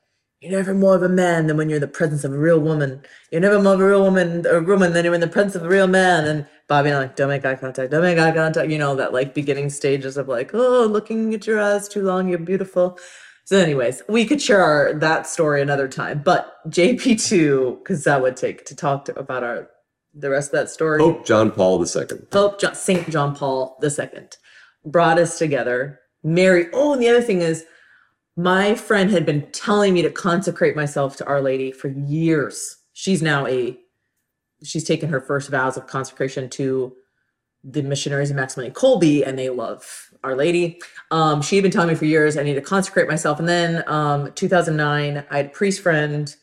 "You're 0.42 0.52
never 0.52 0.74
more 0.74 0.96
of 0.96 1.04
a 1.04 1.10
man 1.10 1.48
than 1.48 1.56
when 1.56 1.70
you're 1.70 1.78
in 1.78 1.82
the 1.82 1.88
presence 1.88 2.24
of 2.24 2.34
a 2.34 2.38
real 2.38 2.60
woman. 2.60 3.04
You're 3.32 3.42
never 3.42 3.62
more 3.62 3.76
of 3.76 3.80
a 3.80 3.88
real 3.88 4.04
woman 4.04 4.46
or 4.46 4.62
woman 4.62 4.92
than 4.94 5.06
you're 5.06 5.14
in 5.14 5.22
the 5.22 5.28
presence 5.28 5.56
of 5.56 5.64
a 5.64 5.70
real 5.70 5.88
man." 5.88 6.26
And 6.26 6.48
Bobby 6.68 6.90
and 6.90 6.98
I 6.98 7.02
like, 7.02 7.16
don't 7.16 7.30
make 7.30 7.46
eye 7.46 7.56
contact, 7.56 7.92
don't 7.92 8.02
make 8.02 8.18
eye 8.18 8.32
contact. 8.32 8.70
You 8.70 8.78
know 8.78 8.96
that 8.96 9.14
like 9.14 9.34
beginning 9.34 9.70
stages 9.70 10.18
of 10.18 10.28
like, 10.28 10.52
oh, 10.54 10.86
looking 10.86 11.34
at 11.34 11.46
your 11.46 11.60
eyes 11.60 11.88
too 11.88 12.02
long, 12.02 12.28
you're 12.28 12.40
beautiful. 12.40 12.98
So, 13.46 13.58
anyways, 13.58 14.04
we 14.08 14.26
could 14.26 14.42
share 14.42 14.62
our, 14.62 14.94
that 14.94 15.28
story 15.28 15.62
another 15.62 15.90
time. 15.90 16.22
But 16.24 16.56
JP2, 16.70 17.80
because 17.80 18.06
that 18.06 18.22
would 18.22 18.38
take 18.38 18.66
to 18.66 18.76
talk 18.76 19.06
to, 19.06 19.20
about 19.20 19.44
our 19.44 19.70
the 20.14 20.30
rest 20.30 20.54
of 20.54 20.60
that 20.60 20.70
story. 20.70 21.00
Pope 21.00 21.26
John 21.26 21.52
Paul 21.52 21.86
II. 21.86 22.06
Pope 22.30 22.60
John, 22.60 22.76
Saint 22.76 23.10
John 23.10 23.36
Paul 23.36 23.78
II 23.84 24.30
brought 24.86 25.20
us 25.20 25.38
together. 25.38 26.00
Mary. 26.24 26.68
Oh, 26.74 26.94
and 26.94 27.02
the 27.02 27.10
other 27.10 27.22
thing 27.22 27.42
is, 27.42 27.66
my 28.38 28.76
friend 28.76 29.12
had 29.12 29.26
been 29.26 29.50
telling 29.52 29.94
me 29.94 30.02
to 30.02 30.10
consecrate 30.10 30.76
myself 30.76 31.17
to 31.17 31.26
Our 31.26 31.41
Lady 31.41 31.72
for 31.72 31.89
years. 31.89 32.78
She's 32.94 33.22
now 33.22 33.46
a, 33.48 33.78
she's 34.63 34.84
taken 34.84 35.10
her 35.10 35.22
first 35.22 35.50
vows 35.50 35.78
of 35.78 35.88
consecration 35.88 36.50
to 36.52 36.96
the 37.63 37.84
missionaries 37.84 38.32
of 38.32 38.38
Maximilian 38.38 38.74
Kolbe, 38.74 39.26
and 39.26 39.38
they 39.38 39.50
love 39.50 40.10
Our 40.24 40.36
Lady. 40.36 40.80
Um, 41.12 41.41
she 41.41 41.56
had 41.56 41.63
been 41.63 41.72
telling 41.72 41.89
me 41.89 41.96
for 41.96 42.06
years 42.06 42.38
I 42.38 42.44
need 42.44 42.56
to 42.56 42.62
consecrate 42.62 43.08
myself. 43.08 43.39
And 43.39 43.48
then 43.48 43.84
um, 43.88 44.32
2009, 44.34 45.26
I 45.30 45.38
had 45.38 45.48
a 45.48 45.50
priest 45.50 45.82
friend 45.82 46.34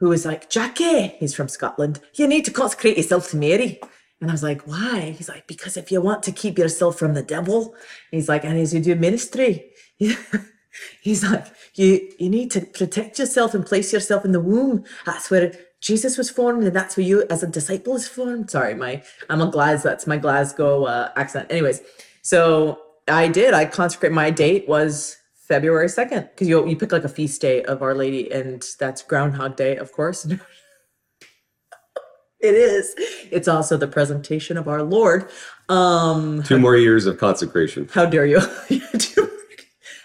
who 0.00 0.08
was 0.08 0.24
like, 0.24 0.50
Jackie, 0.50 1.08
he's 1.18 1.34
from 1.34 1.48
Scotland, 1.48 2.00
you 2.14 2.26
need 2.26 2.44
to 2.44 2.50
consecrate 2.50 2.96
yourself 2.96 3.30
to 3.30 3.36
Mary. 3.36 3.80
And 4.20 4.30
I 4.30 4.32
was 4.34 4.42
like, 4.42 4.66
why? 4.66 5.14
He's 5.16 5.28
like, 5.28 5.46
because 5.46 5.76
if 5.76 5.92
you 5.92 6.00
want 6.00 6.24
to 6.24 6.32
keep 6.32 6.58
yourself 6.58 6.98
from 6.98 7.14
the 7.14 7.22
devil, 7.22 7.74
he's 8.10 8.28
like, 8.28 8.44
and 8.44 8.58
as 8.58 8.74
you 8.74 8.80
do 8.80 8.96
ministry, 8.96 9.70
he's 11.00 11.24
like, 11.24 11.46
you 11.74 12.10
you 12.18 12.28
need 12.28 12.50
to 12.52 12.60
protect 12.60 13.18
yourself 13.18 13.54
and 13.54 13.64
place 13.64 13.92
yourself 13.92 14.24
in 14.24 14.32
the 14.32 14.40
womb. 14.40 14.84
That's 15.06 15.30
where 15.30 15.52
Jesus 15.80 16.18
was 16.18 16.30
formed, 16.30 16.64
and 16.64 16.74
that's 16.74 16.96
where 16.96 17.06
you, 17.06 17.24
as 17.30 17.42
a 17.42 17.46
disciple, 17.46 17.94
is 17.94 18.08
formed. 18.08 18.50
Sorry, 18.50 18.74
my 18.74 19.02
I'm 19.30 19.40
a 19.40 19.50
Glas. 19.50 19.82
That's 19.82 20.06
my 20.06 20.16
Glasgow 20.16 20.84
uh, 20.84 21.10
accent. 21.16 21.50
Anyways, 21.50 21.80
so 22.22 22.78
I 23.08 23.28
did. 23.28 23.54
I 23.54 23.64
consecrate. 23.64 24.12
My 24.12 24.30
date 24.30 24.68
was 24.68 25.16
February 25.46 25.88
second 25.88 26.28
because 26.30 26.48
you 26.48 26.66
you 26.68 26.76
pick 26.76 26.92
like 26.92 27.04
a 27.04 27.08
feast 27.08 27.40
day 27.40 27.62
of 27.62 27.82
Our 27.82 27.94
Lady, 27.94 28.30
and 28.32 28.64
that's 28.78 29.02
Groundhog 29.02 29.56
Day, 29.56 29.76
of 29.76 29.92
course. 29.92 30.24
it 32.40 32.54
is. 32.54 32.94
It's 33.30 33.48
also 33.48 33.76
the 33.76 33.88
presentation 33.88 34.56
of 34.56 34.68
our 34.68 34.82
Lord. 34.82 35.30
Um, 35.68 36.42
Two 36.42 36.58
more 36.58 36.76
years 36.76 37.06
of 37.06 37.18
consecration. 37.18 37.88
how 37.92 38.06
dare 38.06 38.26
you? 38.26 38.40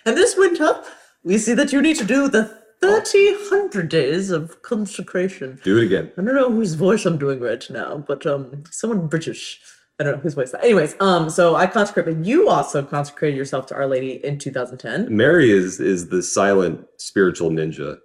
and 0.06 0.18
this 0.18 0.36
winter, 0.38 0.82
we 1.24 1.38
see 1.38 1.54
that 1.54 1.72
you 1.72 1.82
need 1.82 1.98
to 1.98 2.06
do 2.06 2.28
the 2.28 2.64
30, 2.82 3.32
100 3.50 3.88
days 3.88 4.30
of 4.30 4.62
consecration. 4.62 5.60
Do 5.64 5.78
it 5.78 5.86
again. 5.86 6.12
I 6.18 6.22
don't 6.22 6.36
know 6.36 6.52
whose 6.52 6.74
voice 6.74 7.06
I'm 7.06 7.18
doing 7.18 7.40
right 7.40 7.66
now, 7.70 8.04
but 8.06 8.26
um, 8.26 8.64
someone 8.70 9.08
British. 9.08 9.62
I 10.00 10.04
don't 10.04 10.16
know 10.16 10.20
whose 10.20 10.34
voice. 10.34 10.52
That. 10.52 10.64
Anyways, 10.64 10.96
um, 11.00 11.30
so 11.30 11.56
I 11.56 11.68
consecrated. 11.68 12.26
You 12.26 12.50
also 12.50 12.84
consecrated 12.84 13.38
yourself 13.38 13.68
to 13.68 13.76
Our 13.76 13.88
Lady 13.88 14.24
in 14.26 14.38
2010. 14.38 15.16
Mary 15.16 15.52
is 15.52 15.80
is 15.80 16.10
the 16.10 16.22
silent 16.22 16.86
spiritual 16.98 17.52
ninja. 17.52 18.00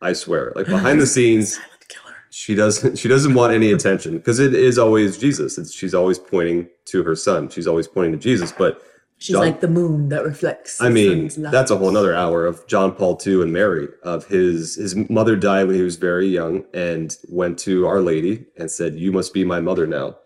I 0.00 0.14
swear. 0.14 0.52
Like 0.56 0.66
behind 0.66 1.00
the 1.00 1.06
scenes, 1.16 1.60
killer. 1.86 2.16
she 2.30 2.54
doesn't 2.54 2.96
she 2.96 3.08
doesn't 3.08 3.34
want 3.34 3.52
any 3.52 3.70
attention 3.72 4.16
because 4.16 4.40
it 4.40 4.54
is 4.54 4.78
always 4.78 5.16
Jesus. 5.16 5.58
It's 5.58 5.72
she's 5.72 5.94
always 5.94 6.18
pointing 6.18 6.68
to 6.86 7.04
her 7.04 7.14
son. 7.14 7.50
She's 7.50 7.66
always 7.68 7.86
pointing 7.86 8.12
to 8.12 8.18
Jesus. 8.18 8.50
But 8.50 8.82
She's 9.18 9.34
John- 9.34 9.42
like 9.42 9.60
the 9.60 9.68
moon 9.68 10.08
that 10.10 10.24
reflects. 10.24 10.80
I 10.82 10.88
mean, 10.90 11.30
that's 11.38 11.70
a 11.70 11.76
whole 11.76 11.90
nother 11.90 12.14
hour 12.14 12.44
of 12.44 12.66
John 12.66 12.92
Paul 12.92 13.18
II 13.26 13.42
and 13.42 13.52
Mary. 13.52 13.88
Of 14.02 14.26
his 14.26 14.74
his 14.76 14.94
mother 15.08 15.36
died 15.36 15.66
when 15.66 15.76
he 15.76 15.82
was 15.82 15.96
very 15.96 16.26
young 16.28 16.64
and 16.74 17.16
went 17.28 17.58
to 17.60 17.86
Our 17.86 18.00
Lady 18.00 18.46
and 18.58 18.70
said, 18.70 18.96
"You 18.96 19.12
must 19.12 19.32
be 19.32 19.44
my 19.44 19.60
mother 19.60 19.86
now." 19.86 20.16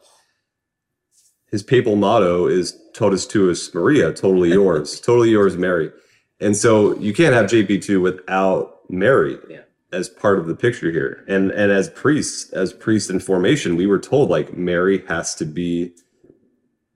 His 1.51 1.63
papal 1.63 1.97
motto 1.97 2.47
is 2.47 2.77
"Totus 2.95 3.27
tuus, 3.27 3.73
Maria," 3.75 4.13
totally 4.13 4.51
yours, 4.51 5.01
totally 5.09 5.31
yours, 5.31 5.57
Mary. 5.57 5.91
And 6.41 6.57
so 6.57 6.97
you 6.99 7.13
can't 7.13 7.35
have 7.35 7.47
JP2 7.47 8.01
without 8.01 8.79
Mary 8.91 9.39
Yeah. 9.51 9.61
as 9.93 10.09
part 10.09 10.39
of 10.39 10.47
the 10.47 10.55
picture 10.55 10.91
here. 10.91 11.25
And 11.29 11.51
and 11.53 11.71
as 11.73 11.89
priests, 11.91 12.51
as 12.53 12.73
priests 12.73 13.11
in 13.11 13.21
formation, 13.21 13.77
we 13.77 13.87
were 13.87 13.99
told 13.99 14.29
like 14.31 14.57
Mary 14.57 15.05
has 15.09 15.35
to 15.37 15.45
be, 15.45 15.93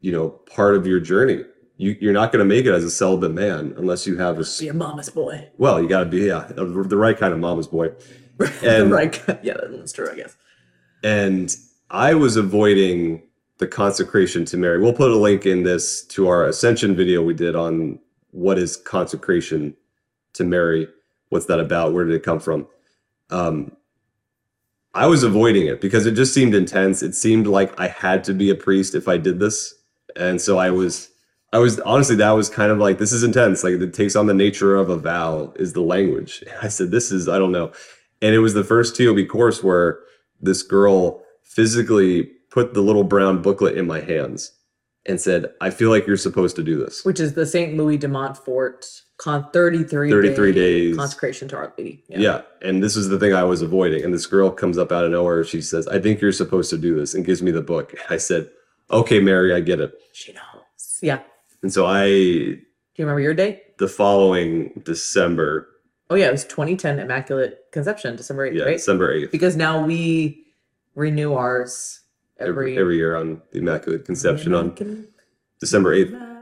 you 0.01 0.11
know, 0.12 0.28
part 0.30 0.74
of 0.74 0.86
your 0.86 1.01
journey. 1.01 1.45
You, 1.83 1.97
you're 2.01 2.12
not 2.12 2.30
going 2.30 2.39
to 2.39 2.45
make 2.55 2.64
it 2.64 2.72
as 2.72 2.85
a 2.85 2.91
celibate 2.91 3.33
man 3.33 3.74
unless 3.76 4.07
you 4.07 4.16
have 4.16 4.39
a 4.39 4.45
Be 4.61 4.68
a 4.68 4.72
mama's 4.74 5.11
boy. 5.11 5.49
well, 5.59 5.83
you 5.83 5.89
got 5.89 6.01
to 6.05 6.07
be 6.11 6.20
yeah 6.20 6.47
the 6.55 6.97
right 6.97 7.18
kind 7.18 7.33
of 7.33 7.41
mama's 7.41 7.66
boy. 7.66 7.91
And 8.39 8.64
And- 8.64 8.91
right. 8.93 9.20
Yeah, 9.43 9.55
that's 9.68 9.93
true. 9.93 10.09
I 10.11 10.14
guess. 10.14 10.37
And 11.03 11.55
I 11.91 12.14
was 12.14 12.37
avoiding 12.37 13.22
the 13.59 13.66
consecration 13.66 14.45
to 14.47 14.57
Mary. 14.57 14.80
We'll 14.80 14.93
put 14.93 15.11
a 15.11 15.16
link 15.16 15.45
in 15.45 15.64
this 15.64 16.05
to 16.14 16.28
our 16.28 16.47
ascension 16.47 16.95
video 16.95 17.20
we 17.22 17.35
did 17.35 17.57
on 17.57 17.99
what 18.30 18.59
is 18.59 18.76
consecration 18.76 19.74
to 20.35 20.45
Mary. 20.45 20.87
What's 21.30 21.47
that 21.47 21.59
about? 21.61 21.93
Where 21.95 22.05
did 22.05 22.14
it 22.14 22.22
come 22.22 22.39
from? 22.41 22.66
Um, 23.30 23.72
I 24.95 25.07
was 25.09 25.22
avoiding 25.24 25.66
it 25.66 25.80
because 25.80 26.07
it 26.07 26.12
just 26.12 26.33
seemed 26.33 26.55
intense. 26.55 27.03
It 27.03 27.14
seemed 27.16 27.47
like 27.49 27.78
I 27.80 27.89
had 27.89 28.22
to 28.24 28.35
be 28.35 28.51
a 28.51 28.55
priest 28.55 28.95
if 28.95 29.09
I 29.09 29.16
did 29.18 29.41
this, 29.41 29.74
and 30.14 30.41
so 30.41 30.59
I 30.59 30.70
was. 30.70 31.09
I 31.53 31.59
was 31.59 31.78
honestly 31.80 32.16
that 32.16 32.30
was 32.30 32.48
kind 32.48 32.72
of 32.72 32.78
like 32.78 32.98
this 32.98 33.12
is 33.12 33.22
intense. 33.22 33.62
Like 33.62 33.74
it 33.74 33.94
takes 33.94 34.16
on 34.16 34.26
the 34.26 34.34
nature 34.34 34.74
of 34.76 34.88
a 34.88 34.96
vow 34.96 35.53
is 35.57 35.72
the 35.72 35.82
language. 35.82 36.42
I 36.62 36.68
said 36.68 36.90
this 36.90 37.12
is 37.12 37.28
I 37.28 37.38
don't 37.38 37.53
know, 37.53 37.72
and 38.20 38.34
it 38.34 38.40
was 38.40 38.55
the 38.55 38.64
first 38.64 38.96
TOB 38.96 39.28
course 39.28 39.62
where 39.62 40.00
this 40.40 40.62
girl 40.62 41.22
physically 41.42 42.24
put 42.50 42.74
the 42.74 42.80
little 42.80 43.05
brown 43.05 43.42
booklet 43.42 43.76
in 43.76 43.86
my 43.86 44.00
hands 44.00 44.53
and 45.07 45.20
said, 45.20 45.53
I 45.61 45.70
feel 45.70 45.90
like 45.90 46.07
you're 46.07 46.16
supposed 46.16 46.57
to 46.57 46.62
do 46.62 46.78
this. 46.78 47.05
Which 47.05 47.18
is 47.18 47.34
the 47.34 47.46
St. 47.46 47.76
Louis 47.76 47.96
de 47.98 48.09
Montfort 48.09 48.86
con 49.16 49.48
33, 49.53 50.11
33 50.11 50.53
day 50.53 50.61
days. 50.61 50.96
consecration 50.96 51.48
to 51.48 51.57
Our 51.57 51.72
Lady. 51.76 52.05
Yeah. 52.09 52.42
And 52.61 52.82
this 52.82 52.96
is 52.96 53.09
the 53.09 53.18
thing 53.18 53.32
I 53.34 53.44
was 53.44 53.62
avoiding. 53.62 54.05
And 54.05 54.14
this 54.14 54.26
girl 54.26 54.50
comes 54.50 54.78
up 54.78 54.92
out 54.92 55.05
of 55.05 55.11
nowhere. 55.11 55.44
She 55.44 55.61
says, 55.61 55.88
I 55.88 55.98
think 56.00 56.20
you're 56.20 56.32
supposed 56.32 56.70
to 56.70 56.78
do 56.78 56.94
this 56.94 57.14
and 57.14 57.24
gives 57.24 57.42
me 57.42 57.50
the 57.50 57.62
book. 57.62 57.94
I 58.11 58.16
said, 58.16 58.50
Okay, 58.90 59.20
Mary, 59.20 59.55
I 59.55 59.61
get 59.61 59.80
it. 59.80 59.94
She 60.12 60.32
knows. 60.32 60.98
Yeah. 61.00 61.20
And 61.62 61.72
so 61.72 61.86
I, 61.86 62.06
Do 62.06 62.10
you 62.96 63.04
remember 63.04 63.20
your 63.20 63.34
date? 63.34 63.78
the 63.78 63.88
following 63.88 64.80
December, 64.84 65.68
Oh, 66.10 66.14
yeah. 66.14 66.28
It 66.28 66.32
was 66.32 66.44
2010 66.44 66.98
Immaculate 66.98 67.58
Conception, 67.72 68.16
December 68.16 68.50
8th, 68.50 68.54
yeah, 68.54 68.64
right? 68.64 68.76
December 68.76 69.14
8th, 69.18 69.30
Because 69.30 69.56
now 69.56 69.84
we 69.84 70.44
renew 70.94 71.32
ours 71.32 72.00
every, 72.38 72.72
every, 72.72 72.78
every 72.78 72.96
year 72.96 73.16
on 73.16 73.40
the 73.52 73.60
Immaculate 73.60 74.04
Conception 74.04 74.52
on 74.54 74.74
December 75.58 75.94
8th. 75.96 76.08
Immaculate- 76.08 76.38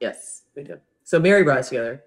Yes, 0.00 0.42
we 0.54 0.62
do. 0.64 0.78
So 1.04 1.18
Mary 1.20 1.42
brought 1.44 1.58
us 1.58 1.68
together. 1.68 2.02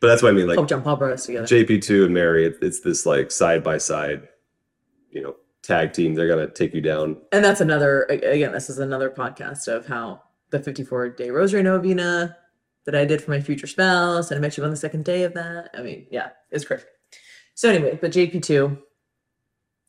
But 0.00 0.08
that's 0.08 0.22
what 0.22 0.28
I 0.30 0.32
mean. 0.32 0.46
Like, 0.48 0.56
Pope 0.56 0.68
John 0.68 0.82
Paul 0.82 0.96
brought 0.96 1.12
us 1.12 1.26
together. 1.26 1.46
JP2 1.46 2.04
and 2.06 2.14
Mary, 2.14 2.46
it, 2.46 2.58
it's 2.62 2.80
this 2.80 3.06
like 3.06 3.30
side 3.30 3.62
by 3.64 3.78
side, 3.78 4.28
you 5.10 5.22
know, 5.22 5.36
tag 5.62 5.92
team. 5.94 6.14
They're 6.14 6.28
to 6.34 6.46
take 6.52 6.74
you 6.74 6.80
down. 6.80 7.16
and 7.32 7.44
that's 7.44 7.60
another 7.60 8.02
again 8.04 8.52
this 8.52 8.68
is 8.68 8.78
another 8.78 9.08
podcast 9.10 9.66
of 9.68 9.86
how 9.86 10.22
the 10.58 10.62
54 10.62 11.08
day 11.10 11.30
rosary 11.30 11.62
novena 11.62 12.36
that 12.86 12.94
i 12.94 13.04
did 13.04 13.20
for 13.22 13.30
my 13.32 13.40
future 13.40 13.66
spouse 13.66 14.30
and 14.30 14.38
i 14.38 14.40
met 14.40 14.56
you 14.56 14.62
on 14.64 14.70
the 14.70 14.76
second 14.76 15.04
day 15.04 15.24
of 15.24 15.34
that 15.34 15.70
i 15.76 15.82
mean 15.82 16.06
yeah 16.10 16.28
it's 16.50 16.64
crazy 16.64 16.84
so 17.54 17.68
anyway 17.68 17.98
but 18.00 18.12
jp2 18.12 18.78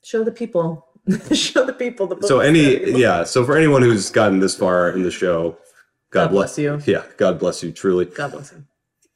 show 0.04 0.24
the 0.24 0.32
people 0.32 0.88
show 1.34 1.64
the 1.66 1.74
people 1.74 2.08
the 2.08 2.16
book 2.16 2.28
So 2.28 2.40
any, 2.40 2.98
yeah. 3.00 3.24
So 3.26 3.46
for 3.46 3.56
anyone 3.56 3.84
who's 3.84 4.10
gotten 4.10 4.40
this 4.40 4.56
far 4.58 4.90
in 4.90 5.04
the 5.04 5.12
show, 5.12 5.52
God, 6.10 6.26
God 6.26 6.32
bless 6.32 6.58
you. 6.58 6.82
Yeah, 6.88 7.04
God 7.18 7.38
bless 7.38 7.62
you 7.62 7.72
truly. 7.72 8.06
god 8.06 8.32
bless 8.32 8.50
him 8.50 8.68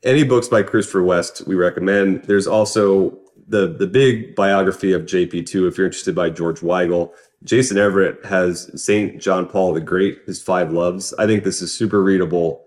Any 0.03 0.23
books 0.23 0.47
by 0.47 0.61
Christopher 0.61 1.01
West 1.01 1.47
we 1.47 1.55
recommend. 1.55 2.25
There's 2.25 2.45
also 2.45 3.17
the 3.47 3.73
the 3.75 3.87
big 3.87 4.35
biography 4.35 4.93
of 4.93 5.03
JP2 5.03 5.67
if 5.67 5.77
you're 5.79 5.87
interested 5.87 6.13
by 6.13 6.29
George 6.29 6.59
Weigel. 6.59 7.11
Jason 7.43 7.77
Everett 7.77 8.25
has 8.25 8.69
Saint 8.81 9.21
John 9.21 9.47
Paul 9.47 9.73
the 9.73 9.81
Great, 9.81 10.19
his 10.25 10.41
five 10.41 10.71
loves. 10.71 11.13
I 11.17 11.25
think 11.25 11.43
this 11.43 11.61
is 11.61 11.73
super 11.73 12.03
readable, 12.03 12.65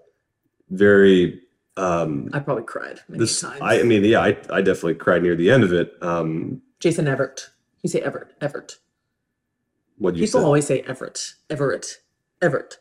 very 0.71 1.41
um 1.79 2.29
i 2.35 2.39
probably 2.39 2.65
cried 2.65 3.01
many 3.09 3.19
this 3.19 3.41
times. 3.41 3.59
I, 3.63 3.81
I 3.81 3.83
mean 3.85 4.05
yeah 4.05 4.21
I, 4.21 4.37
I 4.51 4.61
definitely 4.61 4.95
cried 4.95 5.23
near 5.23 5.35
the 5.35 5.51
end 5.51 5.65
of 5.65 5.73
it. 5.73 5.95
Um 6.03 6.61
jason 6.81 7.09
everett. 7.09 7.49
You 7.83 7.89
say 7.89 8.01
everett 8.01 8.35
everett. 8.43 8.77
what 9.99 10.15
do 10.15 10.21
you 10.21 10.27
people 10.27 10.41
said 10.41 10.47
always 10.47 10.67
say 10.67 10.81
everett 10.83 11.35
everett 11.49 12.01
everett. 12.43 12.79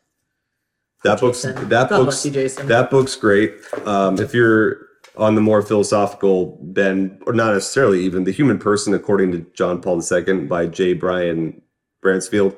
That 1.03 1.21
book's 1.21 1.41
that 1.41 1.69
god 1.69 1.89
book's 1.89 2.25
you 2.25 2.31
jason. 2.31 2.67
that 2.67 2.89
book's 2.89 3.15
great. 3.15 3.53
Um 3.85 4.19
if 4.19 4.33
you're 4.33 4.87
on 5.15 5.35
the 5.35 5.41
more 5.41 5.61
philosophical 5.61 6.57
bend 6.61 7.21
or 7.25 7.31
not 7.33 7.53
necessarily 7.53 8.03
even 8.03 8.25
the 8.25 8.31
human 8.31 8.57
person 8.57 8.93
according 8.93 9.31
to 9.31 9.45
john 9.53 9.81
paul 9.81 10.01
ii 10.11 10.33
by 10.45 10.65
j. 10.65 10.93
Brian 10.93 11.61
bransfield 12.01 12.55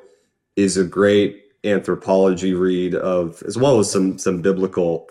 is 0.56 0.78
a 0.78 0.84
great 0.84 1.44
anthropology 1.64 2.54
read 2.54 2.96
of 2.96 3.42
as 3.44 3.58
well 3.58 3.80
as 3.80 3.90
some 3.90 4.18
some 4.18 4.42
biblical 4.42 5.08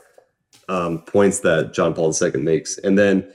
um, 0.68 1.02
points 1.02 1.40
that 1.40 1.72
john 1.72 1.94
paul 1.94 2.14
ii 2.22 2.40
makes 2.40 2.78
and 2.78 2.98
then 2.98 3.26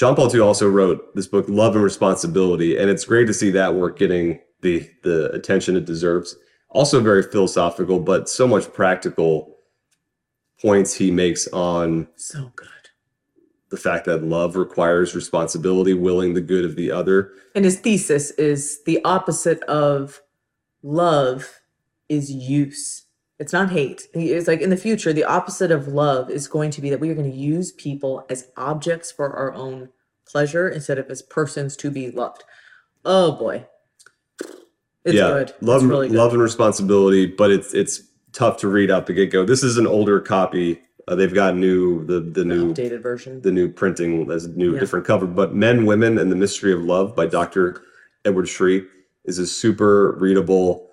John 0.00 0.16
Paul 0.16 0.34
II 0.34 0.40
also 0.40 0.66
wrote 0.66 1.14
this 1.14 1.26
book, 1.26 1.44
Love 1.46 1.74
and 1.74 1.84
Responsibility, 1.84 2.78
and 2.78 2.88
it's 2.88 3.04
great 3.04 3.26
to 3.26 3.34
see 3.34 3.50
that 3.50 3.74
work 3.74 3.98
getting 3.98 4.40
the 4.62 4.88
the 5.02 5.30
attention 5.32 5.76
it 5.76 5.84
deserves. 5.84 6.36
Also 6.70 7.02
very 7.02 7.22
philosophical, 7.22 8.00
but 8.00 8.26
so 8.26 8.48
much 8.48 8.72
practical 8.72 9.58
points 10.58 10.94
he 10.94 11.10
makes 11.10 11.48
on 11.48 12.08
so 12.16 12.50
good 12.56 12.68
the 13.70 13.76
fact 13.76 14.04
that 14.06 14.24
love 14.24 14.56
requires 14.56 15.14
responsibility, 15.14 15.94
willing 15.94 16.34
the 16.34 16.40
good 16.40 16.64
of 16.64 16.76
the 16.76 16.90
other. 16.90 17.32
And 17.54 17.64
his 17.64 17.78
thesis 17.78 18.32
is 18.32 18.82
the 18.84 19.02
opposite 19.04 19.62
of 19.64 20.20
love 20.82 21.60
is 22.08 22.30
use. 22.30 23.06
It's 23.38 23.52
not 23.52 23.70
hate. 23.70 24.02
He 24.12 24.32
is 24.32 24.46
like 24.46 24.60
in 24.60 24.70
the 24.70 24.76
future, 24.76 25.12
the 25.12 25.24
opposite 25.24 25.70
of 25.70 25.88
love 25.88 26.30
is 26.30 26.46
going 26.46 26.70
to 26.72 26.80
be 26.80 26.90
that 26.90 27.00
we 27.00 27.10
are 27.10 27.14
going 27.14 27.30
to 27.30 27.36
use 27.36 27.72
people 27.72 28.26
as 28.28 28.48
objects 28.56 29.10
for 29.10 29.34
our 29.34 29.54
own 29.54 29.88
pleasure 30.26 30.68
instead 30.68 30.98
of 30.98 31.08
as 31.08 31.22
persons 31.22 31.76
to 31.76 31.90
be 31.90 32.10
loved. 32.10 32.44
Oh 33.04 33.32
boy. 33.32 33.66
It's 35.04 35.14
yeah, 35.14 35.28
good. 35.28 35.54
love, 35.62 35.82
it's 35.82 35.88
really 35.88 36.08
good. 36.08 36.16
love 36.16 36.32
and 36.34 36.42
responsibility, 36.42 37.24
but 37.24 37.50
it's 37.50 37.72
it's 37.72 38.02
tough 38.32 38.58
to 38.58 38.68
read 38.68 38.90
out 38.90 39.06
the 39.06 39.14
get 39.14 39.30
go. 39.30 39.44
This 39.44 39.62
is 39.62 39.78
an 39.78 39.86
older 39.86 40.20
copy. 40.20 40.82
Uh, 41.10 41.16
they've 41.16 41.34
got 41.34 41.56
new 41.56 42.04
the 42.06 42.20
the 42.20 42.30
The 42.30 42.44
new 42.44 42.72
updated 42.72 43.02
version. 43.02 43.40
the 43.42 43.50
new 43.50 43.68
printing 43.68 44.30
as 44.30 44.46
new 44.48 44.74
Yeah. 44.74 44.80
different 44.80 45.04
cover. 45.04 45.26
But 45.26 45.52
Men, 45.54 45.84
Women, 45.84 46.16
and 46.18 46.30
the 46.30 46.36
Mystery 46.36 46.72
of 46.72 46.82
Love 46.82 47.16
by 47.16 47.26
Dr. 47.26 47.82
Edward 48.24 48.48
Sri 48.48 48.84
is 49.24 49.38
a 49.40 49.46
super 49.46 50.12
readable 50.12 50.86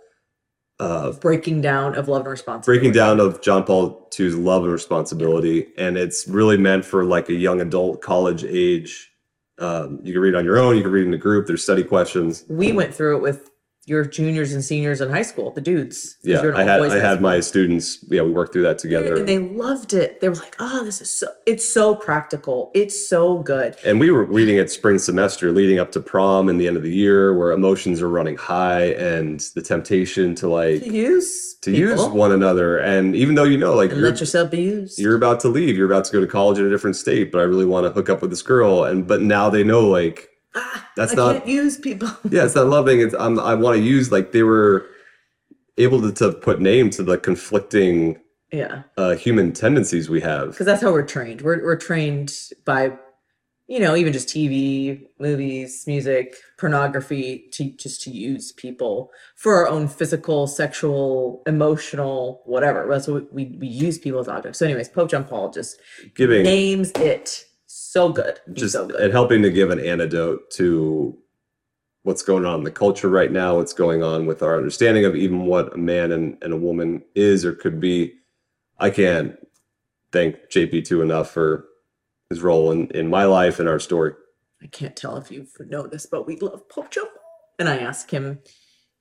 uh, 0.79 1.11
breaking 1.13 1.61
down 1.61 1.95
of 1.95 2.07
love 2.07 2.21
and 2.21 2.29
responsibility. 2.31 2.79
breaking 2.79 2.93
down 2.93 3.19
of 3.19 3.41
John 3.41 3.63
Paul 3.63 4.09
II's 4.19 4.35
love 4.35 4.63
and 4.63 4.71
responsibility, 4.71 5.67
and 5.77 5.97
it's 5.97 6.27
really 6.27 6.57
meant 6.57 6.83
for 6.85 7.03
like 7.05 7.29
a 7.29 7.33
young 7.33 7.61
adult, 7.61 8.01
college 8.01 8.43
age. 8.43 9.11
Um, 9.59 9.99
you 10.03 10.13
can 10.13 10.21
read 10.21 10.35
on 10.35 10.45
your 10.45 10.57
own. 10.59 10.75
You 10.77 10.83
can 10.83 10.91
read 10.91 11.07
in 11.07 11.13
a 11.13 11.17
group. 11.17 11.47
There's 11.47 11.63
study 11.63 11.83
questions. 11.83 12.43
We 12.47 12.73
went 12.73 12.93
through 12.93 13.17
it 13.17 13.21
with 13.21 13.49
your 13.87 14.03
juniors 14.03 14.53
and 14.53 14.63
seniors 14.63 14.99
in 14.99 15.09
high 15.09 15.21
school, 15.21 15.51
the 15.51 15.61
dudes. 15.61 16.17
Yeah, 16.21 16.41
I 16.53 16.63
had 16.63 16.81
I 16.81 16.99
had 16.99 17.21
my 17.21 17.39
students. 17.39 18.03
Yeah, 18.09 18.21
we 18.21 18.31
worked 18.31 18.51
through 18.51 18.63
that 18.63 18.77
together. 18.77 19.15
and 19.15 19.27
they 19.27 19.39
loved 19.39 19.93
it. 19.93 20.19
They 20.19 20.27
were 20.27 20.35
like, 20.35 20.57
"Oh, 20.59 20.83
this 20.83 20.99
is 20.99 21.09
so 21.09 21.27
it's 21.45 21.67
so 21.67 21.95
practical. 21.95 22.69
It's 22.75 23.07
so 23.07 23.39
good." 23.39 23.77
And 23.85 23.97
we 23.97 24.11
were 24.11 24.25
reading 24.25 24.57
it 24.57 24.69
spring 24.69 24.99
semester 24.99 25.53
leading 25.53 25.79
up 25.79 25.93
to 25.93 26.01
prom 26.01 26.49
and 26.49 26.59
the 26.59 26.67
end 26.67 26.75
of 26.75 26.83
the 26.83 26.93
year 26.93 27.33
where 27.33 27.51
emotions 27.53 28.01
are 28.01 28.09
running 28.09 28.35
high 28.35 28.87
and 28.87 29.39
the 29.55 29.61
temptation 29.61 30.35
to 30.35 30.49
like 30.49 30.83
To 30.83 30.91
use 30.91 31.55
to 31.61 31.71
use 31.71 32.03
one 32.07 32.33
another. 32.33 32.77
And 32.79 33.15
even 33.15 33.35
though 33.35 33.45
you 33.45 33.57
know, 33.57 33.73
like 33.73 33.91
and 33.91 34.01
let 34.01 34.19
yourself 34.19 34.51
be 34.51 34.61
used. 34.61 34.99
you're 34.99 35.15
about 35.15 35.39
to 35.41 35.47
leave, 35.47 35.77
you're 35.77 35.89
about 35.89 36.03
to 36.05 36.11
go 36.11 36.19
to 36.19 36.27
college 36.27 36.59
in 36.59 36.65
a 36.65 36.69
different 36.69 36.97
state, 36.97 37.31
but 37.31 37.39
I 37.39 37.43
really 37.43 37.65
want 37.65 37.85
to 37.85 37.91
hook 37.91 38.09
up 38.09 38.21
with 38.21 38.31
this 38.31 38.41
girl. 38.41 38.83
And 38.83 39.07
but 39.07 39.21
now 39.21 39.49
they 39.49 39.63
know 39.63 39.87
like 39.87 40.27
ah, 40.55 40.89
that's 40.95 41.13
I 41.13 41.15
not- 41.15 41.35
can't 41.37 41.47
use 41.47 41.77
people. 41.77 42.09
yeah, 42.29 42.45
it's 42.45 42.55
not 42.55 42.67
loving. 42.67 43.01
It's 43.01 43.15
I'm, 43.17 43.39
I 43.39 43.53
want 43.55 43.77
to 43.77 43.83
use 43.83 44.11
like 44.11 44.31
they 44.31 44.43
were 44.43 44.85
able 45.77 46.01
to, 46.01 46.11
to 46.11 46.31
put 46.31 46.59
name 46.59 46.89
to 46.91 47.03
the 47.03 47.17
conflicting 47.17 48.19
yeah, 48.51 48.83
uh, 48.97 49.15
human 49.15 49.51
tendencies 49.51 50.09
we 50.09 50.21
have. 50.21 50.51
because 50.51 50.65
that's 50.65 50.81
how 50.81 50.91
we're 50.91 51.05
trained. 51.05 51.41
We're 51.41 51.61
we're 51.63 51.75
trained 51.75 52.31
by, 52.65 52.93
you 53.67 53.79
know, 53.79 53.93
even 53.95 54.13
just 54.13 54.29
TV, 54.29 55.01
movies, 55.19 55.83
music, 55.85 56.33
pornography 56.57 57.49
to 57.53 57.71
just 57.71 58.01
to 58.03 58.09
use 58.09 58.53
people 58.53 59.11
for 59.35 59.55
our 59.55 59.67
own 59.67 59.89
physical, 59.89 60.47
sexual, 60.47 61.43
emotional, 61.45 62.41
whatever. 62.45 62.87
That's 62.89 63.07
what 63.09 63.31
we 63.33 63.57
we 63.59 63.67
use 63.67 63.97
people 63.97 64.21
as 64.21 64.29
objects. 64.29 64.59
So, 64.59 64.65
anyways, 64.65 64.89
Pope 64.89 65.09
John 65.09 65.25
Paul 65.25 65.51
just 65.51 65.77
Giving 66.15 66.43
names 66.43 66.91
it 66.95 67.43
so 67.91 68.09
good. 68.09 68.39
He's 68.47 68.57
just 68.57 68.73
so 68.73 68.87
good. 68.87 68.99
and 68.99 69.11
helping 69.11 69.41
to 69.43 69.49
give 69.49 69.69
an 69.69 69.79
antidote 69.79 70.49
to 70.51 71.17
what's 72.03 72.21
going 72.21 72.45
on 72.45 72.59
in 72.59 72.63
the 72.63 72.71
culture 72.71 73.09
right 73.09 73.31
now, 73.31 73.57
what's 73.57 73.73
going 73.73 74.01
on 74.01 74.25
with 74.25 74.41
our 74.41 74.55
understanding 74.55 75.03
of 75.03 75.15
even 75.15 75.45
what 75.45 75.73
a 75.73 75.77
man 75.77 76.11
and, 76.11 76.37
and 76.41 76.53
a 76.53 76.57
woman 76.57 77.03
is 77.15 77.43
or 77.43 77.53
could 77.53 77.79
be. 77.79 78.13
I 78.79 78.89
can't 78.89 79.35
thank 80.11 80.37
JP2 80.49 81.01
enough 81.01 81.31
for 81.31 81.65
his 82.29 82.41
role 82.41 82.71
in, 82.71 82.87
in 82.91 83.09
my 83.09 83.25
life 83.25 83.59
and 83.59 83.67
our 83.67 83.79
story. 83.79 84.13
I 84.61 84.67
can't 84.67 84.95
tell 84.95 85.17
if 85.17 85.31
you've 85.31 85.51
noticed, 85.59 86.09
but 86.09 86.25
we 86.25 86.37
love 86.37 86.63
Joe. 86.89 87.07
And 87.59 87.67
I 87.67 87.77
ask 87.77 88.09
him 88.09 88.39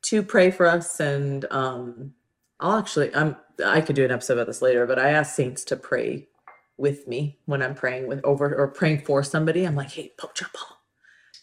to 0.03 0.23
pray 0.23 0.51
for 0.51 0.67
us. 0.67 0.99
And 1.01 1.45
um, 1.51 2.13
I'll 2.61 2.79
actually, 2.79 3.15
I'm, 3.15 3.37
I 3.65 3.81
could 3.81 3.97
do 3.97 4.05
an 4.05 4.11
episode 4.11 4.35
about 4.35 4.47
this 4.47 4.63
later, 4.63 4.87
but 4.87 4.99
I 4.99 5.11
ask 5.11 5.35
saints 5.35 5.65
to 5.65 5.77
pray 5.77 6.29
with 6.79 7.07
me 7.07 7.39
when 7.47 7.63
I'm 7.63 7.75
praying 7.75 8.07
with 8.07 8.21
over 8.25 8.55
or 8.55 8.69
praying 8.69 9.01
for 9.01 9.23
somebody. 9.23 9.65
I'm 9.65 9.77
like, 9.77 9.91
hey, 9.91 10.13
Pope 10.19 10.35
John 10.35 10.51
Paul, 10.53 10.79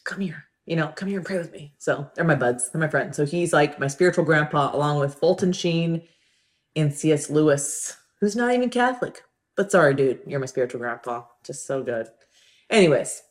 come 0.03 0.19
here. 0.19 0.45
You 0.65 0.77
know, 0.77 0.87
come 0.95 1.09
here 1.09 1.17
and 1.17 1.25
pray 1.25 1.37
with 1.37 1.51
me. 1.51 1.73
So 1.77 2.09
they're 2.15 2.23
my 2.23 2.35
buds, 2.35 2.69
they're 2.69 2.79
my 2.79 2.87
friends. 2.87 3.17
So 3.17 3.25
he's 3.25 3.51
like 3.51 3.79
my 3.79 3.87
spiritual 3.87 4.23
grandpa, 4.23 4.73
along 4.73 4.99
with 4.99 5.15
Fulton 5.15 5.51
Sheen 5.51 6.03
and 6.75 6.93
C.S. 6.93 7.29
Lewis, 7.29 7.97
who's 8.19 8.35
not 8.35 8.53
even 8.53 8.69
Catholic. 8.69 9.23
But 9.55 9.71
sorry, 9.71 9.93
dude, 9.93 10.21
you're 10.25 10.39
my 10.39 10.45
spiritual 10.45 10.79
grandpa. 10.79 11.25
Just 11.43 11.67
so 11.67 11.83
good. 11.83 12.07
Anyways, 12.69 13.21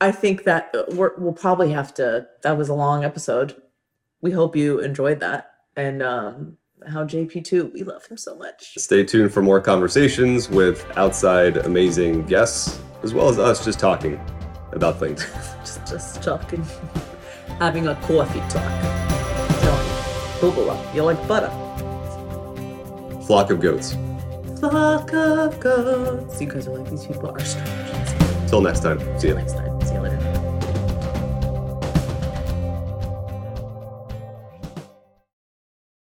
I 0.00 0.12
think 0.12 0.44
that 0.44 0.70
uh, 0.74 0.84
we're, 0.90 1.16
we'll 1.16 1.32
probably 1.32 1.72
have 1.72 1.94
to. 1.94 2.26
That 2.42 2.58
was 2.58 2.68
a 2.68 2.74
long 2.74 3.04
episode. 3.04 3.60
We 4.20 4.30
hope 4.30 4.54
you 4.54 4.80
enjoyed 4.80 5.20
that. 5.20 5.50
And 5.76 6.02
um, 6.02 6.58
how 6.86 7.04
JP2, 7.04 7.72
we 7.72 7.82
love 7.82 8.06
him 8.06 8.16
so 8.16 8.36
much. 8.36 8.74
Stay 8.78 9.04
tuned 9.04 9.32
for 9.32 9.42
more 9.42 9.60
conversations 9.60 10.48
with 10.48 10.86
outside 10.96 11.58
amazing 11.58 12.24
guests, 12.26 12.80
as 13.02 13.14
well 13.14 13.28
as 13.28 13.38
us 13.38 13.64
just 13.64 13.78
talking 13.78 14.20
about 14.72 14.98
things. 14.98 15.24
Just, 15.60 15.86
just 15.86 16.22
talking, 16.22 16.62
having 17.58 17.86
a 17.88 17.94
coffee 18.02 18.40
talk. 18.50 18.70
So, 19.62 19.72
bubala. 20.40 20.94
You 20.94 21.04
like 21.04 21.26
butter. 21.26 21.48
Flock 23.26 23.50
of 23.50 23.60
goats. 23.60 23.96
Flock 24.60 25.12
of 25.14 25.58
goats. 25.58 26.40
You 26.40 26.48
guys 26.48 26.66
are 26.66 26.76
like, 26.76 26.90
these 26.90 27.06
people 27.06 27.30
are 27.30 27.40
strange. 27.40 28.50
Till 28.50 28.60
next 28.60 28.80
time. 28.80 28.98
See 29.18 29.28
ya. 29.28 29.34
Next 29.34 29.54
time. 29.54 29.74